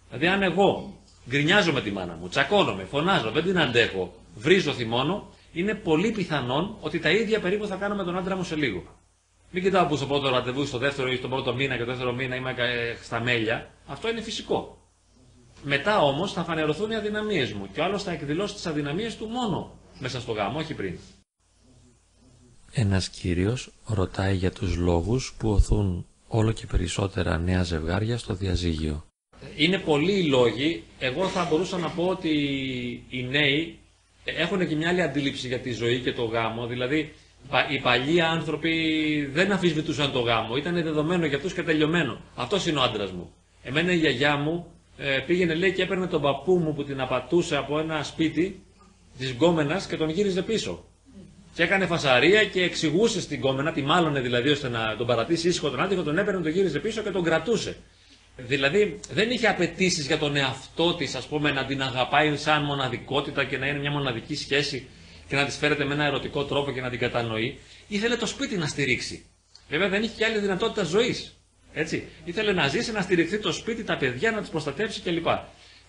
[0.09, 5.29] Δηλαδή, αν εγώ γκρινιάζω με τη μάνα μου, τσακώνομαι, φωνάζω, δεν την αντέχω, βρίζω, θυμώνω,
[5.53, 8.83] είναι πολύ πιθανόν ότι τα ίδια περίπου θα κάνω με τον άντρα μου σε λίγο.
[9.51, 12.13] Μην κοιτάω που στο πρώτο ραντεβού, στο δεύτερο ή στον πρώτο μήνα και το δεύτερο
[12.13, 12.55] μήνα είμαι
[13.03, 13.71] στα μέλια.
[13.87, 14.79] Αυτό είναι φυσικό.
[15.63, 19.27] Μετά όμως θα φανερωθούν οι αδυναμίες μου και ο άλλος θα εκδηλώσει τις αδυναμίες του
[19.27, 20.99] μόνο μέσα στο γάμο, όχι πριν.
[22.73, 29.05] Ένας κύριος ρωτάει για τους λόγους που οθούν όλο και περισσότερα νέα ζευγάρια στο διαζύγιο.
[29.57, 30.83] Είναι πολλοί οι λόγοι.
[30.99, 32.31] Εγώ θα μπορούσα να πω ότι
[33.09, 33.79] οι νέοι
[34.25, 36.67] έχουν και μια άλλη αντίληψη για τη ζωή και το γάμο.
[36.67, 37.13] Δηλαδή,
[37.71, 38.73] οι παλιοί άνθρωποι
[39.33, 40.57] δεν αφισβητούσαν το γάμο.
[40.57, 42.21] Ήταν δεδομένο για αυτούς και τελειωμένο.
[42.35, 43.33] Αυτός είναι ο άντρας μου.
[43.63, 44.67] Εμένα η γιαγιά μου
[44.99, 48.61] ε, πήγαινε λέει και έπαιρνε τον παππού μου που την απατούσε από ένα σπίτι
[49.19, 50.85] της γκόμενας και τον γύριζε πίσω.
[51.55, 55.71] Και έκανε φασαρία και εξηγούσε στην κόμενα, τη μάλωνε δηλαδή ώστε να τον παρατήσει ήσυχο
[55.71, 57.77] τον άντρα, τον έπαιρνε, τον γύριζε πίσω και τον κρατούσε.
[58.37, 63.45] Δηλαδή δεν είχε απαιτήσεις για τον εαυτό της, ας πούμε, να την αγαπάει σαν μοναδικότητα
[63.45, 64.89] και να είναι μια μοναδική σχέση
[65.29, 67.59] και να της φέρεται με ένα ερωτικό τρόπο και να την κατανοεί.
[67.89, 69.27] Ήθελε το σπίτι να στηρίξει.
[69.69, 71.37] Βέβαια δεν είχε και άλλη δυνατότητα ζωής.
[71.73, 72.09] Έτσι.
[72.25, 75.27] Ήθελε να ζήσει, να στηριχθεί το σπίτι, τα παιδιά, να του προστατεύσει κλπ.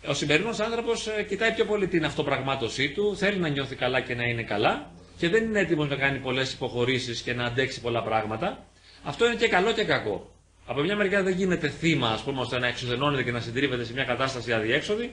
[0.08, 4.16] Ο σημερινός άνθρωπος ε, κοιτάει πιο πολύ την αυτοπραγμάτωσή του, θέλει να νιώθει καλά και
[4.16, 8.04] να είναι καλά και δεν είναι έτοιμος να κάνει πολλές υποχωρήσεις και να αντέξει πολλά
[8.04, 8.66] πράγματα.
[9.04, 10.32] Αυτό είναι και καλό και κακό.
[10.72, 13.94] Από μια μεριά δεν γίνεται θύμα, ας πούμε, ώστε να εξουδενώνεται και να συντρίβεται σε
[13.98, 15.08] μια κατάσταση αδιέξοδη,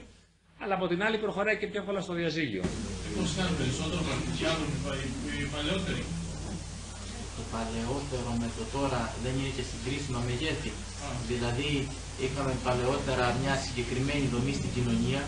[0.61, 2.63] αλλά από την άλλη προχωράει και πιο εύκολα στο διαζύγιο.
[3.17, 4.69] Πώς ήταν περισσότερο παρουσιάζουν
[5.43, 6.03] οι παλαιότεροι;
[7.37, 10.71] Το παλαιότερο με το τώρα δεν είναι και συγκρίσιμα μεγέθη.
[11.31, 11.69] Δηλαδή,
[12.23, 15.21] είχαμε παλαιότερα μια συγκεκριμένη δομή στην κοινωνία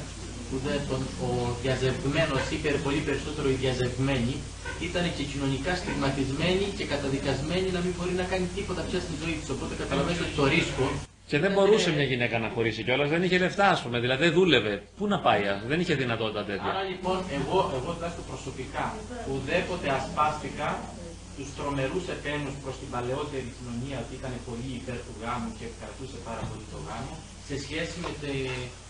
[0.48, 1.30] που δεν, τον, ο
[1.64, 4.34] διαζευμένο είπε πολύ περισσότερο οι διαζευμένοι
[4.88, 9.36] ήταν και κοινωνικά στιγματισμένοι και καταδικασμένοι να μην μπορεί να κάνει τίποτα πια στη ζωή
[9.40, 9.48] του.
[9.56, 10.86] Οπότε καταλαβαίνετε το ρίσκο.
[11.32, 14.34] Και δεν μπορούσε μια γυναίκα να χωρίσει κιόλας, δεν είχε λεφτά, ας πούμε, δηλαδή δεν
[14.38, 14.74] δούλευε.
[14.98, 15.42] Πού να πάει,
[15.72, 16.70] δεν είχε δυνατότητα τέτοια.
[16.74, 18.86] Άρα λοιπόν, εγώ, εγώ τουλάχιστον προσωπικά,
[19.32, 20.70] ουδέποτε ασπάστηκα
[21.38, 26.18] τους τρομερούς επένους προς την παλαιότερη κοινωνία ότι ήταν πολύ υπέρ του γάμου και κρατούσε
[26.28, 27.14] πάρα πολύ το γάμο,
[27.50, 28.32] σε σχέση με, τε,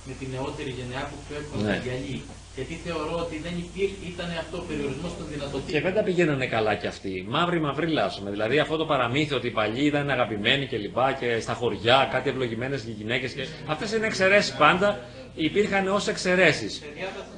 [0.08, 1.80] με τη νεότερη γενιά που πιο εύκολα ναι.
[1.86, 2.24] διαλύει.
[2.58, 5.72] Γιατί θεωρώ ότι δεν υπήρχε, ήταν αυτό ο περιορισμός των δυνατοτήτων.
[5.74, 7.26] Και δεν τα πηγαίνανε καλά κι αυτοί.
[7.30, 8.30] Μαύρη μαύρη λάσουμε.
[8.30, 12.30] Δηλαδή αυτό το παραμύθι ότι οι παλιοί ήταν αγαπημένοι και λοιπά και στα χωριά κάτι
[12.30, 13.32] ευλογημένες γυναίκες.
[13.34, 13.45] Και...
[13.66, 14.99] Αυτές είναι εξαιρέσεις πάντα.
[15.36, 16.82] Υπήρχαν ως εξαιρέσεις.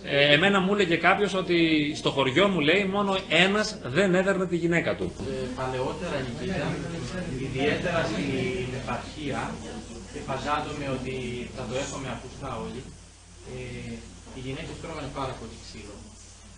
[0.04, 1.58] Ε, εμένα μου έλεγε κάποιος ότι
[1.96, 5.12] στο χωριό μου λέει μόνο ένας δεν έδερνε τη γυναίκα του.
[5.20, 6.68] Ε, παλαιότερα Νικήτα,
[7.42, 9.70] ιδιαίτερα στην επαρχία, και
[10.30, 11.16] φαντάζομαι ότι
[11.56, 12.82] θα το έχουμε ακουστά όλοι,
[13.54, 13.94] ε,
[14.36, 15.96] οι γυναίκες τρώγανε πάρα πολύ ξύλο.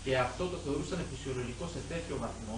[0.03, 2.57] Και αυτό το θεωρούσαν φυσιολογικό σε τέτοιο βαθμό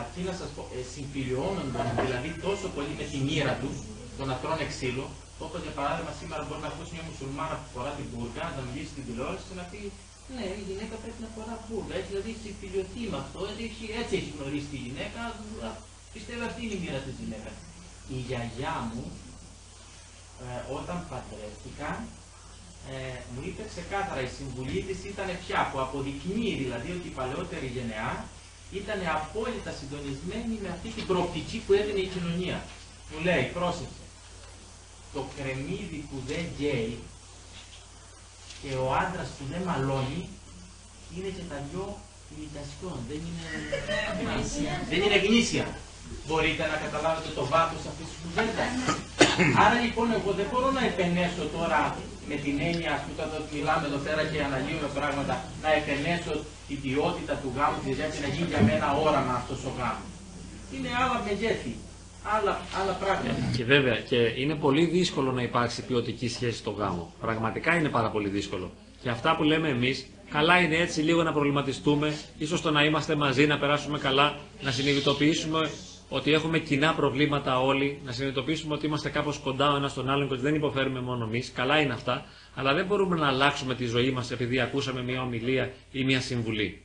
[0.00, 3.76] αρκεί να σας πω, ε, συμφιλιώνονταν δηλαδή τόσο πολύ με τη μοίρα τους,
[4.18, 5.06] το να τρώνε ξύλο,
[5.46, 8.90] όπως για παράδειγμα σήμερα μπορεί να ακούσει μια μουσουλμάνα που φορά την μπουρκα, να μιλήσει
[8.94, 9.80] στην τηλεόραση και να πει
[10.34, 11.92] ναι, η γυναίκα πρέπει να φορά μπουρκα.
[11.98, 15.20] Έχει δηλαδή συμφιλειωθεί με αυτό, έτσι έχει, έτσι έχει γνωρίσει τη γυναίκα,
[15.66, 15.68] α,
[16.14, 17.56] πιστεύω αυτή είναι η μοίρα της γυναίκας.
[18.14, 19.04] Η γιαγιά μου,
[20.44, 21.90] ε, όταν παντρεύτηκα,
[22.92, 27.68] ε, μου είπε ξεκάθαρα η συμβουλή της ήταν πια που αποδεικνύει δηλαδή ότι η παλαιότερη
[27.76, 28.12] γενεά
[28.80, 32.58] ήταν απόλυτα συντονισμένη με αυτή την προοπτική που έδινε η κοινωνία.
[33.10, 34.04] Μου λέει, πρόσεξε,
[35.14, 36.94] το κρεμμύδι που δεν γκέει
[38.60, 40.22] και ο άντρας που δεν μαλώνει
[41.14, 41.86] είναι και τα δυο
[42.34, 43.46] ημιτασιών, δεν είναι
[44.20, 44.72] γνήσια.
[44.90, 45.66] Δεν είναι γνήσια.
[46.26, 48.72] Μπορείτε να καταλάβετε το βάθος αυτής της κουβέντας.
[49.64, 51.80] Άρα λοιπόν εγώ δεν μπορώ να επενέσω τώρα
[52.30, 55.34] με την έννοια, ας πούμε, όταν μιλάμε εδώ πέρα και αναλύουμε πράγματα,
[55.64, 56.32] να επενέσω
[56.68, 60.10] την ποιότητα του γάμου, δηλαδή να γίνει για μένα όραμα αυτός ο γάμος.
[60.74, 61.74] Είναι άλλα μεγέθη,
[62.34, 63.42] άλλα, άλλα πράγματα.
[63.56, 67.04] Και βέβαια, και είναι πολύ δύσκολο να υπάρξει ποιοτική σχέση στο γάμο.
[67.20, 68.66] Πραγματικά είναι πάρα πολύ δύσκολο.
[69.02, 72.08] Και αυτά που λέμε εμείς, καλά είναι έτσι λίγο να προβληματιστούμε,
[72.38, 75.70] ίσως το να είμαστε μαζί, να περάσουμε καλά, να συνειδητοποιήσουμε
[76.08, 80.28] ότι έχουμε κοινά προβλήματα όλοι, να συνειδητοποιήσουμε ότι είμαστε κάπως κοντά ο ένας στον άλλον
[80.28, 81.52] και ότι δεν υποφέρουμε μόνο εμείς.
[81.54, 85.70] Καλά είναι αυτά, αλλά δεν μπορούμε να αλλάξουμε τη ζωή μας επειδή ακούσαμε μια ομιλία
[85.92, 86.82] ή μια συμβουλή.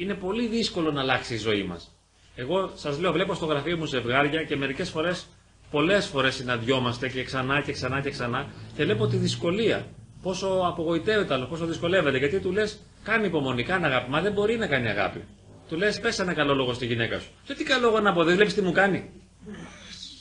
[0.00, 1.90] Είναι πολύ δύσκολο να αλλάξει η ζωή μας.
[2.34, 5.26] Εγώ σας λέω, βλέπω στο γραφείο μου ζευγάρια και μερικές φορές,
[5.70, 8.46] πολλές φορές συναντιόμαστε και ξανά και ξανά και ξανά
[8.76, 9.86] και βλέπω τη δυσκολία.
[10.22, 12.18] Πόσο απογοητεύεται άλλο, πόσο δυσκολεύεται.
[12.18, 14.10] Γιατί του λες, κάνει υπομονή, κάνει αγάπη.
[14.10, 15.24] Μα δεν μπορεί να κάνει αγάπη.
[15.68, 17.28] Του λες, πες ένα καλό λόγο στη γυναίκα σου.
[17.44, 19.10] Και τι καλό λόγο να πω, δεν βλέπεις τι μου κάνει.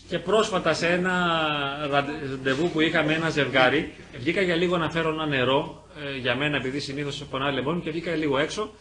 [0.09, 1.17] Και πρόσφατα σε ένα
[1.89, 6.57] ραντεβού που είχαμε ένα ζευγάρι, βγήκα για λίγο να φέρω ένα νερό ε, για μένα,
[6.57, 8.73] επειδή συνήθως πονάει λεμόνι, και βγήκα λίγο έξω.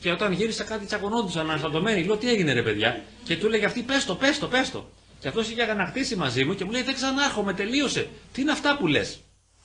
[0.00, 2.04] Και όταν γύρισα κάτι τσακωνόντουσαν αναστατωμένοι.
[2.04, 4.88] Λέω τι έγινε ρε παιδιά; Και του έλεγε αυτή πες το, πες το, πες το.
[5.20, 8.08] Και αυτός είχε αγανακτήσει μαζί μου και μου λέει δεν ξανάρχομαι, τελείωσε.
[8.32, 9.20] Τι είναι αυτά που λες;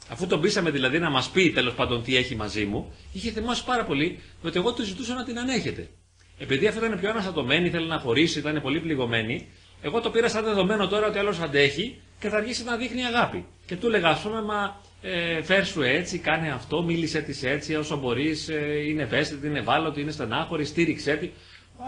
[0.10, 3.64] Αφού τον πείσαμε δηλαδή να μας πει τέλος πάντων τι έχει μαζί μου, είχε θυμώσει
[3.66, 5.90] πάρα πολύ ότι εγώ του ζητούσα να την ανέχεται.
[6.38, 9.48] Επειδή αυτή ήταν πιο αναστατωμένη, ήθελε να χωρίσει, ήταν πολύ πληγωμένη,
[9.82, 13.46] εγώ το πήρα σαν δεδομένο τώρα ότι άλλος αντέχει και θα αρχίσει να δείχνει αγάπη.
[13.66, 17.76] Και του έλεγα, ας πούμε, μα ε, φέρ σου έτσι, κάνε αυτό, μίλησε της έτσι
[17.76, 21.30] όσο μπορείς, ε, είναι ευαίσθητη, είναι ευάλωτη, είναι στενάχωρη, στήριξε τη.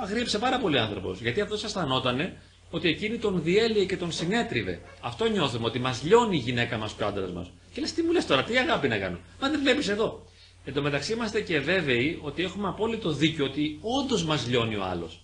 [0.03, 1.21] Αγρίεψε πάρα πολύ άνθρωπος.
[1.21, 2.33] Γιατί αυτός αισθανόταν
[2.69, 4.79] ότι εκείνη τον διέλυε και τον συνέτριβε.
[5.01, 7.51] Αυτό νιώθουμε, ότι μας λιώνει η γυναίκα μας και ο άντρας μας.
[7.73, 9.17] Και λες, τι μου λες τώρα, τι αγάπη να κάνω.
[9.41, 10.25] Μα δεν βλέπεις εδώ.
[10.65, 14.83] Εν τω μεταξύ είμαστε και βέβαιοι ότι έχουμε απόλυτο δίκιο ότι όντως μας λιώνει ο
[14.83, 15.21] άλλος.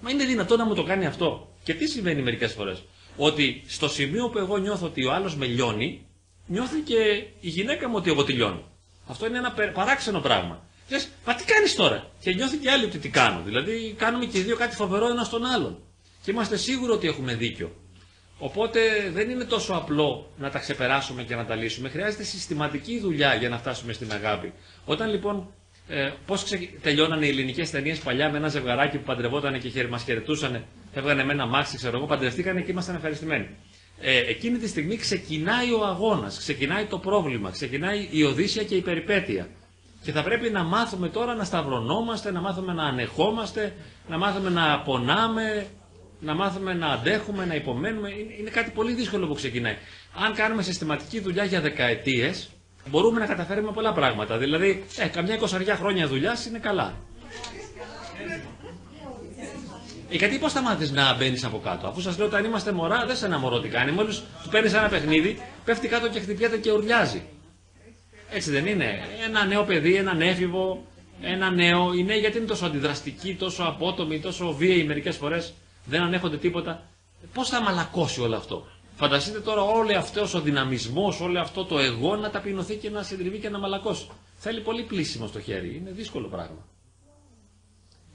[0.00, 2.82] Μα είναι δυνατό να μου το κάνει αυτό; Και τι συμβαίνει μερικές φορές;
[3.16, 6.06] Ότι στο σημείο που εγώ νιώθω ότι ο άλλος με λιώνει,
[6.46, 8.62] νιώθει και η γυναίκα μου ότι εγώ τη λιώνω.
[9.06, 10.62] Αυτό είναι ένα παράξενο πράγμα.
[10.90, 13.42] Λες, μα τι κάνεις τώρα; Και νιώθει και άλλοι ότι τι κάνω.
[13.44, 15.78] Δηλαδή κάνουμε και οι δύο κάτι φοβερό ένα στον άλλον.
[16.22, 17.72] Και είμαστε σίγουροι ότι έχουμε δίκιο.
[18.46, 18.80] Οπότε
[19.12, 21.88] δεν είναι τόσο απλό να τα ξεπεράσουμε και να τα λύσουμε.
[21.88, 24.52] Χρειάζεται συστηματική δουλειά για να φτάσουμε στην αγάπη.
[24.84, 25.46] Όταν λοιπόν,
[25.88, 26.68] ε, πώς ξε...
[26.82, 31.32] τελειώνανε οι ελληνικές ταινίες παλιά με ένα ζευγαράκι που παντρευόταν και μας χαιρετούσαν, φεύγανε με
[31.32, 33.48] ένα μάξι, ξέρω εγώ, παντρευτήκανε και ήμασταν ευχαριστημένοι.
[34.00, 38.80] Ε, εκείνη τη στιγμή ξεκινάει ο αγώνας, ξεκινάει το πρόβλημα, ξεκινάει η Οδύσσια και η
[38.80, 39.48] περιπέτεια.
[40.02, 43.74] Και θα πρέπει να μάθουμε τώρα να σταυρωνόμαστε, να μάθουμε να ανεχόμαστε,
[44.08, 45.66] να μάθουμε να πονάμε,
[46.24, 48.10] να μάθουμε να αντέχουμε, να υπομένουμε.
[48.40, 49.76] Είναι κάτι πολύ δύσκολο που ξεκινάει.
[50.14, 52.48] Αν κάνουμε συστηματική δουλειά για δεκαετίες,
[52.90, 54.38] μπορούμε να καταφέρουμε πολλά πράγματα.
[54.38, 56.94] Δηλαδή, ε, καμιά εικοσαριά χρόνια δουλειάς είναι καλά.
[60.10, 63.04] Ε, γιατί πώς θα μάθεις να μπαίνεις από κάτω, αφού σας λέω όταν είμαστε μωρά,
[63.06, 63.92] δεν σε ένα μωρό τι κάνει.
[63.92, 67.22] Μόλις του παίρνεις ένα παιχνίδι, πέφτει κάτω και χτυπιέται και ουρλιάζει.
[68.30, 69.00] Έτσι δεν είναι.
[69.28, 70.84] Ένα νέο παιδί, έναν έφηβο,
[71.22, 71.94] ένα νέο.
[71.94, 75.52] Οι νέοι γιατί είναι τόσο αντιδραστικοί, τόσο απότομοι, τόσο βίαιοι μερικές φορές
[75.84, 76.82] δεν ανέχονται τίποτα.
[77.34, 78.66] Πώς θα μαλακώσει όλο αυτό;
[78.96, 83.38] Φανταστείτε τώρα όλο αυτός ο δυναμισμός, όλο αυτό το εγώ να ταπεινωθεί και να συντριβεί
[83.38, 84.06] και να μαλακώσει.
[84.36, 85.76] Θέλει πολύ πλήσιμο στο χέρι.
[85.76, 86.66] Είναι δύσκολο πράγμα.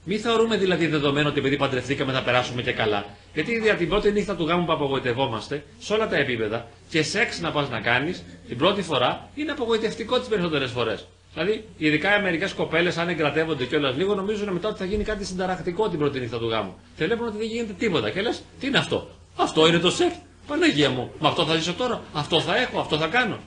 [0.04, 3.04] Μην θεωρούμε δηλαδή δεδομένο ότι επειδή παντρευτήκαμε θα περάσουμε και καλά.
[3.34, 7.40] Γιατί για την πρώτη νύχτα του γάμου που απογοητευόμαστε, σε όλα τα επίπεδα, και σεξ
[7.40, 11.06] να πας να κάνεις, την πρώτη φορά είναι απογοητευτικό τις περισσότερες φορές.
[11.34, 15.24] Δηλαδή, ειδικά οι μερικέ κοπέλες, αν εγκρατεύονται κιόλας λίγο, νομίζουν μετά ότι θα γίνει κάτι
[15.24, 16.74] συνταρακτικό την πρώτη νύχτα του γάμου.
[16.96, 18.10] Και βλέπουν ότι δεν γίνεται τίποτα.
[18.10, 20.14] Και λες, τι είναι αυτό; Αυτό είναι το σεξ;
[20.46, 21.10] Παναγία μου.
[21.18, 23.38] Μα αυτό θα ζήσω τώρα; Αυτό θα έχω; Αυτό θα κάνω;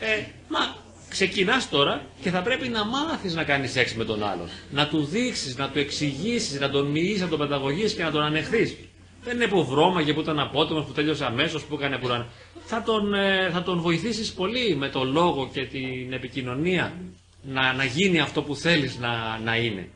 [0.00, 0.74] Ε, μα
[1.08, 4.48] ξεκινάς τώρα και θα πρέπει να μάθεις να κάνεις σεξ με τον άλλον.
[4.70, 8.22] Να του δείξεις, να του εξηγήσεις, να τον μιλήσει, να τον πενταγωγήσει και να τον
[8.22, 8.76] ανεχθείς.
[9.24, 12.26] Δεν είναι που βρώμαγε, που ήταν απότομος, που τέλειωσε αμέσως, που έκανε κουράν.
[12.64, 16.92] Θα τον, ε, θα τον βοηθήσεις πολύ με το λόγο και την επικοινωνία
[17.42, 19.88] να, να γίνει αυτό που θέλεις να, να είναι.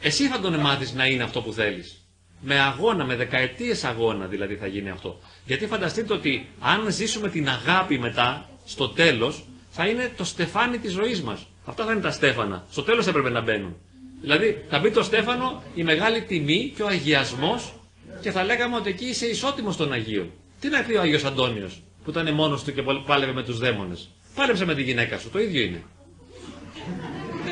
[0.00, 1.94] Εσύ θα τον μάθεις να είναι αυτό που θέλεις.
[2.40, 5.20] Με αγώνα, με δεκαετίες αγώνα δηλαδή θα γίνει αυτό.
[5.46, 10.92] Γιατί φανταστείτε ότι αν ζήσουμε την αγάπη μετά, στο τέλος, θα είναι το στεφάνι της
[10.92, 11.46] ζωής μας.
[11.64, 12.66] Αυτά θα είναι τα στέφανα.
[12.70, 13.76] Στο τέλος έπρεπε να μπαίνουν.
[14.20, 17.72] Δηλαδή θα μπει το στέφανο η μεγάλη τιμή και ο αγιασμός
[18.20, 20.30] και θα λέγαμε ότι εκεί είσαι ισότιμος των Αγίων.
[20.60, 24.08] Τι να πει ο Άγιος Αντώνιος που ήταν μόνος του και πάλευε με τους δαίμονες.
[24.34, 25.82] Πάλεψε με τη γυναίκα σου, το ίδιο είναι.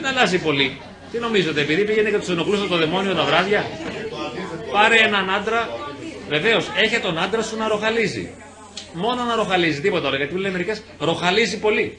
[0.01, 0.81] Δεν αλλάζει πολύ.
[1.13, 3.65] Τι νομίζετε, επειδή πήγαινε και τους ενοχλούσε το δαιμόνιο τα βράδια;
[4.73, 5.69] Πάρε έναν άντρα,
[6.29, 8.31] βεβαίως, έχει τον άντρα σου να ροχαλίζει.
[8.93, 10.17] Μόνο να ροχαλίζει, τίποτα άλλο.
[10.17, 11.99] Γιατί μου λένε μερικές, ροχαλίζει πολύ.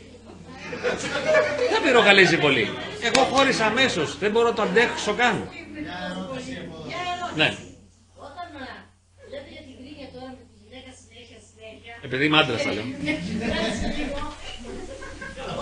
[1.72, 2.70] Δεν με ροχαλίζει πολύ.
[3.02, 5.50] Εγώ χώρισα αμέσως, δεν μπορώ να το αντέξω καν.
[7.36, 7.50] Ναι.
[8.28, 8.68] Όταν α,
[9.32, 11.94] λέτε για την γκρίνια τώρα με τη γυναίκα συνέχεια συνέχεια.
[12.08, 12.86] Επειδή είμαι άντρας, θα λέω.
[13.56, 14.20] Κάτσε λίγο.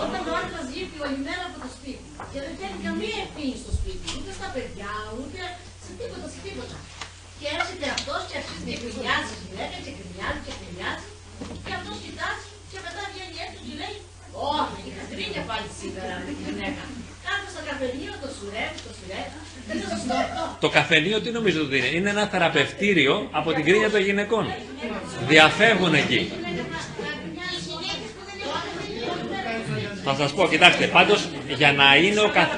[0.02, 1.67] Όταν ο άντρας λείπει όλη μέρα από το σπίτι
[2.38, 5.40] και δεν παίρνει καμία ευθύνη στο σπίτι, ούτε στα παιδιά, ούτε
[5.84, 6.76] σε τίποτα, σε τίποτα.
[7.38, 11.08] Και έρχεται αυτός και αρχίζει και κρινιάζει η γυναίκα και κρινιάζει και κρινιάζει
[11.66, 13.96] και αυτός κοιτάζει και μετά βγαίνει έξω και λέει
[14.58, 16.82] Όχι, είχα γκρίνια πάλι σήμερα με τη γυναίκα.
[17.26, 19.38] Κάτω στο καφενείο, το σουρεύει, το σουρεύει.
[19.70, 20.42] Είναι σωστό αυτό.
[20.64, 24.44] Το καφενείο τι νομίζετε ότι είναι; Είναι ένα θεραπευτήριο από την κρίνια των γυναικών.
[25.32, 26.20] Διαφεύγουν εκεί.
[30.10, 32.48] Θα σας πω, κοιτάξτε, πάντως για να είναι ο καθ...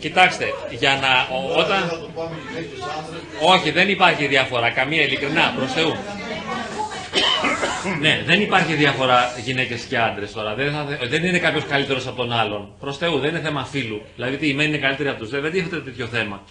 [0.00, 0.46] Κοιτάξτε,
[0.78, 1.36] για να...
[1.36, 1.88] ο- όταν...
[1.88, 3.20] Θα το πάμε γυναίκες άντρες.
[3.42, 5.92] Όχι, δεν υπάρχει διαφορά, καμία ειλικρινά, προς Θεού.
[8.00, 10.54] ναι, δεν υπάρχει διαφορά γυναίκες και άντρες τώρα.
[10.54, 10.98] Δεν, θα...
[11.08, 12.68] δεν είναι κάποιος καλύτερος από τον άλλον.
[12.80, 14.02] Προς Θεού, δεν είναι θέμα φίλου.
[14.16, 15.30] Δηλαδή, τι, η μένη είναι καλύτερη από τους.
[15.30, 16.42] Δεν, δεν τίθεται τέτοιο θέμα.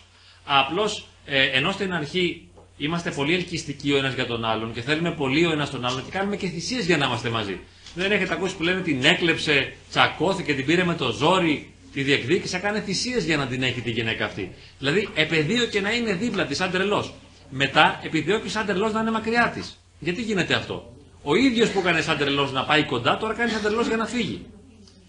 [0.46, 5.12] Απλώς, ε, ενώ στην αρχή είμαστε πολύ ελκυστικοί ο ένας για τον άλλον και θέλουμε
[5.12, 7.60] πολύ ο ένας τον άλλον και κάνουμε και θυσίες για να είμαστε μαζί.
[7.96, 12.58] Δεν έχετε ακούσει που λένε την έκλεψε, τσακώθηκε, την πήρε με το ζόρι, τη διεκδίκησε,
[12.58, 14.52] έκανε θυσίες για να την έχει τη γυναίκα αυτή.
[14.80, 17.14] Δηλαδή, επαιδείωκε να είναι δίπλα της σαν τρελός.
[17.50, 19.80] Μετά, επιδιώκει σαν τρελός να είναι μακριά της.
[20.00, 20.94] Γιατί γίνεται αυτό;
[21.24, 24.06] Ο ίδιος που έκανε σαν τρελός να πάει κοντά, τώρα κάνει σαν τρελός για να
[24.06, 24.46] φύγει.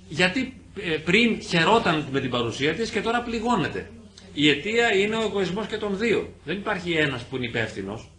[0.09, 3.91] Γιατί ε, πριν χαιρόταν με την παρουσία της και τώρα πληγώνεται.
[4.33, 6.33] Η αιτία είναι ο εγωισμός και των δύο.
[6.45, 8.11] Δεν υπάρχει ένας που είναι υπεύθυνος.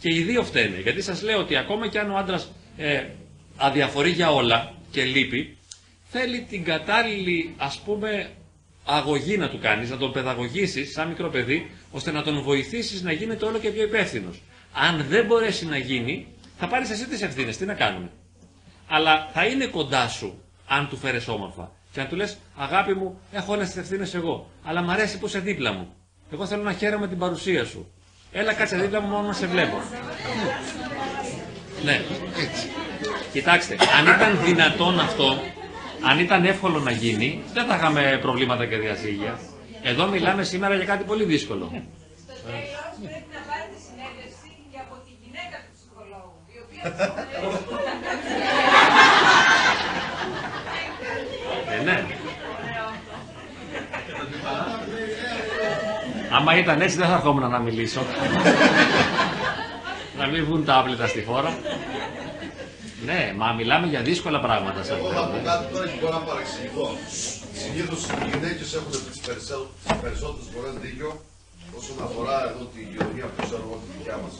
[0.00, 0.80] Και οι δύο φταίνε.
[0.80, 3.04] Γιατί σας λέω ότι ακόμα και αν ο άντρας ε,
[3.60, 5.56] αδιαφορεί για όλα και λείπει,
[6.10, 8.30] θέλει την κατάλληλη ας πούμε
[8.84, 13.12] αγωγή να του κάνεις, να τον παιδαγωγήσεις σαν μικρό παιδί, ώστε να τον βοηθήσεις να
[13.12, 14.42] γίνεται όλο και πιο υπεύθυνος.
[14.72, 16.26] Αν δεν μπορέσει να γίνει,
[16.58, 17.56] θα πάρεις εσύ τις ευθύνες.
[17.56, 18.10] Τι να κάνουμε;
[18.88, 21.72] Αλλά θα είναι κοντά σου, αν του φέρεις όμορφα.
[21.92, 25.26] Και αν του λες, αγάπη μου, έχω όλες τις ευθύνες εγώ, αλλά μ' αρέσει που
[25.26, 25.94] είσαι δίπλα μου.
[26.32, 27.92] Εγώ θέλω να χαίρομαι την παρουσία σου.
[28.32, 29.80] Έλα κάτσε δίπλα μου μόνο να σε βλέπω.
[31.84, 32.00] Ναι,
[32.42, 32.68] έτσι.
[33.32, 35.38] Κοιτάξτε, αν ήταν δυνατόν αυτό,
[36.10, 39.38] αν ήταν εύκολο να γίνει, δεν θα είχαμε προβλήματα και διασύγεια.
[39.82, 41.64] Εδώ μιλάμε σήμερα για κάτι πολύ δύσκολο.
[41.64, 42.68] Στο τέλος
[43.02, 46.82] πρέπει να πάρετε συνέντευξη και από τη γυναίκα του ψυχολόγου, η οποία
[51.78, 52.04] Ε, ναι.
[56.32, 58.00] Άμα ήταν έτσι δεν θα ερχόμουν να μιλήσω.
[60.18, 61.52] να μην βγουν τα άπλυτα στη φόρα.
[63.04, 66.24] Ναι, μα μιλάμε για δύσκολα πράγματα σαν Εγώ θα πω κάτι τώρα και μπορώ να
[66.30, 66.86] παρεξηγηθώ.
[67.62, 69.20] Συνήθως οι γυναίκες έχουν τις
[70.02, 71.10] περισσότερες φορέ δίκιο
[71.78, 74.32] όσον αφορά εδώ τη γεωργία που ξέρω εγώ τη δικιά μας.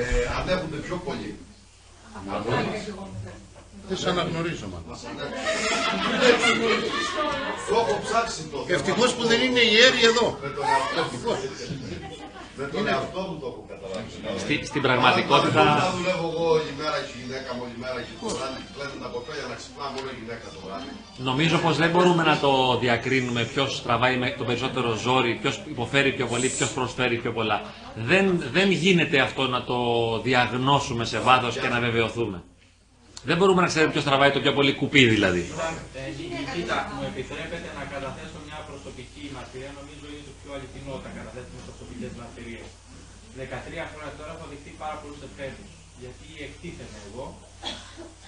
[0.00, 0.04] Ε,
[0.38, 1.30] ανέχονται πιο πολύ.
[3.88, 4.78] Δεν σε αναγνωρίζω, μα.
[4.88, 5.38] Μας ανέχονται.
[7.68, 8.74] Το έχω ψάξει το θέμα.
[8.76, 10.26] Ευτυχώς που δεν είναι ιέροι εδώ.
[10.42, 11.18] Με τον εαυτό μου.
[12.60, 14.38] Με τον εαυτό μου το έχω καταλάβει.
[14.44, 17.98] Στη, στην πραγματικότητα, Αν θα δουλεύω εγώ όλη μέρα και η γυναίκα μου όλη μέρα
[18.06, 20.88] και το βράδυ κλαίνουν τα κοπέλια να ξυπνάμε όλη η γυναίκα το βράδυ.
[21.30, 22.52] νομίζω πως δεν μπορούμε να το
[22.84, 27.58] διακρίνουμε ποιος τραβάει με το περισσότερο ζόρι, ποιος υποφέρει πιο πολύ, ποιος προσφέρει πιο πολλά.
[28.10, 28.24] Δεν,
[28.56, 29.78] δεν γίνεται αυτό να το
[30.26, 32.38] διαγνώσουμε σε βάθος και να βεβαιωθούμε.
[33.28, 35.42] Δεν μπορούμε να ξέρουμε ποιος τραβάει το πιο πολύ κουπί δηλαδή.
[35.94, 36.00] Ε,
[36.54, 39.70] Κοίτα, μου επιτρέπετε να καταθέσω μια προσωπική μαρτυρία.
[39.78, 41.23] Νομίζω είναι το πιο αληθινό όταν καταθέτουμε προσωπικέ μαρτυρίε.
[43.38, 45.64] 13 χρόνια τώρα έχω δεχτεί πάρα πολλούς επέτου.
[46.02, 47.24] Γιατί εκτίθεμαι εγώ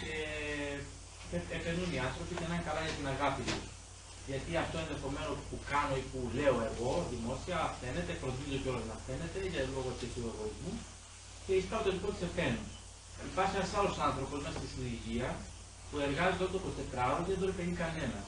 [0.01, 0.15] και
[1.37, 3.65] ε- επενούν οι άνθρωποι και να είναι καλά για την αγάπη τους.
[4.31, 9.39] Γιατί αυτό ενδεχομένως που κάνω ή που λέω εγώ δημόσια φαίνεται, φροντίζω κιόλας να φαίνεται
[9.53, 10.73] για λόγω του εγωισμού
[11.45, 12.61] και εισπάω το δικό της ευθύνη.
[13.31, 15.29] Υπάρχει ένας άλλος άνθρωπος μέσα στη συλλογία
[15.89, 18.27] που εργάζεται όλο το 24ωρο και δεν τον επενεί κανένας.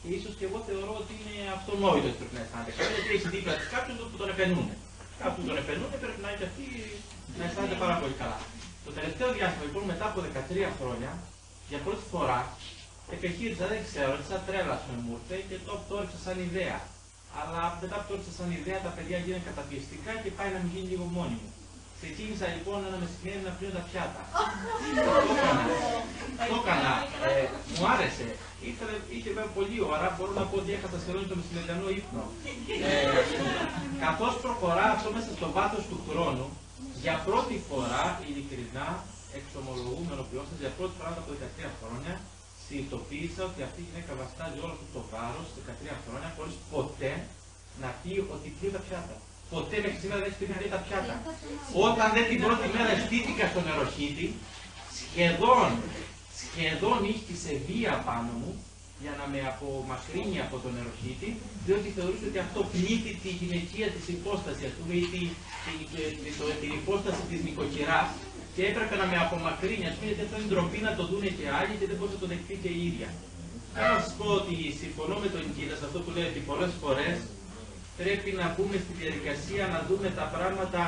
[0.00, 3.28] Και ίσως και εγώ θεωρώ ότι είναι αυτονόητο ότι πρέπει να αισθάνεται κανένα, γιατί έχει
[3.36, 4.68] δίπλα της κάποιον που τον επενούν.
[5.22, 6.66] Κάποιον τον επενούν και πρέπει να έχει αυτή
[7.38, 8.38] να αισθάνεται πάρα πολύ καλά.
[8.86, 11.10] Το τελευταίο διάστημα, λοιπόν, μετά από 13 χρόνια,
[11.70, 12.40] για πρώτη φορά,
[13.16, 16.78] επεχείρησα, δεν ξέρω, έτσι σαν τρέλα με μου ήρθε και το, το έριξα σαν ιδέα.
[17.40, 20.70] Αλλά μετά που το έριξα σαν ιδέα, τα παιδιά γίνανε καταπιεστικά και πάει να μην
[20.74, 21.48] γίνει λίγο μόνιμο.
[22.00, 24.22] Ξεκίνησα λοιπόν ένα μεσημέρι να πλύνω τα πιάτα.
[25.06, 25.64] το έκανα.
[26.50, 26.92] Το έκανα.
[27.30, 28.26] Ε, μου άρεσε.
[28.70, 32.24] Ήθελε, είχε βέβαια πολλή ώρα, μπορώ να πω ότι έχασα σχεδόν το μεσημεριανό ύπνο.
[32.88, 32.92] Ε,
[34.04, 36.46] καθώς προχωρά αυτό μέσα στο βάθος του χρόνου,
[37.04, 38.88] για πρώτη φορά, ειλικρινά,
[39.38, 42.14] εξομολογούμενο πλέον, για πρώτη φορά από 13 χρόνια,
[42.64, 47.12] συνειδητοποίησα ότι αυτή η γυναίκα βαστάζει όλο αυτό το βάρος 13 χρόνια χωρίς ποτέ
[47.82, 49.16] να πει ότι πλήρει τα πιάτα.
[49.54, 51.14] Ποτέ μέχρι σήμερα δεν έχει πει τα πιάτα.
[51.86, 54.26] Όταν δεν την πρώτη μέρα στήθηκα στο νεροχύτη,
[54.98, 55.68] σχεδόν,
[56.42, 57.00] σχεδόν
[57.44, 58.52] σε βία πάνω μου
[59.02, 61.28] για να με απομακρύνει από τον νεροχύτη,
[61.66, 65.22] διότι θεωρούσε ότι αυτό πλήττει τη γυναικεία της υπόστασης, ας πούμε, ή τη,
[65.64, 65.72] τη,
[66.22, 66.30] τη,
[66.62, 68.08] την υπόσταση της νοικοκυράς
[68.54, 71.46] και έπρεπε να με απομακρύνει, ας πούμε, γιατί αυτό είναι ντροπή να το δούνε και
[71.58, 73.08] άλλοι και δεν μπορεί να το δεχτεί και η ίδια.
[73.72, 76.72] Θέλω να σας πω ότι συμφωνώ με τον κύριο σε αυτό που λέει ότι πολλές
[76.82, 77.16] φορές
[78.00, 80.82] πρέπει να μπούμε στη διαδικασία να δούμε τα πράγματα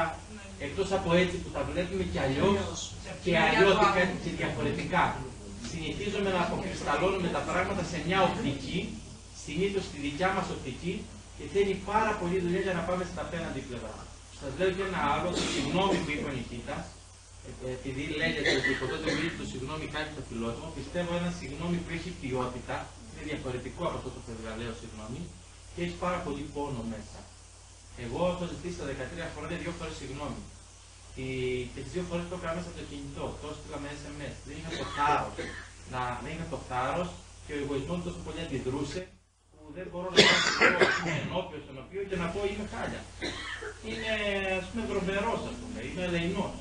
[0.66, 2.78] εκτός από έτσι που τα βλέπουμε και αλλιώς
[3.24, 5.04] και αλλιώτικα και διαφορετικά.
[5.70, 8.78] Συνηθίζομαι να αποκρισταλώνουμε τα πράγματα σε μια οπτική,
[9.44, 10.94] συνήθως στη δικιά μας οπτική
[11.36, 13.98] και θέλει πάρα πολύ δουλειά για να πάμε στα απέναντι πλευρά.
[14.40, 16.76] Σας λέω και ένα άλλο, συγγνώμη που είπε ο Νικήτα,
[17.76, 21.90] επειδή λέγεται ότι ποτέ δεν μιλήσει το συγγνώμη κάτι το φιλότιμο, πιστεύω ένα συγγνώμη που
[21.96, 22.76] έχει ποιότητα,
[23.10, 25.20] είναι διαφορετικό από αυτό το φευγαλαίο συγγνώμη
[25.72, 27.18] και έχει πάρα πολύ πόνο μέσα.
[28.04, 30.40] Εγώ έχω ζητήσει τα 13 χρόνια δύο φορές συγγνώμη.
[31.72, 34.34] Και τις δύο φορές το έκανα μέσα από το κινητό, το έστειλα με SMS.
[34.46, 35.34] Δεν είχα το θάρρος.
[35.92, 37.08] Να, δεν είχα το θάρρος
[37.44, 39.00] και ο εγωισμός τόσο πολύ αντιδρούσε
[39.52, 43.02] που δεν μπορώ να πάω ενώπιο στον οποίο και να πω είμαι χάλια.
[43.88, 44.10] Είναι
[44.60, 46.54] ας πούμε βρωμερό, ας πούμε, είμαι ελεηνός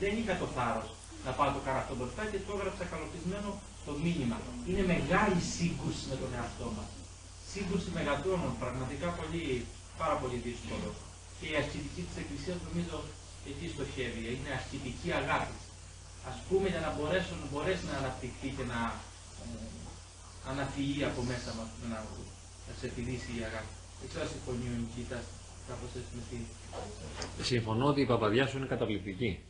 [0.00, 0.88] δεν είχα το θάρρος
[1.26, 3.50] να πάω το κάνω αυτό μπροστά και το έγραψα καλοπισμένο
[3.86, 4.36] το μήνυμα.
[4.68, 6.88] Είναι μεγάλη σύγκρουση με τον εαυτό μας.
[7.52, 9.44] Σύγκρουση μεγατόνων, πραγματικά πολύ,
[10.00, 10.88] πάρα πολύ δύσκολο.
[11.38, 12.96] Και η ασκητική της Εκκλησίας νομίζω
[13.52, 14.22] εκεί στοχεύει.
[14.34, 15.54] Είναι ασκητική αγάπη.
[16.30, 18.80] Α πούμε για να μπορέσει, να μπορέσει να αναπτυχθεί και να
[19.42, 19.46] ε,
[20.50, 21.98] αναφυγεί από μέσα μας, να,
[22.66, 23.72] να σε επιδίσει η αγάπη.
[24.00, 25.18] Δεν ξέρω αν συμφωνεί ο Νικήτα
[25.68, 26.36] κάπως έτσι με τη
[27.52, 29.30] Συμφωνώ ότι η παπαδιά σου είναι καταπληκτική.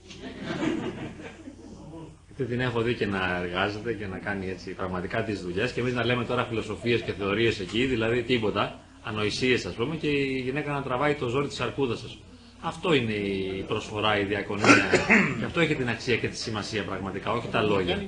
[2.36, 5.73] Γιατί την έχω δει και να εργάζεται και να κάνει έτσι πραγματικά τις δουλειές.
[5.73, 10.09] Και εμείς να λέμε τώρα φιλοσοφίες και θεωρίες εκεί, δηλαδή τίποτα, ανοησίες ας πούμε, και
[10.09, 12.06] η γυναίκα να τραβάει το ζόρι της αρκούδας σα.
[12.66, 14.66] Αυτό είναι η προσφορά, η διακονία.
[15.38, 18.02] και αυτό έχει την αξία και τη σημασία πραγματικά, όχι τα λόγια.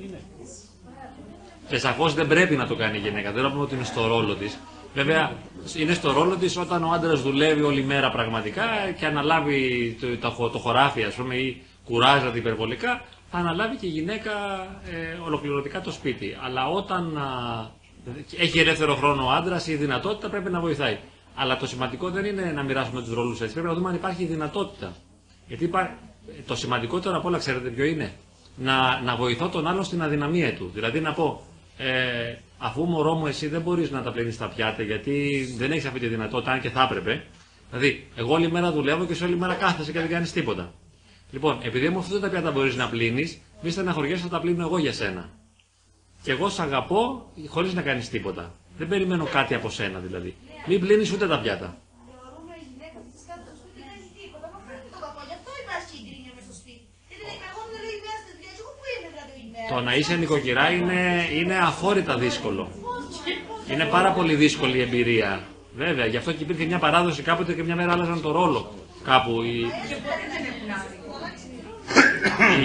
[1.69, 3.33] Και σαφώς δεν πρέπει να το κάνει η γυναίκα.
[3.33, 4.59] Δεν πούμε ότι είναι στο ρόλο της.
[4.95, 5.33] Βέβαια,
[5.77, 8.65] είναι στο ρόλο της όταν ο άντρας δουλεύει όλη μέρα πραγματικά
[8.99, 13.91] και αναλάβει το, το, το χωράφι, ας πούμε, ή κουράζεται υπερβολικά, θα αναλάβει και η
[13.91, 14.33] γυναίκα
[14.91, 16.37] ε, ολοκληρωτικά το σπίτι.
[16.45, 17.71] Αλλά όταν α,
[18.39, 20.99] έχει ελεύθερο χρόνο ο άντρας, η δυνατότητα πρέπει να βοηθάει.
[21.41, 23.53] Αλλά το σημαντικό δεν είναι να μοιράσουμε τους ρόλους έτσι.
[23.53, 24.93] Πρέπει να δούμε αν υπάρχει δυνατότητα.
[25.49, 25.71] Γιατί
[26.47, 28.13] το σημαντικότερο από όλα, ξέρετε ποιο είναι;
[28.57, 30.71] Να, να βοηθώ τον άλλον στην αδυναμία του.
[30.75, 31.43] Δηλαδή να πω,
[31.77, 35.85] ε, αφού μωρό μου εσύ δεν μπορείς να τα πλύνεις τα πιάτα γιατί δεν έχεις
[35.85, 37.25] αυτή τη δυνατότητα, αν και θα έπρεπε.
[37.71, 40.73] Δηλαδή, εγώ όλη μέρα δουλεύω και σε όλη μέρα κάθεσαι και δεν κάνεις τίποτα.
[41.31, 44.79] Λοιπόν, επειδή μου αυτά τα πιάτα μπορείς να πλύνεις, μη στεναχωριέσαι θα τα πλύνω εγώ
[44.79, 45.29] για σένα.
[46.23, 48.55] Και εγώ σ' αγαπώ χωρίς να κάνεις τίποτα.
[48.79, 50.35] Δεν περιμένω κάτι από σένα δηλαδή.
[50.69, 51.77] Μην πλύνεις ούτε τα πιάτα.
[59.69, 62.69] Το να είσαι νοικοκυρά είναι, είναι αφόρητα δύσκολο.
[63.71, 65.41] Είναι πάρα πολύ δύσκολη η εμπειρία.
[65.77, 68.75] Βέβαια, γι' αυτό και υπήρχε μια παράδοση κάποτε και μια μέρα άλλαζαν το ρόλο.
[69.05, 69.43] Κάπου.
[69.43, 69.59] Η...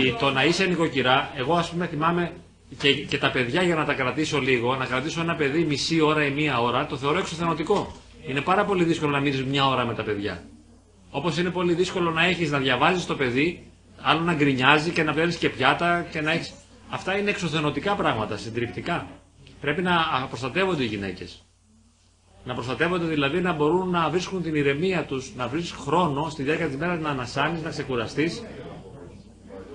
[0.05, 0.13] η...
[0.19, 2.31] το να είσαι νοικοκυρά, εγώ ας πούμε θυμάμαι
[2.78, 6.26] και, και τα παιδιά για να τα κρατήσω λίγο, να κρατήσω ένα παιδί μισή ώρα
[6.26, 7.95] ή μία ώρα, το θεωρώ εξωθενωτικό.
[8.28, 10.44] Είναι πάρα πολύ δύσκολο να μείνει μια ώρα με τα παιδιά.
[11.10, 13.72] Όπως είναι πολύ δύσκολο να έχεις να διαβάζεις το παιδί,
[14.02, 16.54] άλλο να γκρινιάζει και να παίρνει και πιάτα και να έχεις.
[16.90, 19.08] Αυτά είναι εξωθενωτικά πράγματα, συντριπτικά.
[19.62, 21.44] Πρέπει να προστατεύονται οι γυναίκες.
[22.45, 26.68] Να προστατεύονται δηλαδή να μπορούν να βρίσκουν την ηρεμία τους, να βρεις χρόνο στη διάρκεια
[26.68, 28.44] της μέρας να ανασάνεις, να ξεκουραστείς.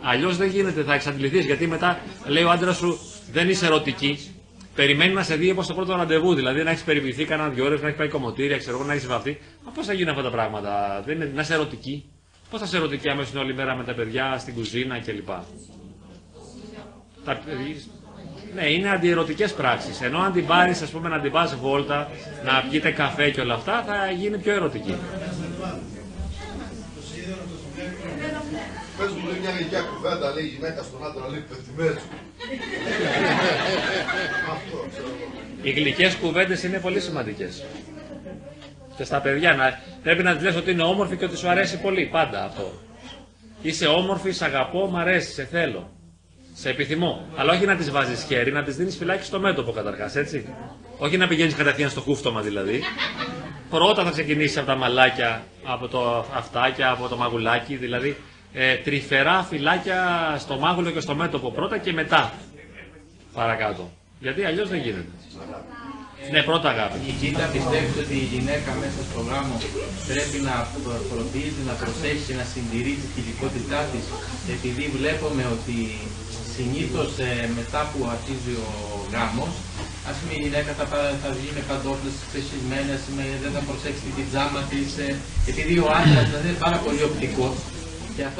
[0.03, 2.99] Αλλιώς δεν γίνεται, θα εξαντληθείς γιατί μετά λέει ο άντρας σου
[3.33, 4.33] δεν είσαι ερωτική.
[4.75, 7.81] Περιμένει να σε δει όπως το πρώτο ραντεβού, δηλαδή να έχεις περιποιηθεί κανένα δυο ώρες,
[7.81, 9.39] να έχεις πάει κομμωτήρια, ξέρω εγώ, να έχεις βαφτεί.
[9.65, 12.05] Μα πώς θα γίνουν αυτά τα πράγματα, δεν είναι, να είσαι ερωτική.
[12.51, 15.29] Πώς θα είσαι ερωτική άμα είναι όλη μέρα με τα παιδιά στην κουζίνα κλπ.
[17.25, 17.41] Τα,
[18.55, 20.01] ναι, είναι αντιερωτικές πράξεις.
[20.01, 22.11] Ενώ αν την πάρεις, ας πούμε, να την πας βόλτα,
[22.45, 24.95] να πιείτε καφέ και όλα αυτά, θα γίνει πιο ερωτική.
[28.99, 31.97] Πες μου λέει μια γλυκιά κουβέντα, λέει η γυναίκα στον άντρα, λέει πεθυμές
[35.62, 37.65] Οι γλυκές κουβέντες είναι πολύ σημαντικές.
[38.97, 41.81] Και στα παιδιά να, πρέπει να τη λες ότι είναι όμορφη και ότι σου αρέσει
[41.81, 42.09] πολύ.
[42.12, 42.73] Πάντα αυτό.
[43.62, 45.91] Είσαι όμορφη, σε αγαπώ, μ' αρέσει, σε θέλω.
[46.55, 47.27] Σε επιθυμώ.
[47.37, 50.47] Αλλά όχι να τη βάζεις χέρι, να τη δίνεις φυλάκι στο μέτωπο καταρχάς, έτσι.
[50.99, 52.83] Όχι να πηγαίνεις κατευθείαν στο χούφτωμα δηλαδή.
[53.70, 58.16] Πρώτα θα ξεκινήσεις από τα μαλάκια, από το αυτάκια, από το μαγουλάκι, δηλαδή
[58.53, 60.01] ε, τρυφερά φυλάκια
[60.39, 62.33] στο μάγουλο και στο μέτωπο πρώτα και μετά
[63.33, 63.91] παρακάτω.
[64.20, 65.12] Γιατί αλλιώς δεν γίνεται.
[66.33, 66.99] Ναι, πρώτα αγάπη.
[67.11, 69.57] Η Κίτα πιστεύει ότι η γυναίκα μέσα στο γάμο
[70.11, 70.55] πρέπει να
[71.11, 74.05] φροντίζει, να προσέχει και να συντηρεί τη θηλυκότητά της,
[74.57, 75.77] επειδή βλέπουμε ότι
[76.55, 77.11] συνήθως
[77.59, 78.70] μετά που αρχίζει ο
[79.12, 79.53] γάμος,
[80.11, 80.85] ας πούμε η γυναίκα θα,
[81.23, 82.95] θα βγει με παντόφλες ξεσυσμένε,
[83.45, 84.89] δεν θα προσέξει την πιτζάμα της,
[85.51, 87.55] επειδή ο άντρας δηλαδή, είναι πάρα πολύ οπτικός.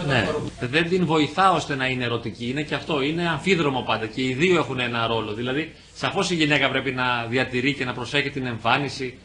[0.07, 0.29] Ναι.
[0.61, 2.49] Δεν την βοηθά ώστε να είναι ερωτική.
[2.49, 3.03] Είναι και αυτό.
[3.03, 4.07] Είναι αμφίδρομο πάντα.
[4.07, 5.33] Και οι δύο έχουν ένα ρόλο.
[5.33, 9.19] Δηλαδή, σαφώς η γυναίκα πρέπει να διατηρεί και να προσέχει την εμφάνιση,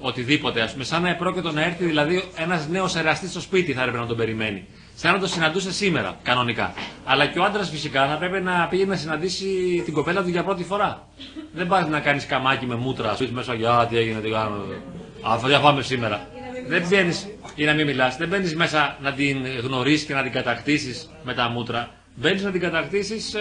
[0.00, 0.62] οτιδήποτε.
[0.62, 3.98] Α πούμε, σαν να επρόκειτο να έρθει δηλαδή ένας νέος εραστής στο σπίτι θα έπρεπε
[3.98, 4.64] να τον περιμένει.
[4.94, 6.72] Σαν να το συναντούσε σήμερα, κανονικά.
[7.04, 9.46] Αλλά και ο άντρας φυσικά θα πρέπει να πήγε να συναντήσει
[9.84, 11.08] την κοπέλα του για πρώτη φορά.
[11.52, 14.80] Δεν πάει να κάνεις καμάκι με μούτρα, σου μέσα για τι έγινε, τι κάνουμε.
[15.22, 16.28] Αυτό για πάμε σήμερα.
[16.68, 17.14] Δεν βγαίνει
[17.54, 18.16] ή να μην μιλάς.
[18.16, 21.94] Δεν μπαίνεις μέσα να την γνωρίσει και να την κατακτήσεις με τα μούτρα.
[22.14, 23.40] Μπαίνεις να την κατακτήσεις ε,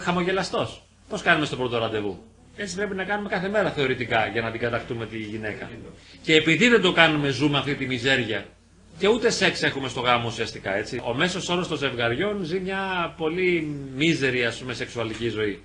[0.00, 0.82] χαμογελαστός.
[1.08, 2.22] Πώς κάνουμε στο πρώτο ραντεβού;
[2.56, 5.70] Έτσι πρέπει να κάνουμε κάθε μέρα θεωρητικά για να την κατακτούμε τη γυναίκα.
[6.22, 8.44] Και επειδή δεν το κάνουμε, ζούμε αυτή τη μιζέρια.
[8.98, 11.00] Και ούτε σεξ έχουμε στο γάμο ουσιαστικά έτσι.
[11.04, 15.62] Ο μέσος όρος των ζευγαριών ζει μια πολύ μίζερη ας πούμε σεξουαλική ζωή.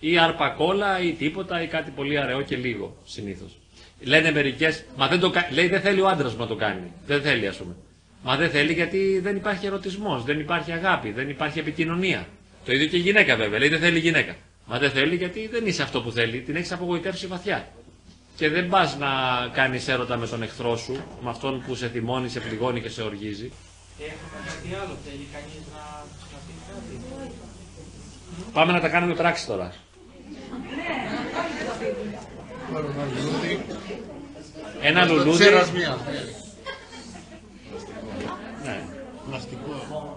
[0.00, 3.57] Ή αρπακόλα ή τίποτα ή κάτι πολύ αραιό και λίγο συνήθως.
[4.00, 6.92] Λένε μερικές, μα δεν το λέει δεν θέλει ο άντρας να το κάνει.
[7.06, 7.74] Δεν θέλει, ας πούμε.
[8.22, 12.26] Μα δεν θέλει γιατί δεν υπάρχει ερωτισμός, δεν υπάρχει αγάπη, δεν υπάρχει επικοινωνία.
[12.64, 13.58] Το ίδιο και η γυναίκα βέβαια.
[13.58, 14.36] Λέει δεν θέλει η γυναίκα.
[14.66, 17.68] Μα δεν θέλει γιατί δεν είσαι αυτό που θέλει, την έχεις απογοητεύσει βαθιά.
[18.36, 19.08] Και δεν πας να
[19.52, 20.92] κάνεις έρωτα με τον εχθρό σου,
[21.22, 23.52] με αυτόν που σε θυμώνει, σε πληγώνει και σε οργίζει.
[23.98, 25.82] Έχουμε κάτι άλλο, θέλει κανείς να,
[26.32, 29.72] να πει κάτι; Πάμε να τα κάνουμε πράξη τώρα.
[34.80, 35.44] Ένα λουλούδι.
[38.64, 38.80] Ναι.
[39.28, 40.16] Πλαστικό.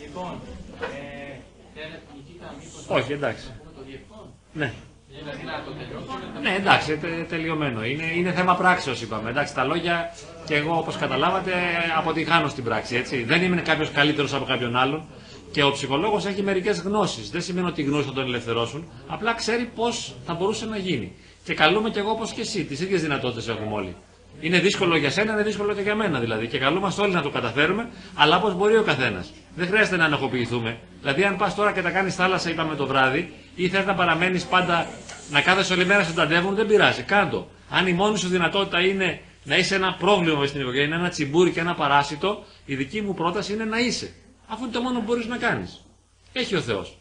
[0.00, 0.32] Λοιπόν,
[0.80, 1.36] ε,
[1.74, 3.46] θέλετε Νικήτα μήπως Όχι, εντάξει.
[3.46, 4.72] να πούμε το διευκόν; Ναι.
[5.08, 6.40] Δηλαδή να το τελειώσουμε.
[6.40, 7.84] Ναι, εντάξει, τε- τελειωμένο.
[7.84, 9.30] Είναι, είναι θέμα πράξεως είπαμε.
[9.30, 10.14] Εντάξει, τα λόγια
[10.46, 11.52] και εγώ όπως καταλάβατε
[11.98, 13.22] αποτυγχάνω στην πράξη, έτσι.
[13.24, 15.04] Δεν είμαι κάποιος καλύτερος από κάποιον άλλον
[15.52, 17.30] και ο ψυχολόγος έχει μερικές γνώσεις.
[17.30, 21.12] Δεν σημαίνει ότι οι γνώσεις θα τον ελευθερώσουν, απλά ξέρει πώς θα μπορούσε να γίνει.
[21.44, 23.96] Και καλούμε κι εγώ όπως και εσύ, τις ίδιες δυνατότητες έχουμε όλοι.
[24.40, 26.46] Είναι δύσκολο για σένα, είναι δύσκολο και για μένα δηλαδή.
[26.46, 29.32] Και καλούμαστε όλοι να το καταφέρουμε, αλλά όπως μπορεί ο καθένας.
[29.56, 30.78] Δεν χρειάζεται να ανοχοποιηθούμε.
[31.00, 34.44] Δηλαδή, αν πας τώρα και τα κάνεις θάλασσα, είπαμε το βράδυ, ή θες να παραμένεις
[34.44, 34.86] πάντα
[35.30, 37.02] να κάθεσαι όλη μέρα σε ταντεύουν, δεν πειράζει.
[37.02, 37.48] Κάντο.
[37.70, 41.50] Αν η μόνη σου δυνατότητα είναι να είσαι ένα πρόβλημα μες στην οικογένεια, ένα τσιμπούρι
[41.50, 44.12] και ένα παράσιτο, η δική μου πρόταση είναι να είσαι.
[44.46, 45.84] Αφού είναι το μόνο που μπορείς να κάνεις.
[46.32, 46.98] Έχει ο Θεός.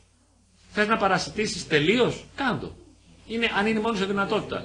[0.71, 2.75] Θες να παρασιτήσεις τελείως, κάντο.
[3.33, 4.59] Είναι, αν είναι η μόνη σου δυνατότητα.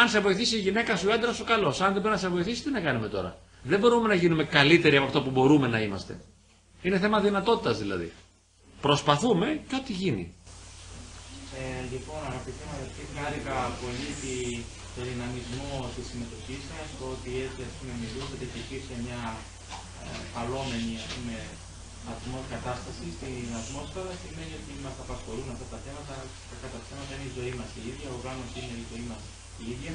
[0.00, 1.70] Αν σε βοηθήσει η γυναίκα σου, ο άντρας σου, καλώ.
[1.84, 3.30] Αν δεν μπορεί να σε βοηθήσει, τι να κάνουμε τώρα;
[3.70, 6.12] Δεν μπορούμε να γίνουμε καλύτεροι από αυτό που μπορούμε να είμαστε.
[6.82, 8.08] Είναι θέμα δυνατότητας δηλαδή.
[8.86, 10.24] Προσπαθούμε και ό,τι γίνει.
[11.60, 14.34] Ε, λοιπόν, αγαπητοί μου αδερφοί, χάρηκα πολύ τη,
[14.94, 19.20] το δυναμισμό της συμμετοχής σας, το ότι έτσι ας πούμε, μιλούσατε και υπήρξε μια
[20.04, 21.67] ε, παλόμενη ας πούμε, ατμό,
[22.54, 26.14] κατάστασης στην ατμόσφαιρα, σημαίνει ότι μας απασχολούν αυτά τα θέματα.
[26.50, 29.22] Κατά τα θέματα είναι η ζωή μας η ίδια, ο γάμο είναι η ζωή μας
[29.62, 29.92] η ίδια.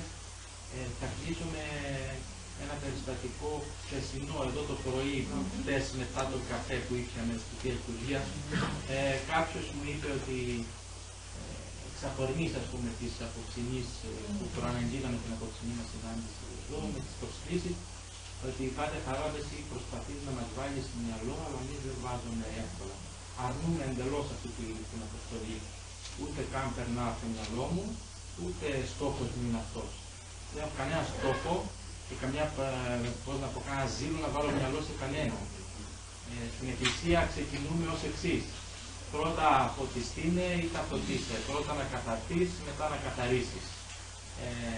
[0.75, 1.61] Ε, θα κλείσουμε
[2.63, 3.51] ένα περιστατικό
[3.83, 5.17] χθεσινό εδώ το πρωί,
[5.61, 8.19] χθες μετά τον καφέ που είχαμε στη Θεία Λειτουργία.
[8.95, 10.37] Ε, Κάποιος μου είπε ότι
[11.89, 17.15] εξαφορμής ας πούμε της απόψινής ε, που προαναγγείλαμε την απόψινή μας συνάντηση εδώ με τις
[17.21, 17.75] προσκλήσεις
[18.49, 22.95] ότι πάτε χαράδεση προσπαθείς να μας βάλεις στο μυαλό αλλά εμείς δεν βάζουμε εύκολα.
[23.47, 25.57] Αρνούμε εντελώς αυτή τη- την αποστολή.
[26.21, 27.85] Ούτε καν περνά από το μυαλό μου,
[28.43, 29.89] ούτε στόχος μου είναι αυτός.
[30.53, 31.53] Δεν έχω κανένα στόχο
[32.07, 32.45] και καμιά,
[33.05, 35.37] ε, πώς να πω, κανένα ζήλο να βάλω μυαλό σε κανένα.
[36.31, 38.43] Ε, στην Εκκλησία ξεκινούμε ως εξής.
[39.15, 39.47] Πρώτα
[39.77, 41.35] φωτιστήνε ή τα φωτίστε.
[41.49, 43.65] Πρώτα να καθαρτείς, μετά να καθαρίσεις.
[44.45, 44.77] Ε,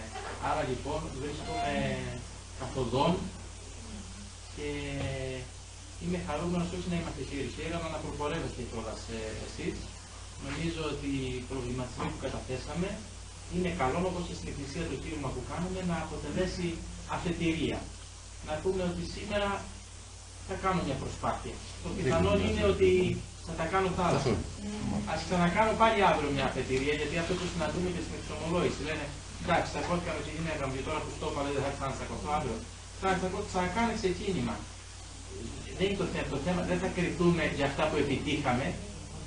[0.50, 1.74] άρα λοιπόν βρίσκομαι
[2.62, 3.12] καθοδόν
[4.56, 4.70] και
[6.02, 9.78] είμαι χαρούμενος όχι να είμαστε χέρι-χέρι, αλλά να προχωρεύεστε κιόλας ε, εσείς.
[10.46, 12.90] Νομίζω ότι οι προβληματισμοί που καταθέσαμε
[13.54, 16.68] είναι καλό όπως και στην Εκκλησία το κήρυγμα που κάνουμε να αποτελέσει
[17.16, 17.80] αφετηρία.
[18.48, 19.50] Να πούμε ότι σήμερα
[20.48, 21.56] θα κάνω μια προσπάθεια.
[21.84, 22.92] Το πιθανό είναι ότι
[23.48, 24.34] θα τα κάνω θάλασσα.
[25.12, 29.06] Α ξανακάνω πάλι αύριο μια αφετηρία, γιατί αυτό που συναντούμε και στην εξομολόγηση λένε
[29.44, 32.58] εντάξει, τσακώθηκα με τη γυναίκα μου και τώρα που στο είπα δεν θα ξανατσακωθώ αύριο.
[33.02, 33.10] Θα
[33.50, 34.56] ξανακάνε ξεκίνημα.
[35.78, 36.28] Δεν είναι το θέμα.
[36.36, 38.68] Το θέμα δεν θα κρυθούμε για αυτά που επιτύχαμε,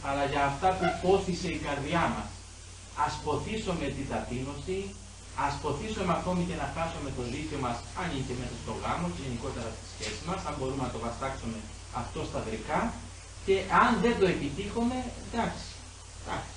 [0.09, 2.29] αλλά για αυτά που πόθησε η καρδιά μας.
[3.05, 4.79] Α ποθήσουμε την ταπείνωση,
[5.47, 9.07] ας ποθήσουμε ακόμη και να χάσουμε το δίκαιο μας, αν είναι και μέσα στο γάμο
[9.15, 11.59] και γενικότερα στη σχέση μας, αν μπορούμε να το βαστάξουμε
[12.01, 12.81] αυτό σταδρικά,
[13.47, 14.97] και αν δεν το επιτύχουμε,
[15.27, 15.67] εντάξει.
[16.23, 16.57] εντάξει.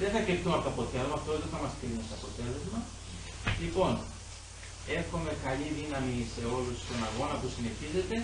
[0.00, 2.80] Δεν θα κρυφτούμε από το αποτέλεσμα, αυτό δεν θα μας κρίνει το αποτέλεσμα.
[3.62, 3.92] Λοιπόν,
[5.00, 8.16] εύχομαι καλή δύναμη σε όλους στον αγώνα που συνεχίζεται.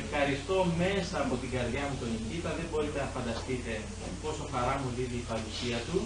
[0.00, 2.50] Ευχαριστώ μέσα από την καρδιά μου τον Νικήτα.
[2.58, 3.72] Δεν μπορείτε να φανταστείτε
[4.22, 5.98] πόσο χαρά μου δίδει η παρουσία του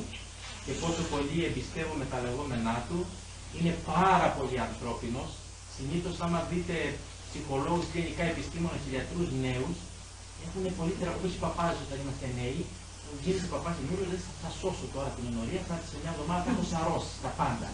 [0.64, 2.98] και πόσο πολύ εμπιστεύομαι τα λεγόμενά του.
[3.56, 5.31] Είναι πάρα πολύ ανθρώπινος.
[5.77, 6.77] Συνήθως, άμα δείτε
[7.28, 9.77] ψυχολόγους και γενικά επιστήμονες και γιατρούς νέους,
[10.44, 12.60] έχουν πολύ όπως οι παπάδε όταν είμαστε νέοι.
[13.22, 16.51] Γίνεται παπάς και μου λέει θα σώσω τώρα την ενορία, θα σε μια εβδομάδα θα
[16.55, 17.68] έχω σαρώσει τα πάντα.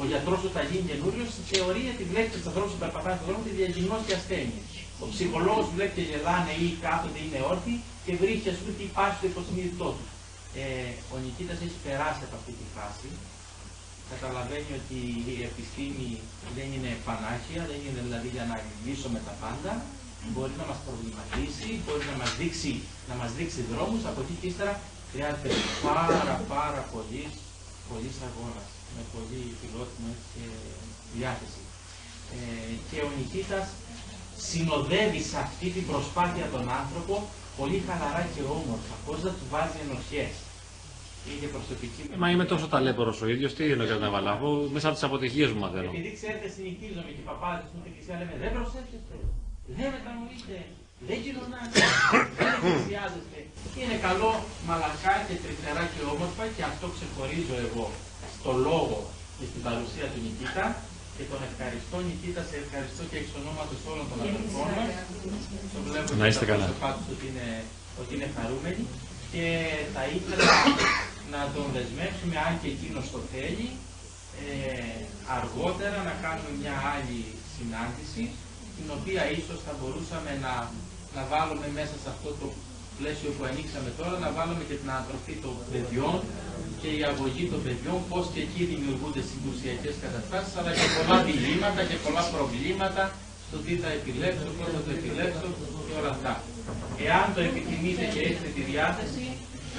[0.00, 3.42] Ο γιατρός όταν γίνει καινούριος, στη θεωρία τη βλέπει του ανθρώπου που περπατάνε στον δρόμο
[3.46, 4.62] και διαγνώσει ασθένειε.
[5.02, 8.84] Ο ψυχολόγος βλέπει και γελάνε ή κάθονται ή είναι όρθιοι και βρίσκει α πούμε τι
[8.92, 10.06] υπάρχει στο υποσυνείδητό του.
[10.62, 13.08] Ε, ο Νικήτας έχει περάσει από αυτή τη φάση.
[14.12, 14.98] Καταλαβαίνει ότι
[15.32, 16.08] η επιστήμη
[16.56, 19.72] δεν είναι πανάκια, δεν είναι δηλαδή για να λύσουμε τα πάντα.
[20.32, 22.72] Μπορεί να μας προβληματίσει, μπορεί να μας δείξει,
[23.10, 24.74] να μας δείξει δρόμους, από εκεί και ύστερα
[25.12, 25.50] χρειάζεται
[25.86, 27.24] πάρα πάρα πολύ,
[27.88, 30.44] πολύ αγώνας, με πολύ φιλότιμο και
[31.16, 31.62] διάθεση.
[32.36, 33.66] Ε, και ο Νικήτας
[34.48, 37.14] συνοδεύει σε αυτή την προσπάθεια τον άνθρωπο
[37.58, 40.32] πολύ χαλαρά και όμορφα, πώς να του βάζει ενοχές.
[41.30, 42.00] Είναι προσωπική.
[42.22, 45.06] Μα είμαι τόσο ταλέπορος ο ίδιος, τι εννοώ για να βάλω, αφού μέσα από τις
[45.08, 45.90] αποτυχίες μου μαθαίνω.
[45.94, 49.14] Επειδή ξέρετε, συνηθίζομαι και οι παπάδες μου στην εκκλησία λέμε δεν προσέχετε,
[49.78, 50.56] δεν μετανοείτε,
[51.08, 51.76] δεν κοινωνάτε,
[52.38, 53.38] δεν εκκλησιάζεστε.
[53.80, 54.30] Είναι καλό
[54.68, 57.86] μαλακά και τριφτερά και όμορφα και αυτό ξεχωρίζω εγώ
[58.38, 58.98] στο λόγο
[59.38, 60.64] και στην παρουσία του Νικήτα
[61.16, 61.96] και τον ευχαριστώ.
[62.08, 64.92] Νικήτα, σε ευχαριστώ και εξ ονόματος όλων των αδελφών μας.
[65.74, 66.66] Το βλέπω Να είστε καλά.
[67.12, 67.48] ότι είναι,
[68.00, 68.84] ότι είναι χαρούμενοι
[69.32, 69.44] και
[69.94, 70.48] θα ήθελα
[71.34, 73.68] να τον δεσμεύσουμε, αν και εκείνος το θέλει,
[74.46, 74.98] ε,
[75.38, 77.20] αργότερα να κάνουμε μια άλλη
[77.54, 78.22] συνάντηση,
[78.76, 80.52] την οποία ίσως θα μπορούσαμε να,
[81.16, 82.46] να βάλουμε μέσα σε αυτό το
[82.98, 86.16] πλαίσιο που ανοίξαμε τώρα, να βάλουμε και την ανατροφή των παιδιών
[86.80, 91.80] και η αγωγή των παιδιών, πώς και εκεί δημιουργούνται συγκρουσιακές καταστάσεις, αλλά και πολλά διλήμματα
[91.90, 93.02] και πολλά προβλήματα
[93.48, 95.46] στο τι θα επιλέξω, πώς θα το επιλέξω
[95.86, 96.32] και όλα αυτά.
[97.06, 99.24] Εάν το επιθυμείτε και έχετε τη διάθεση,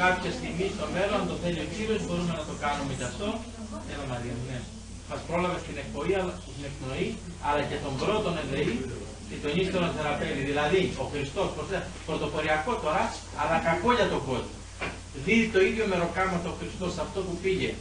[0.01, 3.27] κάποια στιγμή στο μέλλον, αν το θέλει ο κύριος, μπορούμε να το κάνουμε και αυτό.
[3.91, 4.59] Έλα Μαρία, ναι.
[5.09, 7.07] Μας πρόλαβες στην εκποή, αλλά, στην εκπνοή,
[7.47, 8.73] αλλά και τον πρώτον Εβραίη
[9.30, 10.41] και τον ύστερον θεραπεύει.
[10.51, 11.47] Δηλαδή, ο Χριστός,
[12.07, 13.03] πρωτοποριακό τώρα,
[13.41, 14.56] αλλά κακό για τον κόσμο.
[15.26, 17.72] Δίδει το ίδιο μεροκάματο ο Χριστός αυτό που πήγε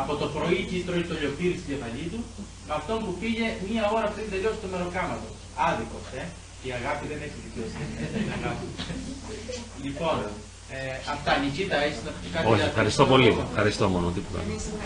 [0.00, 2.20] από το πρωί και τρώει το λιοπύρι στη κεφαλή του,
[2.66, 5.28] με αυτό που πήγε μία ώρα πριν τελειώσει το μεροκάματο.
[5.68, 6.22] Άδικος, ε.
[6.68, 7.92] Η αγάπη δεν έχει δικαιοσύνη.
[9.86, 10.16] λοιπόν,
[10.76, 10.78] ε,
[11.14, 13.30] αυτά Νικήτα, έχεις να πεις κάτι Όχι, για- ευχαριστώ πολύ.
[13.50, 14.40] Ευχαριστώ μόνο τίποτα.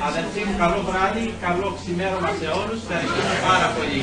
[0.09, 2.78] Αδελφοί μου, καλό βράδυ, καλό ξημέρωμα σε όλους.
[2.86, 3.99] Ευχαριστούμε πάρα πολύ.